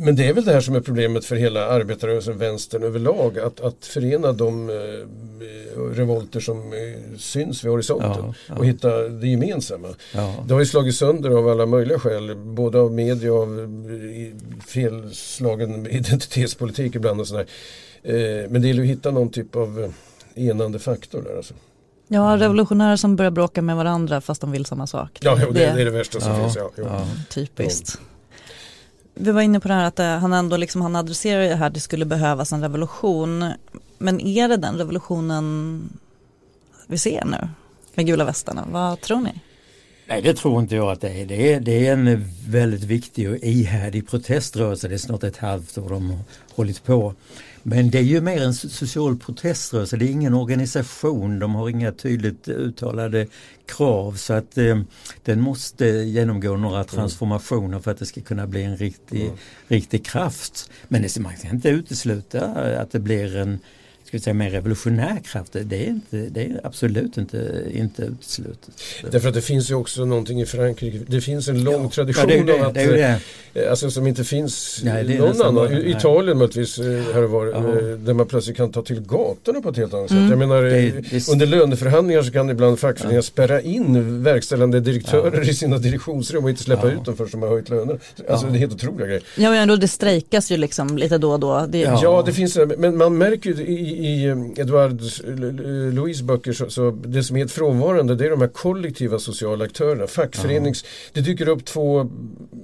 men 0.04 0.16
det 0.16 0.26
är 0.28 0.32
väl 0.32 0.44
det 0.44 0.52
här 0.52 0.60
som 0.60 0.74
är 0.74 0.80
problemet 0.80 1.24
för 1.24 1.36
hela 1.36 1.66
arbetarrörelsen, 1.66 2.38
vänstern 2.38 2.82
överlag. 2.82 3.38
Att, 3.38 3.60
att 3.60 3.86
förena 3.86 4.32
de 4.32 4.70
eh, 4.70 5.80
revolter 5.94 6.40
som 6.40 6.72
eh, 6.72 7.18
syns 7.18 7.64
vid 7.64 7.70
horisonten 7.70 8.10
Ja, 8.16 8.34
ja. 8.48 8.54
och 8.54 8.66
hitta 8.66 8.98
det 9.08 9.28
gemensamma. 9.28 9.88
Ja. 10.14 10.44
Det 10.46 10.52
har 10.54 10.60
ju 10.60 10.66
slagit 10.66 10.94
sönder 10.94 11.30
av 11.30 11.48
alla 11.48 11.66
möjliga 11.66 11.98
skäl. 11.98 12.36
Både 12.36 12.78
av 12.80 12.92
media 12.92 13.32
och 13.32 13.42
av 13.42 13.58
eh, 13.60 14.66
felslagen 14.66 15.86
identitetspolitik 15.86 16.94
ibland 16.94 17.20
och 17.20 17.28
sådär. 17.28 17.46
Eh, 18.02 18.14
Men 18.50 18.62
det 18.62 18.68
gäller 18.68 18.82
ju 18.82 18.90
att 18.92 18.96
hitta 18.98 19.10
någon 19.10 19.30
typ 19.30 19.56
av 19.56 19.90
eh, 20.34 20.46
enande 20.48 20.78
faktor 20.78 21.22
där 21.22 21.36
alltså. 21.36 21.54
Ja, 22.08 22.36
revolutionärer 22.36 22.96
som 22.96 23.16
börjar 23.16 23.30
bråka 23.30 23.62
med 23.62 23.76
varandra 23.76 24.20
fast 24.20 24.40
de 24.40 24.52
vill 24.52 24.66
samma 24.66 24.86
sak. 24.86 25.18
Ja, 25.22 25.38
jo, 25.42 25.50
det, 25.52 25.58
det 25.58 25.64
är 25.80 25.84
det 25.84 25.90
värsta 25.90 26.20
som 26.20 26.32
Ja, 26.32 26.40
finns. 26.42 26.58
Ja. 26.76 27.06
Typiskt. 27.30 28.00
Vi 29.20 29.32
var 29.32 29.40
inne 29.40 29.60
på 29.60 29.68
det 29.68 29.74
här 29.74 29.84
att 29.84 29.98
eh, 29.98 30.06
han 30.06 30.32
ändå 30.32 30.56
liksom, 30.56 30.82
han 30.82 30.96
adresserar 30.96 31.42
det 31.42 31.54
här 31.54 31.66
att 31.66 31.74
det 31.74 31.80
skulle 31.80 32.04
behövas 32.04 32.52
en 32.52 32.62
revolution. 32.62 33.52
Men 33.98 34.20
är 34.20 34.48
det 34.48 34.56
den 34.56 34.78
revolutionen 34.78 35.82
vi 36.86 36.98
ser 36.98 37.24
nu 37.24 37.48
med 37.94 38.06
gula 38.06 38.24
västarna? 38.24 38.66
Vad 38.70 39.00
tror 39.00 39.20
ni? 39.20 39.40
Nej 40.08 40.22
det 40.22 40.34
tror 40.34 40.60
inte 40.60 40.74
jag 40.76 40.90
att 40.90 41.00
det 41.00 41.20
är. 41.20 41.26
Det 41.26 41.52
är, 41.52 41.60
det 41.60 41.86
är 41.86 41.92
en 41.92 42.24
väldigt 42.48 42.84
viktig 42.84 43.30
och 43.30 43.36
ihärdig 43.36 44.08
proteströrelse. 44.08 44.88
Det 44.88 44.94
är 44.94 44.98
snart 44.98 45.24
ett 45.24 45.36
halvt 45.36 45.78
år 45.78 45.88
de 45.88 46.10
har 46.10 46.18
hållit 46.54 46.84
på. 46.84 47.14
Men 47.62 47.90
det 47.90 47.98
är 47.98 48.02
ju 48.02 48.20
mer 48.20 48.42
en 48.42 48.52
so- 48.52 48.68
social 48.68 49.16
proteströrelse. 49.16 49.96
Det 49.96 50.04
är 50.04 50.10
ingen 50.10 50.34
organisation. 50.34 51.38
De 51.38 51.54
har 51.54 51.68
inga 51.68 51.92
tydligt 51.92 52.48
uttalade 52.48 53.26
krav. 53.66 54.12
Så 54.12 54.34
att 54.34 54.58
eh, 54.58 54.80
den 55.24 55.40
måste 55.40 55.86
genomgå 55.86 56.56
några 56.56 56.84
transformationer 56.84 57.78
för 57.78 57.90
att 57.90 57.98
det 57.98 58.06
ska 58.06 58.20
kunna 58.20 58.46
bli 58.46 58.62
en 58.62 58.76
riktig, 58.76 59.32
riktig 59.68 60.04
kraft. 60.04 60.70
Men 60.88 61.02
det, 61.02 61.18
man 61.18 61.36
kan 61.36 61.54
inte 61.54 61.68
utesluta 61.68 62.46
att 62.80 62.90
det 62.90 63.00
blir 63.00 63.36
en 63.36 63.58
ska 64.10 64.16
vi 64.16 64.20
säga, 64.22 64.34
mer 64.34 64.50
revolutionär 64.50 65.18
kraft. 65.24 65.56
Det 65.64 65.76
är, 65.76 65.88
inte, 65.88 66.16
det 66.16 66.40
är 66.42 66.60
absolut 66.64 67.16
inte, 67.18 67.64
inte 67.72 68.02
uteslutet. 68.02 68.70
Därför 69.10 69.28
att 69.28 69.34
det 69.34 69.40
finns 69.42 69.70
ju 69.70 69.74
också 69.74 70.04
någonting 70.04 70.40
i 70.40 70.46
Frankrike. 70.46 70.98
Det 71.06 71.20
finns 71.20 71.48
en 71.48 71.64
lång 71.64 71.82
Ja. 71.82 71.90
tradition 71.90 72.24
Ja, 72.28 72.34
det 72.34 72.34
är 72.34 72.38
ju 72.38 72.44
det, 72.46 72.60
av 72.62 72.68
att 72.68 72.74
det 72.74 72.80
är 72.80 72.84
ju 72.86 72.92
det. 72.92 73.20
eh, 73.64 73.70
Alltså 73.70 73.90
som 73.90 74.06
inte 74.06 74.24
finns 74.24 74.80
Nej, 74.84 75.04
det 75.04 75.14
är 75.14 75.18
någon 75.18 75.40
annan. 75.42 75.54
bara-. 75.54 75.80
Italien 75.80 76.38
möjligtvis 76.38 76.78
här 77.14 77.22
och 77.22 77.30
var. 77.30 77.46
Ja. 77.46 77.56
eh, 77.56 77.84
Där 77.98 78.14
man 78.14 78.26
plötsligt 78.26 78.56
kan 78.56 78.72
ta 78.72 78.82
till 78.82 79.00
gatorna 79.00 79.60
på 79.60 79.68
ett 79.68 79.76
helt 79.76 79.94
annat 79.94 80.10
Mm. 80.10 80.22
sätt. 80.24 80.30
Jag 80.30 80.38
menar 80.38 80.64
eh, 80.64 80.70
Det- 80.70 80.90
det- 81.10 81.28
under 81.28 81.46
löneförhandlingar 81.46 82.22
så 82.22 82.32
kan 82.32 82.50
ibland 82.50 82.78
fackföreningar 82.78 83.22
spärra 83.22 83.60
in 83.60 84.22
verkställande 84.22 84.80
direktörer 84.80 85.48
i 85.50 85.54
sina 85.54 85.78
direktionsrum 85.78 86.44
och 86.44 86.50
inte 86.50 86.62
släppa 86.62 86.86
Ja. 86.88 86.92
ut 86.94 87.04
dem 87.04 87.16
förrän 87.16 87.30
de 87.30 87.42
har 87.42 87.48
höjt 87.48 87.68
löner. 87.68 87.98
Alltså 88.28 88.46
Ja. 88.46 88.50
det 88.52 88.56
är 88.56 88.60
helt 88.60 88.72
otroliga 88.74 89.06
grejer. 89.06 89.22
Ja, 89.36 89.50
men 89.50 89.58
ändå 89.58 89.76
det 89.76 89.88
strejkas 89.88 90.50
ju 90.52 90.56
liksom 90.56 90.98
lite 90.98 91.18
då 91.18 91.32
och 91.32 91.40
då. 91.40 91.66
Det, 91.68 91.78
Ja. 91.78 92.00
Ja, 92.02 92.22
det 92.26 92.32
finns 92.32 92.54
det. 92.54 92.66
Men 92.78 92.96
man 92.96 93.18
märker 93.18 93.50
ju 93.50 93.66
i, 93.66 93.99
i 94.00 94.24
eh, 94.24 94.36
Edouard 94.56 95.00
Louis 95.94 96.22
böcker 96.22 96.52
så, 96.52 96.70
så 96.70 96.90
det 96.90 97.22
som 97.22 97.36
är 97.36 97.40
helt 97.40 97.52
frånvarande 97.52 98.14
det 98.14 98.26
är 98.26 98.30
de 98.30 98.40
här 98.40 98.48
kollektiva 98.48 99.18
sociala 99.18 99.64
aktörerna. 99.64 100.06
Fackförenings... 100.06 100.84
Det 101.12 101.20
dyker 101.20 101.48
upp 101.48 101.64
två 101.64 102.10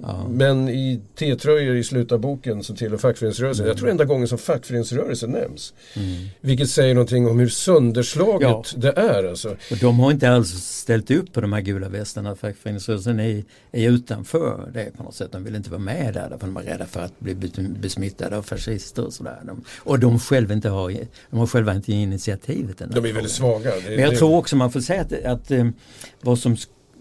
Ja. 0.07 0.27
män 0.27 0.69
i 0.69 0.99
T-tröjor 1.19 1.75
i 1.75 1.83
slutet 1.83 2.11
av 2.11 2.19
boken 2.19 2.63
som 2.63 2.75
tillhör 2.75 2.97
fackföreningsrörelsen. 2.97 3.67
Jag 3.67 3.77
tror 3.77 3.89
enda 3.89 4.05
gången 4.05 4.27
som 4.27 4.37
fackföreningsrörelsen 4.37 5.29
nämns. 5.29 5.73
Mm. 5.95 6.27
Vilket 6.41 6.69
säger 6.69 6.93
någonting 6.93 7.27
om 7.27 7.39
hur 7.39 7.49
sönderslaget 7.49 8.47
Ja. 8.49 8.63
det 8.75 8.91
är. 8.97 9.23
Alltså. 9.23 9.49
Och 9.71 9.77
de 9.81 9.99
har 9.99 10.11
inte 10.11 10.29
alls 10.29 10.49
ställt 10.63 11.11
upp 11.11 11.33
på 11.33 11.41
de 11.41 11.53
här 11.53 11.61
gula 11.61 11.89
västarna. 11.89 12.35
Fackföreningsrörelsen 12.35 13.19
är, 13.19 13.43
är 13.71 13.89
utanför 13.89 14.71
det 14.73 14.97
på 14.97 15.03
något 15.03 15.15
sätt. 15.15 15.31
De 15.31 15.43
vill 15.43 15.55
inte 15.55 15.69
vara 15.69 15.79
med 15.79 16.13
där 16.13 16.29
därför 16.29 16.47
de 16.47 16.57
är 16.57 16.61
rädda 16.61 16.85
för 16.85 16.99
att 17.01 17.19
bli 17.19 17.35
besmittade 17.79 18.37
av 18.37 18.41
fascister 18.41 19.05
och 19.05 19.13
sådär. 19.13 19.41
De, 19.43 19.63
och 19.77 19.99
de 19.99 20.19
själva 20.19 20.53
inte 20.53 20.69
har, 20.69 20.93
de 21.29 21.39
har 21.39 21.47
själva 21.47 21.75
inte 21.75 21.93
initiativet. 21.93 22.77
De 22.77 22.83
är 22.85 23.13
väldigt 23.13 23.31
frågan. 23.31 23.61
svaga. 23.61 23.75
Det, 23.75 23.89
Men 23.89 23.99
jag 23.99 24.11
det, 24.13 24.17
tror 24.17 24.35
också 24.37 24.55
man 24.55 24.71
får 24.71 24.81
säga 24.81 25.01
att, 25.01 25.13
att 25.25 25.51
eh, 25.51 25.67
vad, 26.21 26.39
som, 26.39 26.57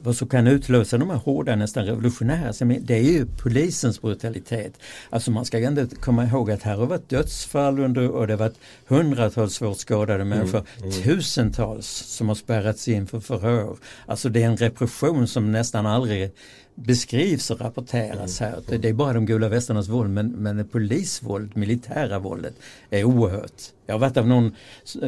vad 0.07 0.17
som 0.17 0.29
kan 0.29 0.47
utlösa 0.47 0.99
de 0.99 1.11
här 1.11 1.17
hårda, 1.17 1.57
nästan 1.57 1.85
revolutionära, 1.85 2.53
det 2.81 2.95
är 2.95 3.03
ju 3.03 3.27
polisens 3.43 4.03
brutalitet. 4.03 4.73
Alltså 5.11 5.31
man 5.31 5.45
ska 5.45 5.59
ändå 5.59 5.87
komma 6.01 6.25
ihåg 6.25 6.51
att 6.51 6.63
här 6.63 6.77
har 6.77 6.87
varit 6.87 7.09
dödsfall 7.09 7.79
under, 7.79 8.11
och 8.11 8.27
det 8.27 8.33
har 8.33 8.39
varit 8.39 8.59
hundratals 8.87 9.55
svårt 9.55 9.79
skadade 9.79 10.25
människor, 10.25 10.63
tusentals 11.03 11.87
som 11.87 12.29
har 12.29 12.35
spärrats 12.35 12.89
in 12.89 13.07
för 13.07 13.21
förhör. 13.21 13.77
Alltså 14.07 14.29
det 14.29 14.43
är 14.43 14.47
en 14.47 14.57
repression 14.57 15.29
som 15.29 15.53
nästan 15.53 15.87
aldrig 15.87 16.31
beskrivs 16.79 17.51
och 17.51 17.61
rapporteras 17.61 18.41
här. 18.41 18.59
Det- 18.69 18.89
är 18.89 18.93
bara 18.93 19.13
de 19.13 19.27
gula 19.27 19.49
västarnas 19.49 19.89
våld 19.89 20.11
men, 20.11 20.29
men 20.29 20.69
polisvåld, 20.69 21.57
militära 21.57 22.19
våldet 22.19 22.55
är 22.91 23.05
oerhört. 23.05 23.53
Jag 23.87 23.95
har 23.95 23.99
varit 24.01 24.17
av 24.17 24.27
någon, 24.29 24.55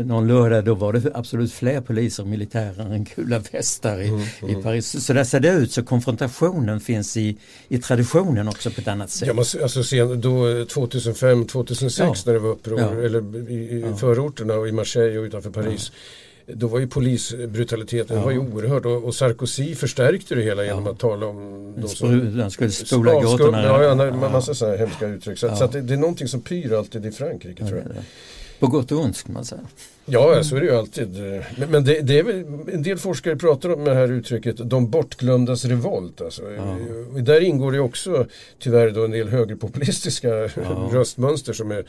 någon 0.05 0.29
lördag, 0.29 0.65
då 0.65 0.75
var 0.75 0.93
det 0.93 1.11
absolut 1.15 1.53
fler 1.53 1.81
poliser 1.81 2.23
och 2.23 2.29
militärer 2.29 2.93
än 2.95 3.05
gula 3.17 3.39
västar 3.53 4.01
i, 4.01 4.27
i 4.49 4.55
Paris. 4.63 5.05
Så 5.07 5.13
där 5.13 5.25
ser 5.25 5.41
det 5.41 5.49
ut, 5.53 5.73
så 5.73 5.83
konfrontationen 5.83 6.81
finns 6.81 7.17
i, 7.17 7.37
i 7.69 7.79
traditionen 7.79 8.49
också 8.49 8.71
på 8.71 8.81
ett 8.81 8.89
annat 8.89 9.11
sätt. 9.11 9.29
Ja, 9.29 9.35
man, 9.35 9.45
alltså 9.63 9.83
sen, 9.85 10.21
då 10.21 10.65
2005, 10.65 11.47
2006 11.47 11.99
Ja. 11.99 12.15
när 12.27 12.33
det 12.33 12.39
var 12.39 12.51
uppror, 12.51 12.81
Ja. 12.81 12.93
eller 13.07 13.51
i, 13.51 13.55
i 13.55 13.81
Ja. 13.91 13.97
förorterna 13.97 14.55
och 14.55 14.69
i 14.69 14.73
Marseille 14.73 15.19
och 15.19 15.23
utanför 15.25 15.51
Paris. 15.51 15.93
Då 16.55 16.67
var 16.67 16.79
ju 16.79 16.87
polisbrutaliteten 16.87 18.17
Ja. 18.17 18.25
var 18.25 18.31
ju 18.31 18.39
oerhörd 18.39 18.87
och, 18.87 19.05
och 19.05 19.15
Sarkozy 19.15 19.75
förstärkte 19.75 20.35
det 20.35 20.43
hela 20.43 20.65
genom 20.65 20.85
Ja. 20.87 20.93
att 20.93 20.99
tala 20.99 21.27
om 21.27 21.73
de 21.77 21.89
som 21.89 22.37
De 22.39 22.51
skulle 22.51 22.71
spola 22.71 23.13
gatorna. 23.13 23.63
Ja, 23.65 23.83
ja, 23.83 23.91
en 23.93 23.99
Ja. 24.23 24.31
massa 24.31 24.55
sådana 24.55 24.77
hemska 24.77 25.07
uttryck. 25.07 25.39
Så, 25.39 25.47
Ja. 25.47 25.57
så 25.57 25.67
det, 25.67 25.81
det 25.81 25.95
är 25.95 25.99
någonting 25.99 26.29
som 26.29 26.41
pyr 26.41 26.73
alltid 26.73 27.07
i 27.07 27.11
Frankrike 27.13 27.67
tror 27.67 27.79
jag. 27.79 27.87
På 28.61 28.67
gott 28.67 28.93
och 28.93 29.01
ont 29.01 29.17
ska 29.17 29.33
man 29.33 29.45
säga. 29.45 29.61
Ja, 30.07 30.35
ja, 30.37 30.45
så 30.45 30.57
är 30.57 30.61
det 30.61 30.67
ju 30.67 30.77
alltid. 30.77 31.09
Men, 31.57 31.71
men 31.71 31.85
det, 31.85 32.01
det 32.01 32.19
är 32.19 32.23
väl, 32.23 32.45
en 32.73 32.83
del 32.83 32.99
forskare 32.99 33.37
pratar 33.37 33.75
om 33.75 33.85
det 33.85 33.95
här 33.95 34.13
uttrycket 34.13 34.71
de 34.71 34.91
bortglömdas 34.91 35.65
revolt. 35.65 36.21
Alltså. 36.21 36.43
Och 37.15 37.23
Där 37.23 37.41
ingår 37.41 37.73
det 37.73 37.81
också 37.81 38.27
tyvärr 38.59 38.91
då 38.91 39.05
en 39.05 39.11
del 39.11 39.29
högerpopulistiska 39.29 40.29
röstmönster 40.93 41.53
som 41.53 41.71
är 41.71 41.85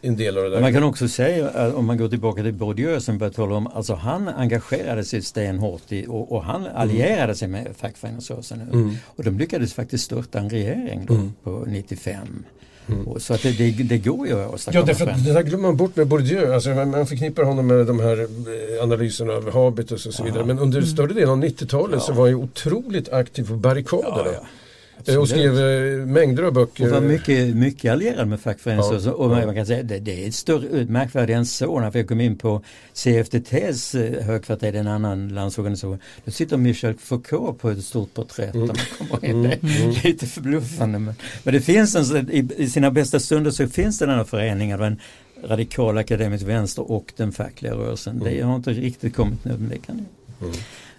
en 0.00 0.16
del 0.16 0.38
av 0.38 0.44
det 0.44 0.50
där. 0.50 0.60
Man 0.60 0.72
kan 0.72 0.82
också 0.82 1.08
säga, 1.08 1.48
att 1.48 1.74
om 1.74 1.86
man 1.86 1.96
går 1.96 2.08
tillbaka 2.08 2.42
till 2.42 2.52
Bourdieu 2.54 3.00
som 3.00 3.18
började 3.18 3.36
tala 3.36 3.54
om, 3.54 3.66
alltså 3.66 3.94
han 3.94 4.28
engagerade 4.28 5.04
sig 5.04 5.22
stenhårt 5.22 5.92
i, 5.92 6.06
och, 6.08 6.32
och 6.32 6.44
han 6.44 6.66
allierade 6.66 7.34
sig 7.34 7.48
med 7.48 7.68
fackföreningsrörelsen. 7.76 8.60
Mm. 8.60 8.94
Och 9.06 9.24
de 9.24 9.38
lyckades 9.38 9.74
faktiskt 9.74 10.04
störta 10.04 10.38
en 10.38 10.50
regering 10.50 11.06
då, 11.06 11.14
Mm. 11.14 11.32
på 11.42 11.64
95. 11.66 12.44
Och 13.06 13.22
så 13.22 13.34
att 13.34 13.42
det, 13.42 13.50
det, 13.52 13.70
det 13.82 13.98
går 13.98 14.26
ju 14.26 14.40
att 14.40 14.68
Ja, 14.72 14.82
därför 14.82 15.06
att 15.06 15.24
det 15.24 15.32
där 15.32 15.42
glömmer 15.42 15.62
man 15.68 15.76
bort 15.76 15.96
med 15.96 16.06
Bourdieu. 16.06 16.54
Alltså, 16.54 16.70
man, 16.70 16.90
man 16.90 17.06
förknippar 17.06 17.42
honom 17.42 17.66
med 17.66 17.86
de 17.86 18.00
här 18.00 18.20
eh, 18.20 18.82
analyserna 18.82 19.32
av 19.32 19.52
habitus 19.52 20.06
och 20.06 20.14
så 20.14 20.24
vidare. 20.24 20.44
Men 20.44 20.58
under 20.58 20.82
större 20.82 21.12
delen 21.12 21.28
av 21.30 21.44
90-talet 21.44 22.02
så 22.02 22.12
Ja. 22.12 22.16
var 22.16 22.22
han 22.22 22.30
ju 22.30 22.36
otroligt 22.36 23.12
aktiv 23.12 23.48
på 23.48 23.54
barrikaderna. 23.54 24.22
Ja, 24.24 24.32
ja. 24.32 24.46
Eh, 25.08 25.16
Och 25.16 25.28
skrev 25.28 25.58
eh, 25.58 26.06
mängder 26.06 26.42
av 26.42 26.52
böcker. 26.52 26.84
Och 26.84 26.90
var 26.90 27.00
mycket, 27.00 27.56
mycket 27.56 27.92
allierad 27.92 28.28
med 28.28 28.40
fackföreningsrörelsen. 28.40 29.12
Ja, 29.12 29.24
och 29.24 29.30
man 29.30 29.54
kan 29.54 29.66
säga 29.66 29.82
det, 29.82 29.98
det 29.98 30.24
är 30.24 30.28
ett 30.28 30.34
större 30.34 30.84
märkvärdigare 30.84 31.38
än 31.38 31.46
så. 31.46 31.80
När 31.80 31.90
jag 31.96 32.08
kom 32.08 32.20
in 32.20 32.36
på 32.36 32.62
CFDTs 32.92 33.94
eh, 33.94 34.22
högkvarter, 34.24 34.72
en 34.72 34.86
annan 34.86 35.28
landsorganisation. 35.28 35.98
Då 36.24 36.30
sitter 36.30 36.56
Michel 36.56 36.94
Foucault 36.94 37.58
på 37.58 37.70
ett 37.70 37.84
stort 37.84 38.14
porträtt. 38.14 38.54
Mm. 38.54 38.66
Man 38.66 38.76
kommer 39.08 39.24
in. 39.30 39.42
Det 39.42 39.48
är 39.52 40.04
lite 40.04 40.26
förbluffande. 40.26 40.98
Men, 40.98 41.14
men 41.44 41.54
det 41.54 41.60
finns 41.60 41.94
en, 42.12 42.30
i, 42.56 42.68
sina 42.68 42.90
bästa 42.90 43.20
stunder 43.20 43.50
så 43.50 43.68
finns 43.68 43.98
det 43.98 44.06
den 44.06 44.16
här 44.16 44.24
föreningen. 44.24 44.78
Den 44.80 45.00
radikal 45.44 45.98
akademisk 45.98 46.44
vänster 46.46 46.90
och 46.90 47.12
den 47.16 47.32
fackliga 47.32 47.74
rörelsen. 47.74 48.18
Det 48.24 48.30
Mm. 48.30 48.48
har 48.48 48.56
inte 48.56 48.70
riktigt 48.72 49.14
kommit 49.16 49.44
nu 49.44 49.52
men 49.58 49.68
det 49.68 49.78
kan 49.78 49.96
det. 49.96 50.04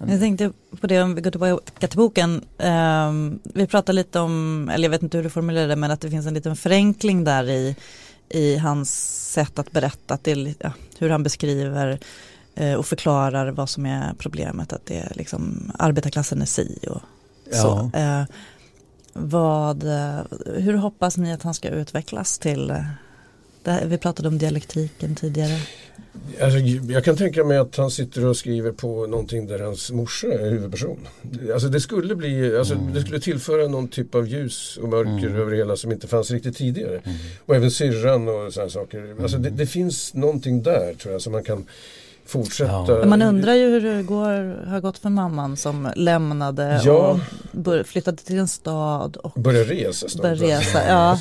Jag 0.08 0.20
tänkte 0.20 0.52
på 0.82 0.88
det 0.88 1.02
om 1.02 1.16
vi 1.16 1.22
går 1.22 1.32
tillbaka 1.32 1.88
till 1.88 1.98
boken. 1.98 2.42
Ehm, 2.58 3.40
vi 3.44 3.68
pratade 3.68 3.96
lite 3.96 4.20
om, 4.20 4.70
eller 4.74 4.84
jag 4.84 4.92
vet 4.92 5.04
inte 5.04 5.18
hur 5.18 5.24
du 5.24 5.30
formulerade 5.30 5.70
det, 5.70 5.76
men 5.76 5.92
att 5.92 6.02
det 6.02 6.10
finns 6.10 6.28
en 6.28 6.34
liten 6.34 6.56
förenkling 6.56 7.24
där 7.24 7.50
i, 7.50 7.76
i 8.30 8.58
hans 8.58 8.92
sätt 9.34 9.60
att 9.60 9.72
berätta, 9.72 10.14
att 10.14 10.24
det 10.24 10.56
ja, 10.60 10.72
hur 10.98 11.10
han 11.10 11.24
beskriver 11.24 12.00
eh, 12.56 12.74
och 12.74 12.86
förklarar 12.86 13.52
vad 13.52 13.70
som 13.70 13.86
är 13.86 14.14
problemet, 14.18 14.74
att 14.74 14.86
det 14.86 14.98
är 14.98 15.12
liksom 15.16 15.72
arbetarklassen 15.80 16.42
är 16.42 16.46
si 16.46 16.80
och 16.90 17.02
så. 17.56 17.92
Eh, 17.94 18.24
vad, 19.14 19.84
eh, 19.84 20.20
hur 20.46 20.74
hoppas 20.74 21.18
ni 21.18 21.34
att 21.34 21.44
han 21.44 21.54
ska 21.54 21.70
utvecklas 21.70 22.40
till, 22.40 22.74
här, 23.72 23.86
vi 23.86 23.98
pratade 23.98 24.28
om 24.28 24.38
dialektiken 24.38 25.16
tidigare. 25.16 25.58
Alltså, 26.42 26.60
jag 26.92 27.04
kan 27.04 27.16
tänka 27.16 27.44
mig 27.44 27.58
att 27.58 27.76
han 27.76 27.92
sitter 27.92 28.26
och 28.26 28.38
skriver 28.38 28.72
på 28.72 29.08
någonting 29.08 29.48
där 29.48 29.60
hans 29.60 29.92
morsa 29.92 30.28
är 30.28 30.50
huvudperson. 30.50 31.08
Alltså 31.54 31.68
det 31.70 31.82
skulle 31.82 32.16
bli, 32.16 32.58
alltså 32.58 32.76
det 32.76 33.02
skulle 33.02 33.20
tillföra 33.20 33.68
någon 33.68 33.88
typ 33.88 34.16
av 34.16 34.28
ljus 34.28 34.78
och 34.82 34.90
mörker 34.90 35.28
Mm. 35.28 35.36
över 35.36 35.52
hela 35.56 35.76
som 35.76 35.92
inte 35.92 36.08
fanns 36.08 36.32
riktigt 36.32 36.58
tidigare. 36.58 37.02
Och 37.46 37.56
även 37.56 37.72
syrran 37.72 38.28
och 38.28 38.54
sådana 38.54 38.70
saker. 38.70 39.16
Alltså 39.22 39.38
det, 39.38 39.50
det 39.50 39.66
finns 39.66 40.14
någonting 40.14 40.64
där 40.64 40.94
tror 40.94 41.12
jag 41.14 41.22
som 41.22 41.32
man 41.32 41.44
kan 41.44 41.66
fortsätta. 42.26 42.86
Ja. 43.00 43.06
Man 43.06 43.22
undrar 43.22 43.54
ju 43.54 43.70
hur 43.70 43.82
det 43.82 44.04
går, 44.04 44.66
har 44.68 44.80
gått 44.82 44.98
för 44.98 45.10
mamman 45.10 45.58
som 45.58 45.90
lämnade 45.96 46.82
Ja. 46.84 46.94
och 46.94 47.20
bör, 47.52 47.84
flyttade 47.84 48.18
till 48.18 48.40
en 48.40 48.48
stad 48.48 49.16
och 49.18 49.42
Börja 49.42 49.64
resa 49.64 50.10
snart. 50.10 50.22
börja 50.22 50.58
resa. 50.60 50.80
Ja. 50.88 51.20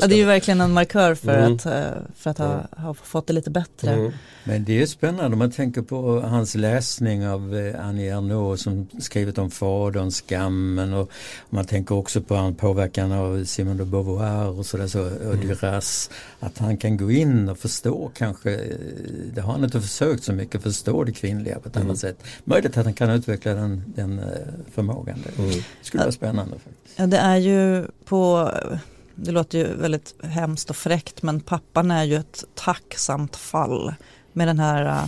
Ja, 0.00 0.06
det 0.06 0.14
är 0.14 0.18
ju 0.18 0.24
verkligen 0.24 0.60
en 0.60 0.72
markör 0.72 1.14
för 1.14 1.38
Mm. 1.38 1.54
att, 1.54 1.66
eh, 1.66 1.82
för 2.16 2.30
att 2.30 2.38
ha, 2.38 2.60
ha 2.76 2.94
fått 2.94 3.26
det 3.26 3.32
lite 3.32 3.50
bättre. 3.50 3.90
Mm. 3.92 4.12
Men 4.44 4.64
det 4.64 4.82
är 4.82 4.86
spännande 4.86 5.32
om 5.32 5.38
man 5.38 5.50
tänker 5.50 5.82
på 5.82 6.20
hans 6.20 6.54
läsning 6.54 7.28
av 7.28 7.56
eh, 7.56 7.86
Annie 7.86 8.08
Ernaux 8.08 8.62
som 8.62 8.88
skrivit 9.00 9.38
om 9.38 9.50
fadern, 9.50 10.10
skammen 10.10 10.92
och 10.94 11.10
man 11.50 11.64
tänker 11.64 11.94
också 11.94 12.20
på 12.20 12.34
han 12.34 12.54
påverkan 12.54 13.12
av 13.12 13.44
Simone 13.44 13.78
de 13.78 13.90
Beauvoir 13.90 14.58
och 14.58 14.66
sådär 14.66 14.86
så, 14.86 15.00
och 15.02 15.36
Duras. 15.36 16.10
Att 16.40 16.58
han 16.58 16.76
kan 16.76 16.96
gå 16.96 17.10
in 17.10 17.48
och 17.48 17.58
förstå 17.58 18.10
kanske, 18.16 18.54
eh, 18.54 18.76
det 19.34 19.40
har 19.40 19.52
han 19.52 19.64
inte 19.64 19.80
försökt 19.80 20.24
så 20.30 20.36
mycket, 20.36 20.62
förstå 20.62 21.04
det 21.04 21.12
kvinnliga 21.12 21.58
på 21.60 21.68
ett 21.68 21.76
Mm. 21.76 21.88
annat 21.88 21.98
sätt. 21.98 22.24
Möjligt 22.44 22.76
att 22.78 22.84
han 22.84 22.94
kan 22.94 23.10
utveckla 23.10 23.54
den, 23.54 23.82
den 23.96 24.18
eh, 24.18 24.24
förmågan. 24.74 25.18
Det 25.36 25.42
Mm. 25.42 25.62
skulle 25.82 26.02
vara 26.02 26.12
spännande 26.12 26.54
faktiskt. 26.58 26.98
Ja, 26.98 27.06
det 27.06 27.18
är 27.18 27.36
ju 27.36 27.86
på, 28.04 28.50
det 29.14 29.30
låter 29.30 29.58
ju 29.58 29.74
väldigt 29.76 30.14
hemskt 30.22 30.70
och 30.70 30.76
fräckt 30.76 31.22
men 31.22 31.40
pappan 31.40 31.90
är 31.90 32.04
ju 32.04 32.16
ett 32.16 32.44
tacksamt 32.54 33.36
fall 33.36 33.94
med 34.32 34.48
den 34.48 34.58
här 34.58 34.84
eh, 34.86 35.04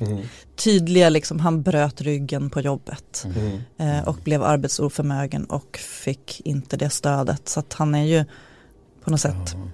Mm. 0.00 0.22
tydliga, 0.56 1.08
liksom, 1.08 1.40
han 1.40 1.62
bröt 1.62 2.00
ryggen 2.00 2.50
på 2.50 2.60
jobbet 2.60 3.26
Mm. 3.36 3.58
eh, 3.98 4.08
och 4.08 4.16
blev 4.24 4.42
arbetsoförmögen 4.42 5.44
och 5.44 5.76
fick 5.76 6.40
inte 6.44 6.76
det 6.76 6.90
stödet. 6.90 7.48
Så 7.48 7.60
att 7.60 7.72
han 7.72 7.94
är 7.94 8.04
ju 8.04 8.24
på 9.04 9.10
något 9.10 9.20
sätt, 9.20 9.34
Ja. 9.54 9.68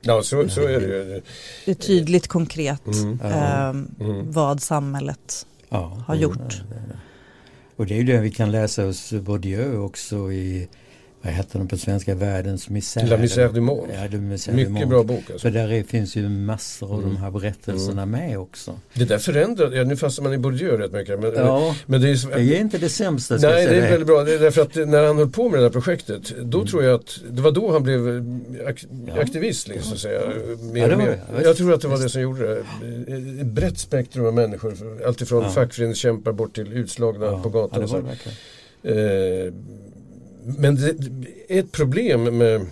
Ja, 0.00 0.22
så, 0.22 0.48
så 0.48 0.60
är 0.60 0.80
det 0.80 0.86
ju. 0.86 1.22
det 1.64 1.70
är 1.70 1.74
tydligt 1.74 2.28
konkret 2.28 2.86
Mm. 2.86 3.20
Eh, 3.24 3.68
Mm. 3.68 4.30
vad 4.32 4.60
samhället 4.62 5.46
Ja, 5.68 6.02
har 6.06 6.14
gjort. 6.14 6.62
det 6.68 6.74
är 6.74 6.88
det. 6.88 6.96
Och 7.76 7.86
det 7.86 7.94
är 7.94 7.98
ju 7.98 8.04
det 8.04 8.20
vi 8.20 8.30
kan 8.30 8.50
läsa 8.50 8.84
hos 8.84 9.12
Bourdieu 9.12 9.78
också 9.78 10.32
i, 10.32 10.68
vad 11.22 11.32
heter 11.32 11.58
den 11.58 11.68
på 11.68 11.76
svenska, 11.76 12.14
Världens 12.14 12.68
misär. 12.68 13.06
La 13.06 13.16
misère 13.16 13.52
du 13.52 13.60
monde. 13.60 13.94
Ja, 13.94 14.00
La 14.12 14.18
misère 14.18 14.56
du. 14.56 14.68
Mycket 14.68 14.88
bra 14.88 15.02
bok. 15.02 15.18
Alltså. 15.30 15.38
För 15.38 15.50
där 15.50 15.72
är, 15.72 15.82
finns 15.82 16.16
ju 16.16 16.28
massor 16.28 16.92
av 16.92 16.98
Mm. 17.00 17.14
de 17.14 17.20
här 17.20 17.30
berättelserna 17.30 18.06
med 18.06 18.38
också. 18.38 18.78
Det 18.94 19.04
där 19.04 19.18
förändrar, 19.18 19.70
ja, 19.72 19.84
nu 19.84 19.96
fastnar 19.96 20.22
man 20.24 20.32
i 20.32 20.38
Bourdieu 20.38 20.76
rätt 20.76 20.92
mycket. 20.92 21.20
Men, 21.20 21.32
Ja, 21.34 21.76
men 21.86 22.00
det 22.00 22.08
är, 22.10 22.36
det 22.36 22.56
är 22.56 22.60
inte 22.60 22.78
det 22.78 22.88
sämsta 22.88 23.36
Nej, 23.36 23.66
det 23.66 23.76
är 23.76 23.90
väldigt 23.90 24.06
bra. 24.06 24.24
Det 24.24 24.34
är 24.34 24.38
därför 24.38 24.62
att 24.62 24.74
när 24.74 25.06
han 25.06 25.16
höll 25.18 25.30
på 25.30 25.48
med 25.48 25.60
det 25.60 25.64
här 25.64 25.70
projektet, 25.70 26.32
då 26.42 26.58
Mm. 26.58 26.68
tror 26.70 26.84
jag 26.84 26.94
att 26.94 27.18
det 27.30 27.42
var 27.42 27.50
då 27.52 27.72
han 27.72 27.82
blev 27.82 28.00
ak 28.68 28.84
Ja. 29.06 29.20
aktivist. 29.22 29.68
Liksom, 29.68 29.84
så 29.88 29.94
att 29.94 30.00
säga. 30.00 30.20
Mer, 30.72 30.80
Ja, 30.80 30.88
det 30.88 30.96
mer. 30.96 31.06
det. 31.06 31.20
Ja. 31.34 31.42
Jag 31.42 31.56
tror 31.56 31.74
att 31.74 31.80
det 31.80 31.88
var 31.88 31.98
det 31.98 32.08
som 32.08 32.22
gjorde 32.22 32.54
det. 32.54 32.60
Ett 33.40 33.46
brett 33.46 33.78
spektrum 33.78 34.26
av 34.26 34.34
människor, 34.34 34.74
alltifrån 35.06 35.42
Ja. 35.42 35.50
fackföreningskämpar 35.50 36.32
bort 36.32 36.54
till 36.54 36.72
utslagna 36.72 37.26
ja, 37.26 37.42
på 37.42 37.48
ja, 37.48 37.52
gatan. 37.52 37.78
det 37.80 37.84
och 37.84 37.90
var 37.90 37.98
det 38.00 38.06
verkligen. 38.06 38.36
Eh, 38.82 39.52
men 40.44 40.74
det, 40.74 40.94
ett 41.48 41.72
problem 41.72 42.38
med 42.38 42.66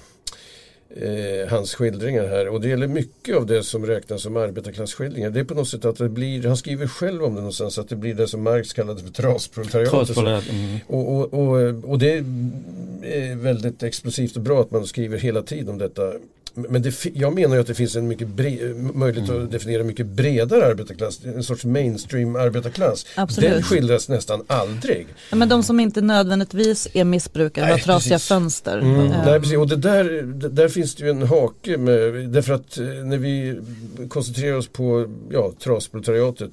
eh, 0.91 1.49
hans 1.49 1.75
skildringar 1.75 2.27
här 2.27 2.49
och 2.49 2.61
det 2.61 2.69
gäller 2.69 2.87
mycket 2.87 3.37
av 3.37 3.47
det 3.47 3.63
som 3.63 3.87
räknas 3.87 4.23
som 4.23 4.37
arbetarklassskildringar. 4.37 5.31
Det 5.31 5.41
är 5.41 5.45
på 5.45 5.55
något 5.55 5.69
sätt 5.69 5.85
att 5.85 5.99
det 5.99 6.09
blir, 6.09 6.47
han 6.47 6.57
skriver 6.57 6.87
själv 6.87 7.25
om 7.25 7.35
det 7.35 7.41
någonstans, 7.41 7.79
att 7.79 7.89
det 7.89 7.97
blir 7.97 8.15
det 8.15 8.29
som 8.29 8.43
Marx 8.43 8.73
kallade 8.73 9.03
för 9.03 9.11
trasproletariat. 9.11 9.91
Mm. 10.49 10.79
Och, 10.87 11.17
och, 11.17 11.35
och, 11.35 11.85
och 11.85 11.99
det 11.99 12.13
är 13.03 13.37
väldigt 13.37 13.83
explosivt 13.83 14.37
och 14.37 14.43
bra 14.43 14.61
att 14.61 14.71
man 14.71 14.87
skriver 14.87 15.19
hela 15.19 15.43
tiden 15.43 15.69
om 15.69 15.79
detta. 15.79 16.13
Men 16.69 16.83
det, 16.83 17.05
jag 17.15 17.35
menar 17.35 17.55
ju 17.55 17.61
att 17.61 17.67
det 17.67 17.75
finns 17.75 17.97
en 17.97 18.09
mycket 18.09 18.29
bre, 18.29 18.75
möjlighet 18.95 19.31
Mm. 19.31 19.45
att 19.45 19.51
definiera 19.51 19.85
mycket 19.85 20.07
bredare 20.07 20.67
arbetarklass, 20.67 21.21
en 21.25 21.43
sorts 21.43 21.65
mainstream 21.65 22.37
arbetarklass. 22.37 23.07
Absolut. 23.15 23.51
Den 23.51 23.63
skildras 23.63 24.09
nästan 24.09 24.43
aldrig. 24.47 25.07
Ja, 25.31 25.37
Men 25.37 25.49
de 25.49 25.63
som 25.63 25.81
inte 25.81 26.01
nödvändigtvis 26.01 26.89
är 26.93 27.05
missbrukare 27.05 27.65
Nej, 27.65 27.73
har 27.73 27.79
trasiga 27.79 28.15
precis. 28.15 28.29
fönster. 28.29 28.79
Mm. 28.79 29.01
Eh, 29.01 29.25
Nej, 29.27 29.41
precis. 29.41 29.57
Och 29.57 29.69
det 29.69 29.77
där, 29.77 30.05
det, 30.23 30.49
där 30.49 30.69
finns 30.69 30.95
det 30.95 31.05
ju 31.05 31.11
en 31.11 31.23
hake 31.23 31.77
med, 31.77 32.29
därför 32.31 32.53
att 32.55 32.79
eh, 32.79 32.85
när 32.85 33.19
vi 33.19 33.61
koncentrerar 34.09 34.57
oss 34.57 34.69
på 34.69 35.07
ja, 35.31 35.53
trasproletariatet 35.65 36.51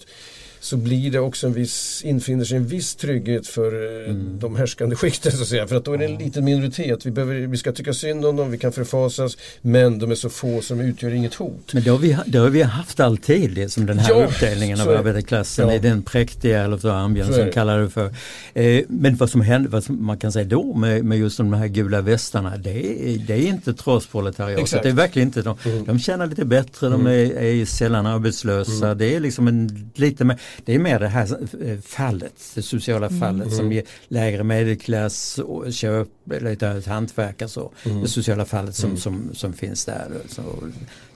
så 0.65 0.77
blir 0.77 1.11
det 1.11 1.19
också 1.19 1.47
en 1.47 1.53
viss, 1.53 2.01
infinner 2.05 2.45
sig 2.45 2.57
en 2.57 2.67
viss 2.67 2.95
trygghet 2.95 3.47
för 3.47 3.71
eh, 4.01 4.09
Mm. 4.09 4.39
de 4.39 4.55
härskande 4.55 4.95
skikten 4.95 5.31
så 5.31 5.41
att 5.41 5.47
säga. 5.47 5.67
För 5.67 5.75
att 5.75 5.85
då 5.85 5.93
är 5.93 5.97
det 5.97 6.05
en 6.05 6.15
liten 6.17 6.45
minoritet. 6.45 7.05
Vi, 7.05 7.11
behöver, 7.11 7.35
vi 7.35 7.57
ska 7.57 7.71
tycka 7.71 7.93
synd 7.93 8.25
om 8.25 8.35
dem, 8.35 8.51
vi 8.51 8.57
kan 8.57 8.71
förfasas, 8.71 9.37
men 9.61 9.99
de 9.99 10.11
är 10.11 10.15
så 10.15 10.29
få 10.29 10.61
som 10.61 10.79
utgör 10.81 11.11
inget 11.13 11.33
hot. 11.33 11.73
Men 11.73 11.83
det 11.83 11.89
har, 11.89 11.97
vi, 11.97 12.17
det 12.25 12.37
har 12.37 12.49
vi 12.49 12.61
haft 12.61 12.99
alltid, 12.99 13.51
det 13.55 13.69
som 13.69 13.85
den 13.85 13.99
här 13.99 14.09
Ja, 14.09 14.25
uppdelningen 14.25 14.81
av 14.81 14.89
arbetarklassen 14.89 15.67
Ja. 15.69 15.75
i 15.75 15.79
den 15.79 16.01
präktiga 16.03 16.63
eller 16.63 16.77
så 16.77 17.31
det. 17.43 17.51
kallar 17.51 17.79
det 17.79 17.89
för. 17.89 18.13
Eh, 18.53 18.81
men 18.87 19.15
vad 19.15 19.29
som 19.29 19.41
hände, 19.41 19.69
vad 19.69 19.83
som 19.83 20.05
man 20.05 20.17
kan 20.17 20.31
säga 20.31 20.45
då 20.45 20.73
med, 20.73 21.05
med 21.05 21.17
just 21.17 21.37
de 21.37 21.53
här 21.53 21.67
gula 21.67 22.01
västarna, 22.01 22.57
det 22.57 22.69
är, 23.13 23.17
det 23.27 23.33
är 23.33 23.47
inte 23.47 23.73
trasproletariatet. 23.73 24.63
Exakt. 24.63 24.83
Det 24.83 24.89
är 24.89 24.93
verkligen 24.93 25.27
inte, 25.27 25.41
de, 25.41 25.57
Mm. 25.65 25.85
de 25.85 25.99
tjänar 25.99 26.27
lite 26.27 26.45
bättre, 26.45 26.89
de 26.89 27.05
är, 27.07 27.11
är 27.41 27.65
sällan 27.65 28.05
arbetslösa. 28.05 28.85
Mm. 28.85 28.97
Det 28.97 29.15
är 29.15 29.19
liksom 29.19 29.47
en, 29.47 29.91
lite 29.95 30.23
mer, 30.23 30.37
det 30.65 30.75
är 30.75 30.79
mer 30.79 30.99
det 30.99 31.07
här 31.07 31.37
eh, 31.69 31.79
fallet, 31.79 32.51
det 32.55 32.61
sociala 32.61 33.09
fallet 33.09 33.49
som 33.51 33.59
Mm. 33.59 33.71
ger 33.71 33.83
lägre 34.07 34.43
medelklass, 34.43 35.37
och 35.37 35.73
köp, 35.73 36.07
lite 36.41 36.83
hantverk 36.87 37.41
alltså. 37.41 37.71
Mm. 37.85 38.01
Det 38.01 38.07
sociala 38.07 38.45
fallet 38.45 38.75
som, 38.75 38.89
Mm. 38.89 39.01
som, 39.01 39.29
som 39.33 39.53
finns 39.53 39.85
där. 39.85 40.07
Så, 40.27 40.41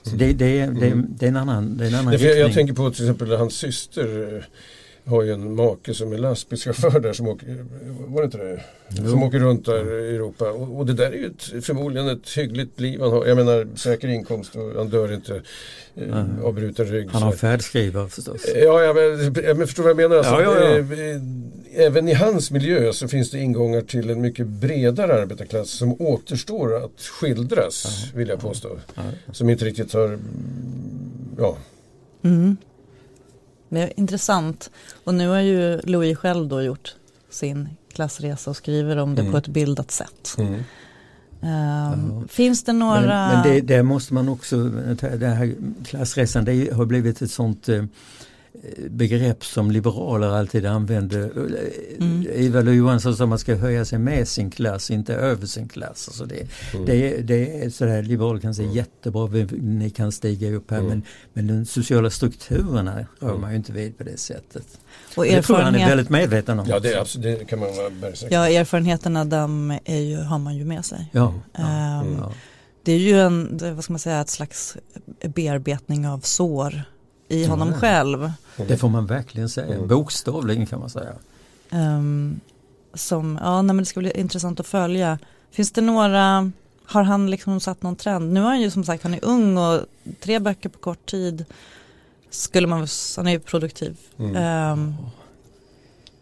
så 0.02 0.16
det, 0.16 0.32
det, 0.32 0.66
det, 0.66 1.02
det 1.08 1.24
är 1.26 1.28
en 1.28 1.36
annan, 1.36 1.76
det 1.76 1.84
är 1.84 1.88
en 1.88 1.94
annan 1.94 2.12
jag, 2.12 2.38
jag 2.38 2.52
tänker 2.54 2.74
på 2.74 2.90
till 2.90 3.04
exempel 3.04 3.30
hans 3.36 3.54
syster 3.54 4.36
eh, 4.36 4.42
har 5.10 5.22
ju 5.22 5.32
en 5.32 5.54
make 5.54 5.94
som 5.94 6.12
är 6.12 6.18
lastbilschaufför 6.18 7.00
där 7.00 7.12
som 7.12 7.28
åker, 7.28 7.66
var 8.06 8.20
det 8.22 8.24
inte 8.24 8.38
det? 8.38 8.60
Som 9.10 9.22
åker 9.22 9.38
runt 9.38 9.64
där 9.66 10.00
i 10.10 10.14
Europa 10.14 10.50
och, 10.50 10.78
och 10.78 10.86
det 10.86 10.92
där 10.92 11.06
är 11.12 11.16
ju 11.16 11.26
ett, 11.26 11.64
förmodligen 11.64 12.08
ett 12.08 12.28
hyggligt 12.28 12.80
liv 12.80 13.00
han 13.00 13.10
har. 13.10 13.26
Jag 13.26 13.36
menar 13.36 13.66
säker 13.76 14.08
inkomst 14.08 14.56
och 14.56 14.72
han 14.76 14.88
dör 14.88 15.12
inte 15.12 15.42
eh, 15.96 16.44
av 16.44 16.54
bruten 16.54 16.86
rygg. 16.86 17.08
Han 17.12 17.22
har 17.22 17.32
färdskrivare 17.32 18.08
förstås. 18.08 18.46
Ja, 18.54 18.82
jag, 18.82 18.96
men, 18.96 19.34
jag 19.44 19.56
men 19.58 19.66
förstår 19.66 19.82
vad 19.82 19.90
jag 19.90 19.96
menar. 19.96 20.16
Alltså, 20.16 20.32
Ja, 20.32 20.42
ja, 20.42 20.68
ja. 20.68 20.76
eh, 20.78 21.10
eh, 21.16 21.20
Även 21.74 22.08
i 22.08 22.14
hans 22.14 22.50
miljö 22.50 22.92
så 22.92 23.08
finns 23.08 23.30
det 23.30 23.38
ingångar 23.38 23.80
till 23.80 24.10
en 24.10 24.20
mycket 24.20 24.46
bredare 24.46 25.22
arbetarklass 25.22 25.70
som 25.70 26.00
återstår 26.00 26.84
att 26.84 27.00
skildras, 27.00 28.04
vill 28.14 28.28
jag 28.28 28.40
påstå. 28.40 28.68
Ja. 28.94 29.02
Som 29.32 29.50
inte 29.50 29.64
riktigt 29.64 29.92
har, 29.92 30.18
ja, 31.38 31.56
Mm. 32.22 32.56
Det 33.70 33.80
är 33.80 34.00
intressant. 34.00 34.70
Och 35.04 35.14
nu 35.14 35.28
har 35.28 35.40
ju 35.40 35.80
Louis 35.80 36.18
själv 36.18 36.48
då 36.48 36.62
gjort 36.62 36.94
sin 37.30 37.68
klassresa 37.92 38.50
och 38.50 38.56
skriver 38.56 38.96
om 38.96 39.14
det 39.14 39.20
Mm. 39.20 39.32
på 39.32 39.38
ett 39.38 39.48
bildat 39.48 39.90
sätt. 39.90 40.34
mm. 40.38 40.62
Ja. 41.42 41.94
Finns 42.28 42.64
det 42.64 42.72
några... 42.72 43.00
Men, 43.28 43.28
men 43.32 43.42
det, 43.42 43.60
det 43.60 43.82
måste 43.82 44.14
man 44.14 44.28
också, 44.28 44.64
det 45.18 45.26
här 45.26 45.54
klassresan 45.84 46.44
det 46.44 46.72
har 46.74 46.84
blivit 46.84 47.22
ett 47.22 47.30
sånt 47.30 47.68
eh, 47.68 47.84
begrepp 48.90 49.44
som 49.44 49.70
liberaler 49.70 50.28
alltid 50.28 50.66
använder. 50.66 51.30
Mm. 51.98 52.26
Ivar 52.34 52.62
Lo-Johansson 52.62 53.16
sa 53.16 53.24
att 53.24 53.28
man 53.28 53.38
ska 53.38 53.54
höja 53.54 53.84
sig 53.84 53.98
med 53.98 54.28
sin 54.28 54.50
klass, 54.50 54.90
inte 54.90 55.14
över 55.14 55.46
sin 55.46 55.68
klass. 55.68 56.08
Alltså 56.08 56.24
det, 56.24 56.48
mm. 56.74 56.86
det, 56.86 57.16
det 57.22 57.62
är 57.62 57.70
sådär, 57.70 58.02
liberaler 58.02 58.40
kan 58.40 58.54
säga 58.54 58.64
mm. 58.64 58.76
jättebra, 58.76 59.26
ni 59.60 59.90
kan 59.90 60.12
stiga 60.12 60.50
upp 60.50 60.70
här 60.70 60.78
mm. 60.78 60.88
men, 60.88 61.02
men 61.32 61.46
de 61.46 61.64
sociala 61.64 62.10
strukturerna 62.10 63.06
rör 63.20 63.28
mm. 63.28 63.40
man 63.40 63.50
ju 63.50 63.56
inte 63.56 63.72
vid 63.72 63.98
på 63.98 64.04
det 64.04 64.16
sättet. 64.16 64.78
Och 65.16 65.24
det 65.24 65.42
tror 65.42 65.58
jag 65.58 65.64
han 65.64 65.74
är 65.74 65.88
väldigt 65.88 66.10
medveten 66.10 66.60
om. 66.60 66.66
Ja, 66.68 66.80
det, 66.80 67.22
det 67.22 67.48
kan 67.48 67.58
man 67.58 67.68
vara 67.68 68.12
Ja, 68.30 68.48
erfarenheterna 68.48 69.24
de 69.24 69.78
är 69.84 70.00
ju, 70.00 70.16
har 70.16 70.38
man 70.38 70.56
ju 70.56 70.64
med 70.64 70.84
sig. 70.84 71.10
Ja, 71.12 71.34
ja, 71.52 72.02
um, 72.04 72.16
ja. 72.20 72.32
Det 72.82 72.92
är 72.92 72.98
ju 72.98 73.20
en, 73.20 73.58
vad 73.74 73.84
ska 73.84 73.92
man 73.92 74.00
säga, 74.00 74.20
ett 74.20 74.30
slags 74.30 74.76
bearbetning 75.34 76.08
av 76.08 76.18
sår 76.18 76.84
i 77.30 77.46
honom 77.46 77.68
mm. 77.68 77.80
själv. 77.80 78.32
Det 78.56 78.76
får 78.76 78.88
man 78.88 79.06
verkligen 79.06 79.48
säga, 79.48 79.74
mm. 79.74 79.88
bokstavligen 79.88 80.66
kan 80.66 80.80
man 80.80 80.90
säga. 80.90 81.12
Um, 81.70 82.40
som, 82.94 83.38
ja, 83.42 83.62
nej, 83.62 83.74
men 83.74 83.78
det 83.78 83.86
ska 83.86 84.00
bli 84.00 84.10
intressant 84.10 84.60
att 84.60 84.66
följa. 84.66 85.18
Finns 85.50 85.72
det 85.72 85.80
några, 85.80 86.50
har 86.84 87.02
han 87.02 87.30
liksom 87.30 87.60
satt 87.60 87.82
någon 87.82 87.96
trend? 87.96 88.32
Nu 88.32 88.40
är 88.40 88.44
han 88.44 88.60
ju 88.60 88.70
som 88.70 88.84
sagt, 88.84 89.02
han 89.02 89.14
är 89.14 89.24
ung 89.24 89.58
och 89.58 89.80
tre 90.20 90.38
böcker 90.38 90.68
på 90.68 90.78
kort 90.78 91.06
tid 91.06 91.44
skulle 92.30 92.66
man, 92.66 92.86
han 93.16 93.26
är 93.26 93.30
ju 93.30 93.38
produktiv. 93.38 93.96
Mm. 94.18 94.72
Um, 94.72 94.94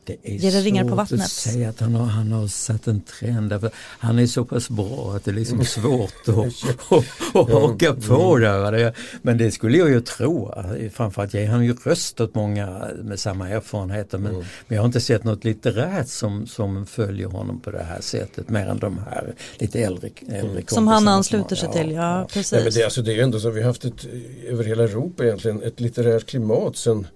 det 0.09 0.47
är 0.47 0.53
det 0.53 0.61
ringar 0.61 0.85
på 0.85 0.95
vattnet? 0.95 1.21
att 1.21 1.31
säga 1.31 1.69
att 1.69 1.81
han 1.81 1.95
har, 1.95 2.05
han 2.05 2.33
har 2.33 2.47
satt 2.47 2.87
en 2.87 3.01
trend. 3.01 3.51
Därför 3.51 3.71
han 3.75 4.19
är 4.19 4.27
så 4.27 4.45
pass 4.45 4.71
bra 4.71 5.13
att 5.17 5.25
det 5.25 5.31
är 5.31 5.35
liksom 5.35 5.55
mm. 5.55 5.67
svårt 5.67 6.29
att, 6.29 6.29
att, 6.93 7.37
att 7.37 7.53
haka 7.53 7.95
på 7.95 8.37
mm. 8.37 8.73
där. 8.73 8.95
Men 9.23 9.39
det 9.39 9.51
skulle 9.51 9.79
jag 9.79 9.91
ju 9.91 10.01
tro. 10.01 10.55
Framförallt 10.93 11.35
ger 11.35 11.49
han 11.49 11.65
ju 11.65 11.77
röst 11.85 12.21
åt 12.21 12.35
många 12.35 12.89
med 13.03 13.21
samma 13.21 13.49
erfarenheter. 13.49 14.19
Men, 14.19 14.35
mm. 14.35 14.47
men 14.67 14.77
jag 14.77 14.83
har 14.83 14.87
inte 14.87 15.01
sett 15.01 15.25
något 15.25 15.45
litterärt 15.45 16.09
som, 16.09 16.47
som 16.47 16.87
följer 16.87 17.27
honom 17.27 17.61
på 17.61 17.71
det 17.71 17.83
här 17.83 18.01
sättet. 18.01 18.49
Mer 18.49 18.67
än 18.67 18.79
de 18.79 18.99
här 18.99 19.35
lite 19.59 19.81
äldre, 19.81 20.11
äldre 20.29 20.51
mm. 20.51 20.65
Som 20.67 20.87
han 20.87 21.09
ansluter 21.09 21.57
sig 21.57 21.73
till, 21.73 21.91
ja, 21.91 22.21
ja. 22.21 22.29
precis. 22.33 22.53
Nej, 22.53 22.63
men 22.63 22.73
det, 22.73 22.85
alltså, 22.85 23.03
det 23.03 23.15
är 23.15 23.23
ändå 23.23 23.41
så 23.41 23.51
vi 23.51 23.61
har 23.61 23.69
haft 23.69 23.85
ett, 23.85 24.07
över 24.49 24.65
hela 24.65 24.85
Europa 24.85 25.25
egentligen 25.25 25.63
ett 25.63 25.81
litterärt 25.81 26.27
klimat 26.27 26.77
sen 26.77 27.07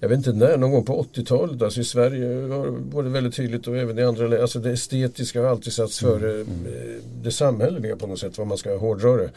jag 0.00 0.08
vet 0.08 0.18
inte 0.18 0.32
när, 0.32 0.56
någon 0.56 0.70
gång 0.70 0.84
på 0.84 1.02
80-talet. 1.02 1.62
Alltså 1.62 1.80
i 1.80 1.84
Sverige 1.84 2.40
var 2.92 3.02
det 3.02 3.10
väldigt 3.10 3.34
tydligt 3.34 3.66
och 3.66 3.76
även 3.76 3.98
i 3.98 4.02
andra 4.02 4.22
länder. 4.22 4.42
Alltså 4.42 4.58
det 4.58 4.70
estetiska 4.70 5.42
har 5.42 5.48
alltid 5.48 5.72
satts 5.72 6.00
före 6.00 6.30
mm. 6.30 6.46
mm. 6.66 7.00
det 7.22 7.30
samhälleliga 7.30 7.96
på 7.96 8.06
något 8.06 8.18
sätt, 8.18 8.38
vad 8.38 8.46
man 8.46 8.58
ska 8.58 8.76
hårdra 8.76 9.16
det. 9.16 9.30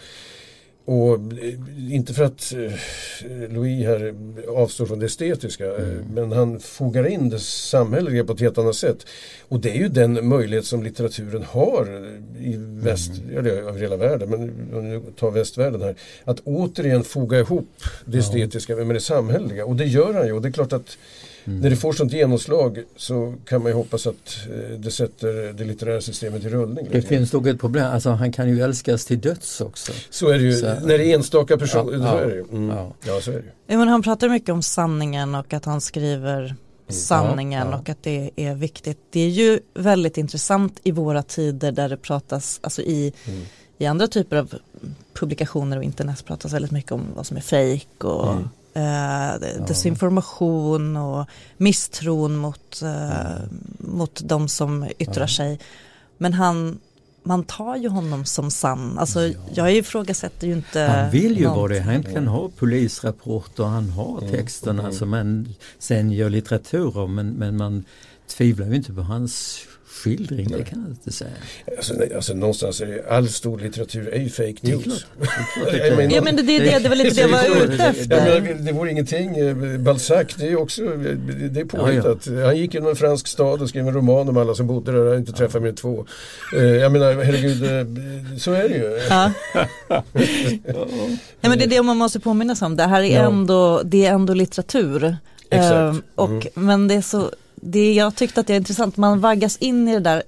Och 0.88 1.14
eh, 1.14 1.94
inte 1.94 2.14
för 2.14 2.24
att 2.24 2.54
eh, 2.54 3.54
Louis 3.54 3.86
här 3.86 4.16
avstår 4.48 4.86
från 4.86 5.00
det 5.00 5.06
estetiska 5.06 5.66
eh, 5.66 5.90
mm. 5.90 6.06
men 6.14 6.32
han 6.32 6.60
fogar 6.60 7.08
in 7.08 7.30
det 7.30 7.40
samhälleliga 7.40 8.24
på 8.24 8.34
ett 8.34 8.40
helt 8.40 8.58
annat 8.58 8.76
sätt. 8.76 9.06
Och 9.48 9.60
det 9.60 9.70
är 9.70 9.76
ju 9.76 9.88
den 9.90 10.28
möjlighet 10.28 10.66
som 10.66 10.84
litteraturen 10.84 11.44
har 11.44 12.08
i 12.40 12.56
väst, 12.58 13.12
mm. 13.18 13.38
eller 13.38 13.52
över 13.52 13.80
hela 13.80 13.98
världen, 13.98 14.30
men 14.30 14.42
om 14.74 14.92
vi 14.92 15.02
tar 15.12 15.32
västvärlden 15.32 15.82
här. 15.82 15.96
Att 16.24 16.40
återigen 16.40 17.04
foga 17.04 17.40
ihop 17.40 17.70
det 18.06 18.18
estetiska 18.18 18.76
med 18.76 18.96
det 18.96 19.00
samhälleliga 19.00 19.66
och 19.66 19.76
det 19.76 19.86
gör 19.86 20.14
han 20.14 20.28
ju 20.28 20.34
och 20.34 20.42
det 20.42 20.48
är 20.48 20.52
klart 20.52 20.74
att 20.74 20.98
Mm. 21.48 21.60
När 21.60 21.70
det 21.70 21.76
får 21.76 21.94
sånt 21.94 22.14
genomslag 22.14 22.84
så 22.96 23.34
kan 23.46 23.62
man 23.62 23.72
ju 23.72 23.76
hoppas 23.76 24.08
att 24.08 24.38
eh, 24.50 24.80
det 24.80 24.92
sätter 24.92 25.54
det 25.54 25.64
litterära 25.64 26.02
systemet 26.02 26.46
i 26.46 26.50
rullning. 26.50 26.88
Det 26.92 27.02
finns 27.02 27.34
nog 27.34 27.48
ett 27.48 27.60
problem, 27.60 27.86
alltså 27.86 28.10
han 28.10 28.32
kan 28.32 28.50
ju 28.50 28.62
älskas 28.62 29.06
till 29.06 29.20
döds 29.20 29.62
också. 29.62 29.92
Så 30.10 30.30
är 30.30 30.34
det 30.34 30.44
ju, 30.44 30.54
så, 30.54 30.66
när 30.66 30.98
det 30.98 31.12
är 31.12 31.16
enstaka 31.16 31.58
personer. 31.58 32.06
Ja, 32.06 32.22
ja, 32.22 32.44
mm. 32.52 32.70
ja. 32.70 32.94
ja, 33.06 33.22
så 33.22 33.32
är 33.32 33.36
det 33.36 33.44
ja, 33.68 33.78
men 33.78 33.88
Han 33.88 34.02
pratar 34.02 34.30
mycket 34.30 34.50
om 34.50 34.62
sanningen 34.62 35.36
och 35.36 35.54
att 35.54 35.66
han 35.66 35.82
skriver 35.82 36.56
sanningen 36.90 37.74
och 37.74 37.90
att 37.90 38.04
det 38.04 38.32
är 38.36 38.56
viktigt. 38.56 39.00
Det 39.10 39.20
är 39.20 39.30
ju 39.30 39.60
väldigt 39.74 40.18
intressant 40.18 40.80
i 40.84 40.92
våra 40.92 41.24
tider 41.24 41.72
där 41.72 41.90
det 41.90 41.98
pratas, 41.98 42.60
alltså 42.64 42.82
i, 42.82 43.14
mm. 43.26 43.42
i 43.78 43.86
andra 43.86 44.08
typer 44.08 44.38
av 44.38 44.54
publikationer 45.14 45.78
och 45.78 45.84
internet 45.84 46.26
pratas 46.26 46.54
väldigt 46.54 46.72
mycket 46.72 46.92
om 46.92 47.02
vad 47.16 47.26
som 47.26 47.38
är 47.38 47.42
fejk 47.42 48.04
och 48.04 48.32
mm 48.32 48.50
eh, 48.78 49.66
desinformation 49.68 50.98
och 50.98 51.26
misstron 51.58 52.36
mot, 52.36 52.82
eh, 52.82 53.42
mot 53.78 54.22
de 54.24 54.48
som 54.48 54.88
yttrar 55.00 55.24
ja. 55.24 55.28
sig. 55.28 55.60
Men 56.18 56.34
han, 56.34 56.80
man 57.24 57.44
tar 57.44 57.76
ju 57.76 57.90
honom 57.90 58.26
som 58.26 58.52
sann. 58.52 58.98
Alltså, 58.98 59.28
ja. 59.28 59.34
Jag 59.54 59.74
ifrågasätter 59.74 60.48
ju 60.48 60.54
inte. 60.54 60.80
Han 60.80 61.12
vill 61.12 61.38
ju 61.38 61.46
vara 61.46 61.74
det. 61.74 61.80
Han 61.80 62.04
kan 62.04 62.28
ha 62.28 62.50
polisrapporter, 62.50 63.64
han 63.64 63.90
har 63.90 64.22
texterna 64.32 64.84
mm. 64.84 64.94
som 64.94 65.10
man 65.10 65.54
sen 65.80 66.12
gör 66.12 66.30
litteratur 66.30 66.98
om 66.98 67.16
men, 67.16 67.30
men 67.30 67.58
man 67.58 67.84
tvivlar 68.28 68.68
ju 68.68 68.76
inte 68.76 68.94
på 68.94 69.02
hans 69.02 69.60
skildring, 70.04 70.48
det 70.48 70.64
kan 70.64 70.82
jag 70.82 70.92
inte 70.92 71.12
säga. 71.12 71.32
Alltså, 71.78 71.94
nej, 71.94 72.14
alltså 72.16 72.34
någonstans 72.34 72.82
är 72.82 72.86
det, 72.86 73.10
all 73.10 73.30
stor 73.30 73.60
litteratur 73.60 74.14
är 74.14 74.20
ju 74.20 74.30
fake 74.30 74.56
news. 74.62 75.06
ja 76.10 76.22
men 76.22 76.36
det, 76.36 76.42
det, 76.42 76.60
det, 76.60 76.80
det 76.80 76.90
var 76.90 76.96
lite 76.96 77.16
det 77.16 77.22
jag 77.22 77.30
var 77.30 77.74
ute 77.74 77.84
efter. 77.84 78.36
Ja, 78.36 78.42
men, 78.42 78.66
det 78.66 78.72
vore 78.72 78.92
ingenting, 78.92 79.38
eh, 79.38 79.78
Balzac 79.78 80.28
det 80.38 80.48
är 80.48 80.60
också, 80.60 80.82
det 81.52 81.60
är 81.60 81.66
påhittat. 81.66 82.28
Ja, 82.28 82.34
ja. 82.34 82.46
Han 82.46 82.58
gick 82.58 82.74
genom 82.74 82.90
en 82.90 82.96
fransk 82.96 83.28
stad 83.28 83.62
och 83.62 83.70
skrev 83.70 83.88
en 83.88 83.94
roman 83.94 84.30
om 84.30 84.38
alla 84.38 84.56
som 84.56 84.68
bodde 84.68 84.92
där 84.92 85.00
och 85.00 85.18
inte 85.18 85.32
träffade 85.32 85.62
mer 85.62 85.70
än 85.70 85.76
två. 85.76 86.06
Eh, 86.56 86.64
jag 86.64 86.92
menar 86.92 87.24
herregud, 87.24 87.64
eh, 87.64 88.38
så 88.38 88.52
är 88.52 88.70
det 88.70 88.76
ju. 88.76 89.00
Ja. 89.10 89.32
ja 91.42 91.50
men 91.50 91.58
det 91.58 91.64
är 91.64 91.70
det 91.70 91.82
man 91.82 91.98
måste 91.98 92.20
påminna 92.20 92.56
sig 92.56 92.66
om, 92.66 92.76
det 92.76 92.84
här 92.84 93.02
är, 93.02 93.24
ändå, 93.24 93.82
det 93.86 94.06
är 94.06 94.14
ändå 94.14 94.34
litteratur. 94.34 95.18
Exakt. 95.50 95.74
Mm. 95.74 96.02
Och, 96.16 96.48
men 96.54 96.88
det 96.88 96.96
är 96.96 97.02
så 97.02 97.32
det 97.62 97.94
jag 97.94 98.16
tyckte 98.16 98.40
att 98.40 98.48
det 98.48 98.54
är 98.54 98.58
intressant, 98.58 98.98
man 98.98 99.20
vaggas 99.20 99.58
in 99.58 99.88
i 99.88 99.94
det 99.94 100.00
där, 100.00 100.24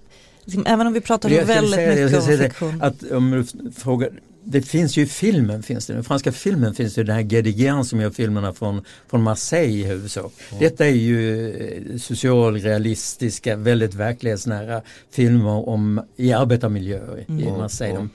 liksom, 0.46 0.66
även 0.66 0.88
om 0.88 0.94
vi 0.94 1.02
pratar 1.02 1.30
väldigt 1.30 1.74
säga, 1.74 2.06
mycket 2.06 2.30
om 2.30 2.38
fiktion. 2.38 2.82
Att, 2.82 3.12
om 3.12 3.32
du 3.32 3.72
frågar, 3.72 4.10
det 4.44 4.62
finns 4.62 4.98
ju 4.98 5.02
i 5.02 5.06
filmen, 5.06 5.64
finns 5.64 5.88
det, 5.88 5.94
den 5.94 6.04
franska 6.04 6.32
filmen 6.32 6.76
finns 6.76 6.94
det 6.94 7.04
den 7.04 7.16
här 7.16 7.22
Guédiguian 7.22 7.86
som 7.86 8.02
gör 8.02 8.10
filmerna 8.10 8.54
från, 8.54 8.84
från 9.10 9.24
Marseille 9.24 9.74
i 9.74 9.84
huvudsak. 9.84 10.34
Mm. 10.50 10.64
Detta 10.64 10.86
är 10.86 10.92
ju 10.92 11.50
eh, 11.50 11.98
socialrealistiska, 11.98 13.56
väldigt 13.56 13.94
verklighetsnära 13.94 14.82
filmer 15.12 15.70
om, 15.70 16.02
i 16.16 16.34
arbetarmiljöer 16.34 17.26
mm. 17.28 17.48
i 17.48 17.52
Marseille. 17.52 17.96
De, 17.96 18.10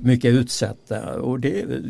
mycket 0.00 0.34
utsatta 0.34 1.20
och 1.20 1.40
det 1.40 1.60
är 1.60 1.82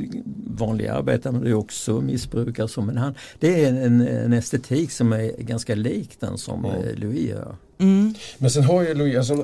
vanliga 0.46 0.94
arbetare 0.94 1.32
men 1.32 1.44
det 1.44 1.50
är 1.50 1.54
också 1.54 2.00
missbrukare. 2.00 2.68
Så, 2.68 2.82
men 2.82 2.96
han, 2.96 3.14
det 3.38 3.64
är 3.64 3.68
en, 3.68 4.00
en 4.08 4.32
estetik 4.32 4.90
som 4.90 5.12
är 5.12 5.42
ganska 5.42 5.74
lik 5.74 6.20
den 6.20 6.38
som 6.38 6.64
mm. 6.64 6.96
Louis 6.96 7.28
gör. 7.28 7.56
Mm. 7.78 8.14
Men 8.38 8.50
sen 8.50 8.64
har 8.64 8.82
ju 8.82 8.94
Louis, 8.94 9.16
alltså, 9.16 9.34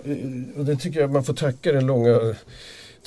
och 0.57 0.65
det 0.65 0.77
tycker 0.77 1.01
jag 1.01 1.13
man 1.13 1.25
får 1.25 1.35
tacka 1.35 1.73
den 1.73 1.87
långa 1.87 2.35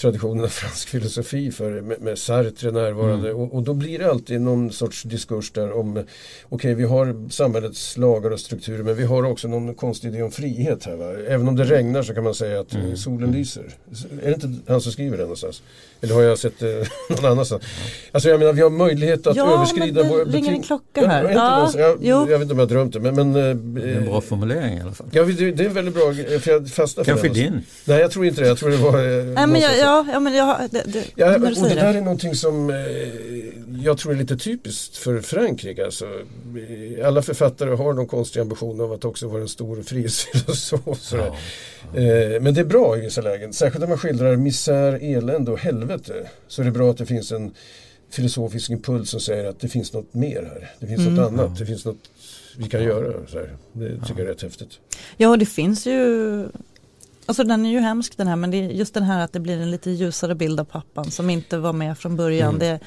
traditionen 0.01 0.43
av 0.43 0.47
fransk 0.47 0.89
filosofi 0.89 1.51
för 1.51 1.81
med, 1.81 2.01
med 2.01 2.17
Sartre 2.17 2.71
närvarande 2.71 3.29
mm. 3.29 3.41
och, 3.41 3.53
och, 3.53 3.63
då 3.63 3.73
blir 3.73 3.99
det 3.99 4.09
alltid 4.09 4.41
någon 4.41 4.71
sorts 4.71 5.03
diskurs 5.03 5.51
där 5.51 5.71
om 5.71 5.91
okej 5.91 6.05
okay, 6.49 6.73
vi 6.73 6.83
har 6.83 7.29
samhällets 7.29 7.97
lagar 7.97 8.31
och 8.31 8.39
strukturer 8.39 8.83
men 8.83 8.95
vi 8.95 9.03
har 9.03 9.23
också 9.23 9.47
någon 9.47 9.75
konstig 9.75 10.07
idé 10.07 10.23
om 10.23 10.31
frihet 10.31 10.85
här. 10.85 10.95
Va? 10.95 11.13
Även 11.27 11.47
om 11.47 11.55
det 11.55 11.63
regnar 11.63 12.03
så 12.03 12.13
kan 12.13 12.23
man 12.23 12.35
säga 12.35 12.59
att 12.59 12.73
mm. 12.73 12.97
solen 12.97 13.31
lyser. 13.31 13.75
Är 14.23 14.25
det 14.25 14.33
inte 14.33 14.71
han 14.71 14.81
som 14.81 14.91
skriver 14.91 15.17
det 15.17 15.23
någonstans? 15.23 15.61
Eller 16.01 16.13
har 16.13 16.21
jag 16.21 16.37
sett 16.37 16.59
det 16.59 16.87
någon 17.09 17.25
annanstans? 17.25 17.63
Alltså 18.11 18.29
jag 18.29 18.39
menar 18.39 18.53
vi 18.53 18.61
har 18.61 18.69
möjlighet 18.69 19.27
att 19.27 19.35
ja, 19.35 19.53
överskrida 19.53 20.03
våra 20.03 20.25
beting... 20.25 20.43
ringer 20.43 20.51
en 20.51 20.63
klocka 20.63 21.07
här. 21.07 21.23
Ja, 21.23 21.71
ja, 21.77 21.95
jag, 21.99 21.99
jag, 22.01 22.25
vet 22.25 22.41
inte 22.41 22.53
om 22.53 22.59
jag 22.59 22.67
drömt 22.67 22.93
det 22.93 22.99
men, 22.99 23.15
men 23.15 23.33
det 23.33 23.41
är 23.41 23.97
en 23.97 24.05
bra 24.05 24.21
formulering 24.21 24.77
i 24.77 24.81
alla 24.81 24.91
fall. 24.91 25.07
Ja 25.11 25.23
det, 25.23 25.51
det 25.51 25.65
är 25.65 25.69
väldigt 25.69 25.95
bra 25.95 26.13
för 26.39 26.51
jag 26.51 26.69
fastnar 26.69 27.03
för 27.03 27.11
Kanske 27.11 27.29
din? 27.29 27.61
Nej 27.85 27.99
jag 27.99 28.11
tror 28.11 28.25
inte 28.25 28.41
det. 28.41 28.47
Jag 28.47 28.57
tror 28.57 28.69
det 28.69 28.77
var 28.77 28.91
Nej, 29.33 29.47
men 29.47 29.61
jag, 29.61 29.79
Ja, 29.79 30.05
ja 30.11 30.19
men 30.19 30.33
jag, 30.33 30.57
det, 30.71 30.83
det, 30.85 31.03
ja, 31.15 31.35
och 31.35 31.41
det 31.41 31.75
där 31.75 31.93
är 31.93 32.01
någonting 32.01 32.35
som 32.35 32.69
eh, 32.69 32.75
jag 33.83 33.97
tror 33.97 34.13
är 34.13 34.17
lite 34.17 34.37
typiskt 34.37 34.97
för 34.97 35.21
Frankrike. 35.21 35.85
Alltså, 35.85 36.05
alla 37.05 37.21
författare 37.21 37.75
har 37.75 37.93
någon 37.93 38.07
konstig 38.07 38.39
ambition 38.39 38.81
av 38.81 38.93
att 38.93 39.05
också 39.05 39.27
vara 39.27 39.41
en 39.41 39.47
stor 39.47 39.83
frihetsfilosof. 39.83 41.13
Ja, 41.13 41.17
ja. 41.93 41.99
eh, 41.99 42.41
men 42.41 42.53
det 42.53 42.61
är 42.61 42.65
bra 42.65 42.97
i 42.97 43.01
vissa 43.01 43.21
lägen. 43.21 43.53
Särskilt 43.53 43.81
när 43.81 43.87
man 43.87 43.97
skildrar 43.97 44.35
misär, 44.35 44.99
elände 45.01 45.51
och 45.51 45.59
helvete. 45.59 45.88
Så 46.47 46.61
är 46.61 46.65
det 46.65 46.71
bra 46.71 46.91
att 46.91 46.97
det 46.97 47.05
finns 47.05 47.31
en 47.31 47.51
filosofisk 48.09 48.69
impuls 48.69 49.09
som 49.09 49.19
säger 49.19 49.45
att 49.45 49.59
det 49.59 49.67
finns 49.67 49.93
något 49.93 50.13
mer 50.13 50.43
här. 50.43 50.71
Det 50.79 50.87
finns 50.87 50.99
mm. 50.99 51.13
något 51.13 51.31
annat. 51.31 51.57
Det 51.57 51.65
finns 51.65 51.85
något 51.85 52.09
vi 52.57 52.69
kan 52.69 52.83
göra. 52.83 53.07
Det 53.73 53.89
tycker 53.89 54.07
jag 54.07 54.19
är 54.19 54.25
rätt 54.25 54.41
häftigt. 54.41 54.79
Ja, 55.17 55.37
det 55.37 55.45
finns 55.45 55.87
ju 55.87 56.49
Alltså 57.25 57.43
den 57.43 57.65
är 57.65 57.69
ju 57.69 57.79
hemsk 57.79 58.17
den 58.17 58.27
här 58.27 58.35
men 58.35 58.51
det 58.51 58.57
är 58.57 58.69
just 58.69 58.93
den 58.93 59.03
här 59.03 59.23
att 59.23 59.33
det 59.33 59.39
blir 59.39 59.57
en 59.57 59.71
lite 59.71 59.91
ljusare 59.91 60.35
bild 60.35 60.59
av 60.59 60.63
pappan 60.63 61.11
som 61.11 61.29
inte 61.29 61.57
var 61.57 61.73
med 61.73 61.97
från 61.97 62.15
början. 62.15 62.55
Mm. 62.55 62.59
Det, 62.59 62.79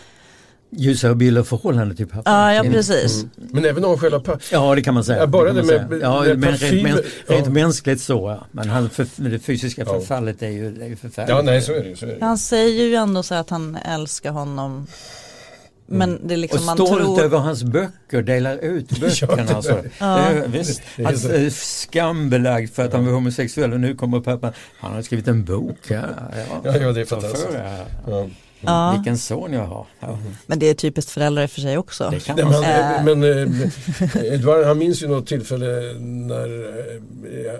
ljusare 0.77 1.14
bild 1.14 1.39
av 1.39 1.45
förhållandet 1.45 1.97
till 1.97 2.07
pappan. 2.07 2.33
Ja, 2.35 2.55
ja 2.55 2.62
precis. 2.73 3.23
Mm. 3.23 3.31
Men 3.37 3.64
även 3.64 3.85
om 3.85 3.99
själva 3.99 4.20
pappan. 4.20 4.41
Ja 4.53 4.75
det 4.75 4.83
kan 4.83 4.95
man 4.95 5.05
säga. 5.05 5.18
Ja, 5.18 5.27
bara 5.27 5.53
det 5.53 5.62
med, 5.62 5.91
med, 5.91 6.01
ja, 6.01 6.20
med 6.20 6.39
men 6.39 6.57
rent, 6.57 6.83
mäns 6.83 7.01
rent 7.27 7.49
mänskligt 7.53 8.01
så 8.01 8.37
ja. 8.39 8.47
Men 8.51 8.68
han, 8.68 8.91
för, 8.91 9.07
det 9.31 9.39
fysiska 9.39 9.85
förfallet 9.85 10.43
är 10.43 10.49
ju, 10.49 10.83
är 10.83 10.89
ju 10.89 10.97
förfärligt. 10.97 11.31
Ja 11.31 11.43
nej 11.43 11.62
så 11.62 11.73
är 11.73 11.85
det, 11.85 11.97
så 11.97 12.07
är 12.07 12.11
det. 12.11 12.25
Han 12.25 12.39
säger 12.39 12.85
ju 12.85 12.95
ändå 12.95 13.23
så 13.23 13.35
att 13.35 13.51
han 13.51 13.77
älskar 13.77 14.31
honom 14.31 14.87
Men 15.87 16.20
det 16.29 16.35
är 16.35 16.39
liksom 16.39 16.61
och 16.61 16.66
man 16.66 16.77
stolt 16.77 17.03
tror... 17.03 17.23
över 17.23 17.39
hans 17.39 17.62
böcker, 17.62 18.23
delar 18.23 18.57
ut 18.57 18.91
böckerna. 19.01 19.55
alltså. 19.55 19.83
Ja. 19.99 20.31
Visst, 20.47 20.83
är 20.99 21.51
skambelagd 21.51 22.70
för 22.70 22.85
att 22.85 22.93
han 22.93 23.07
var 23.07 23.12
homosexuell 23.12 23.73
och 23.73 23.81
nu 23.81 23.95
kommer 23.95 24.20
pappan, 24.20 24.53
han 24.81 24.93
har 24.93 25.03
skrivit 25.03 25.29
en 25.29 25.45
bok. 25.45 25.79
Ja, 25.89 26.03
Ja, 26.64 26.77
ja, 26.79 26.93
det 26.93 27.01
är 27.01 27.05
fantastiskt. 27.05 27.49
Ja. 28.64 28.92
Vilken 28.96 29.18
son 29.18 29.52
jag 29.52 29.66
har. 29.66 29.86
Ja, 30.00 30.18
men 30.46 30.58
det 30.58 30.66
är 30.70 30.74
typiskt 30.74 31.10
föräldrar 31.10 31.42
i 31.44 31.48
för 31.48 31.60
sig 31.60 31.78
också. 31.78 32.08
det 32.10 32.20
kan 32.24 32.36
Nej, 32.36 32.44
man. 32.44 32.64
Äh. 32.64 33.04
men 33.16 33.22
eh, 33.24 34.34
Edvard, 34.34 34.64
han 34.64 34.78
minns 34.78 35.02
ju 35.02 35.08
något 35.08 35.26
tillfälle 35.26 35.66
när 35.98 36.48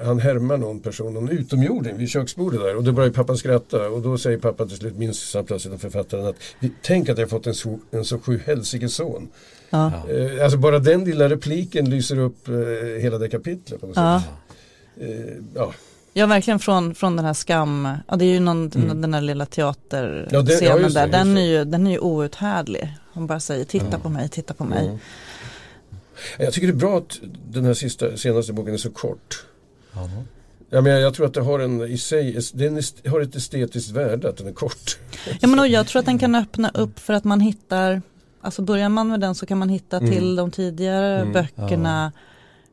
eh, 0.01 0.07
han 0.07 0.21
härmar 0.21 0.57
någon 0.57 0.81
person, 0.81 1.15
någon 1.15 1.29
utomjording 1.29 1.97
vid 1.99 2.09
köksbordet 2.09 2.61
där 2.61 2.77
och 2.77 2.85
då 2.85 2.93
börjar 2.93 3.11
pappan 3.11 3.37
skratta 3.37 3.89
och 3.89 4.03
då 4.03 4.19
säger 4.19 4.39
pappan 4.39 4.69
till 4.69 4.77
slut, 4.77 4.97
minns 4.97 5.35
han 5.35 5.45
plötsligt 5.45 5.81
författaren 5.81 6.27
att 6.27 6.37
"Vi- 6.61 6.73
tänk 6.83 7.09
att 7.09 7.19
jag 7.19 7.31
fått 7.31 7.47
en 7.47 7.55
så, 7.55 7.79
en 7.91 8.05
så 8.05 8.19
sjuhelsikes 8.19 8.95
son. 8.95 9.29
Ja. 9.71 9.87
Eh, 10.11 10.45
alltså 10.45 10.59
bara 10.59 10.79
den 10.79 11.05
lilla 11.05 11.29
repliken 11.29 11.91
lyser 11.91 12.19
upp 12.19 12.49
eh, 12.49 12.55
hela 13.03 13.19
det 13.19 13.29
kapitlet. 13.29 13.81
På 13.81 13.87
något 13.87 13.95
sätt. 13.97 14.31
Eh, 15.01 15.35
ja. 15.55 15.73
Ja 16.13 16.27
verkligen 16.27 16.59
från, 16.59 16.95
från 16.95 17.17
den 17.17 17.25
här 17.25 17.33
skam, 17.35 17.89
ja 18.09 18.17
det 18.17 18.25
är 18.25 18.33
ju 18.33 18.41
någon, 18.41 18.71
Mm. 18.75 19.01
den 19.01 19.15
här 19.15 19.21
lilla 19.21 19.47
teaterscenen 19.47 20.29
Ja, 20.31 20.43
det- 20.43 20.61
ja, 20.63 20.77
det, 20.79 20.89
där, 20.89 21.07
den, 21.09 21.37
är 21.37 21.43
ju, 21.47 21.65
den 21.65 21.87
är 21.87 21.91
ju 21.91 21.99
outhärdlig. 21.99 22.97
Hon 23.13 23.27
bara 23.27 23.41
säger 23.41 23.65
titta 23.65 23.87
Ja. 23.91 23.99
på 23.99 24.09
mig, 24.09 24.29
titta 24.29 24.55
på 24.55 24.65
mig. 24.65 24.85
Mm. 24.87 24.99
Jag 26.39 26.53
tycker 26.53 26.67
det 26.67 26.73
är 26.73 26.77
bra 26.77 26.99
att 26.99 27.21
den 27.51 27.65
här 27.65 27.75
sista, 27.75 28.17
senaste 28.17 28.53
boken 28.53 28.75
är 28.75 28.79
så 28.79 28.91
kort. 28.91 29.45
Ja. 29.93 30.11
Ja, 30.71 30.81
men 30.81 30.93
jag, 30.93 31.01
jag 31.01 31.15
tror 31.15 31.27
att 31.27 31.35
det 31.35 31.41
har 31.41 31.59
en 31.61 31.81
i 31.83 31.99
sig, 31.99 32.39
den 32.55 32.83
har 33.07 33.21
ett 33.21 33.35
estetiskt 33.35 33.91
värde 33.91 34.29
att 34.29 34.37
den 34.37 34.47
är 34.47 34.53
kort. 34.53 34.99
Ja 35.41 35.49
men 35.49 35.59
och 35.59 35.69
jag 35.69 35.87
tror 35.87 36.01
att 36.01 36.07
den 36.07 36.19
kan 36.19 36.35
öppna 36.35 36.71
upp 36.75 36.99
för 36.99 37.13
att 37.13 37.25
man 37.25 37.41
hittar, 37.41 38.03
alltså 38.41 38.63
börjar 38.63 38.89
man 38.89 39.09
med 39.09 39.21
den 39.21 39.35
så 39.35 39.47
kan 39.47 39.59
man 39.59 39.69
hitta 39.69 39.97
Mm. 39.97 40.11
till 40.11 40.37
de 40.37 40.51
tidigare 40.51 41.21
Mm. 41.21 41.33
böckerna. 41.33 42.13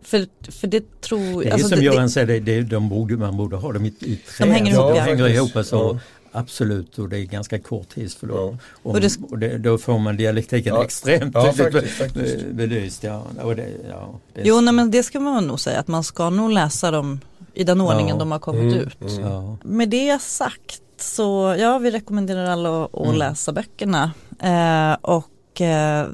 För, 0.03 0.27
för 0.51 0.67
det 0.67 1.01
tror 1.01 1.41
Det 1.43 1.49
är 1.49 1.53
alltså 1.53 1.67
som 1.69 1.77
det- 1.79 1.85
Göran 1.85 2.09
säger, 2.09 2.27
det, 2.27 2.39
det, 2.39 2.61
de 2.61 2.89
borde, 2.89 3.17
man 3.17 3.37
borde 3.37 3.55
ha 3.55 3.71
dem 3.73 3.85
i, 3.85 3.87
i 3.99 4.15
trä. 4.15 4.45
De 4.45 4.51
hänger 4.51 4.73
så 4.75 4.79
ihop, 4.81 4.91
de 4.91 4.97
ja. 4.97 5.03
hänger 5.03 5.27
ihop 5.27 5.55
alltså, 5.55 5.75
Ja. 5.75 5.99
Absolut, 6.31 6.99
och 6.99 7.09
det 7.09 7.17
är 7.19 7.23
ganska 7.23 7.59
kort 7.59 7.89
tidsförlopp. 7.89 8.37
Ja. 8.39 8.45
Om, 8.47 8.57
Och 8.83 8.91
och 8.91 9.01
det 9.01 9.07
det, 9.37 9.47
sk- 9.55 9.57
då 9.57 9.77
får 9.77 9.99
man 9.99 10.17
dialektiken 10.17 10.75
Ja. 10.75 10.83
extremt 10.83 11.31
Ja, 11.35 11.53
faktiskt, 11.53 11.93
faktiskt. 11.97 12.37
be- 12.45 12.53
belyst. 12.53 13.03
Ja. 13.03 13.23
Och 13.43 13.55
det, 13.55 13.67
ja, 13.89 14.19
det 14.33 14.41
Jo 14.43 14.61
nej, 14.61 14.73
men 14.73 14.91
det 14.91 15.03
ska 15.03 15.19
man 15.19 15.47
nog 15.47 15.59
säga 15.59 15.79
att 15.79 15.87
man 15.87 16.03
ska 16.03 16.29
nog 16.29 16.51
läsa 16.51 16.91
dem 16.91 17.19
i 17.53 17.63
den 17.63 17.81
ordningen 17.81 18.15
Ja. 18.15 18.19
de 18.19 18.31
har 18.31 18.39
kommit 18.39 18.73
Mm, 18.73 18.87
ut. 18.87 19.01
mm. 19.01 19.19
ja. 19.31 19.57
Med 19.63 19.89
det 19.89 20.21
sagt 20.21 20.81
så 20.99 21.55
ja 21.59 21.77
vi 21.77 21.91
rekommenderar 21.91 22.45
alla 22.45 22.83
att, 22.85 22.95
att 22.95 23.05
Mm. 23.05 23.17
läsa 23.17 23.51
böckerna. 23.51 24.11
Eh, 24.43 24.97
och 25.01 25.61
eh, 25.61 26.07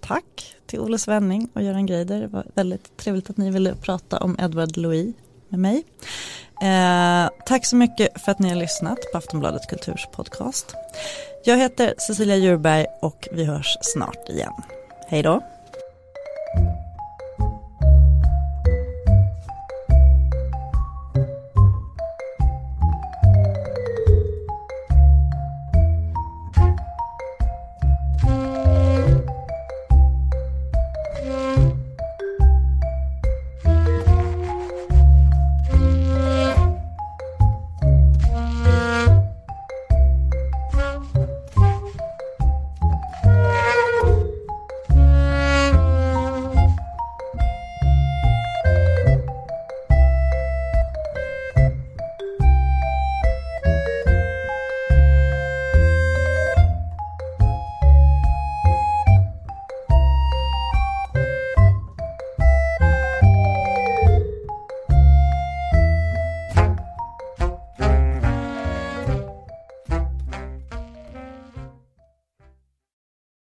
tack 0.00 0.54
till 0.72 0.80
Olle 0.80 0.98
Svenning 0.98 1.48
och 1.54 1.62
Göran 1.62 1.86
Greider. 1.86 2.20
Det 2.20 2.26
var 2.26 2.46
väldigt 2.54 2.96
trevligt 2.96 3.30
att 3.30 3.36
ni 3.36 3.50
ville 3.50 3.74
prata 3.74 4.18
om 4.18 4.36
Edward 4.40 4.76
Louis 4.76 5.14
med 5.48 5.60
mig. 5.60 5.84
Eh, 6.62 7.30
tack 7.46 7.66
så 7.66 7.76
mycket 7.76 8.20
för 8.20 8.32
att 8.32 8.38
ni 8.38 8.48
har 8.48 8.56
lyssnat 8.56 8.98
på 9.12 9.18
Aftonbladet 9.18 9.68
Kulturs 9.68 10.08
podcast. 10.12 10.74
Jag 11.44 11.56
heter 11.56 11.94
Cecilia 11.98 12.36
Djurberg 12.36 12.86
och 13.02 13.28
vi 13.32 13.44
hörs 13.44 13.76
snart 13.80 14.28
igen. 14.28 14.52
Hej 15.08 15.22
då! 15.22 15.42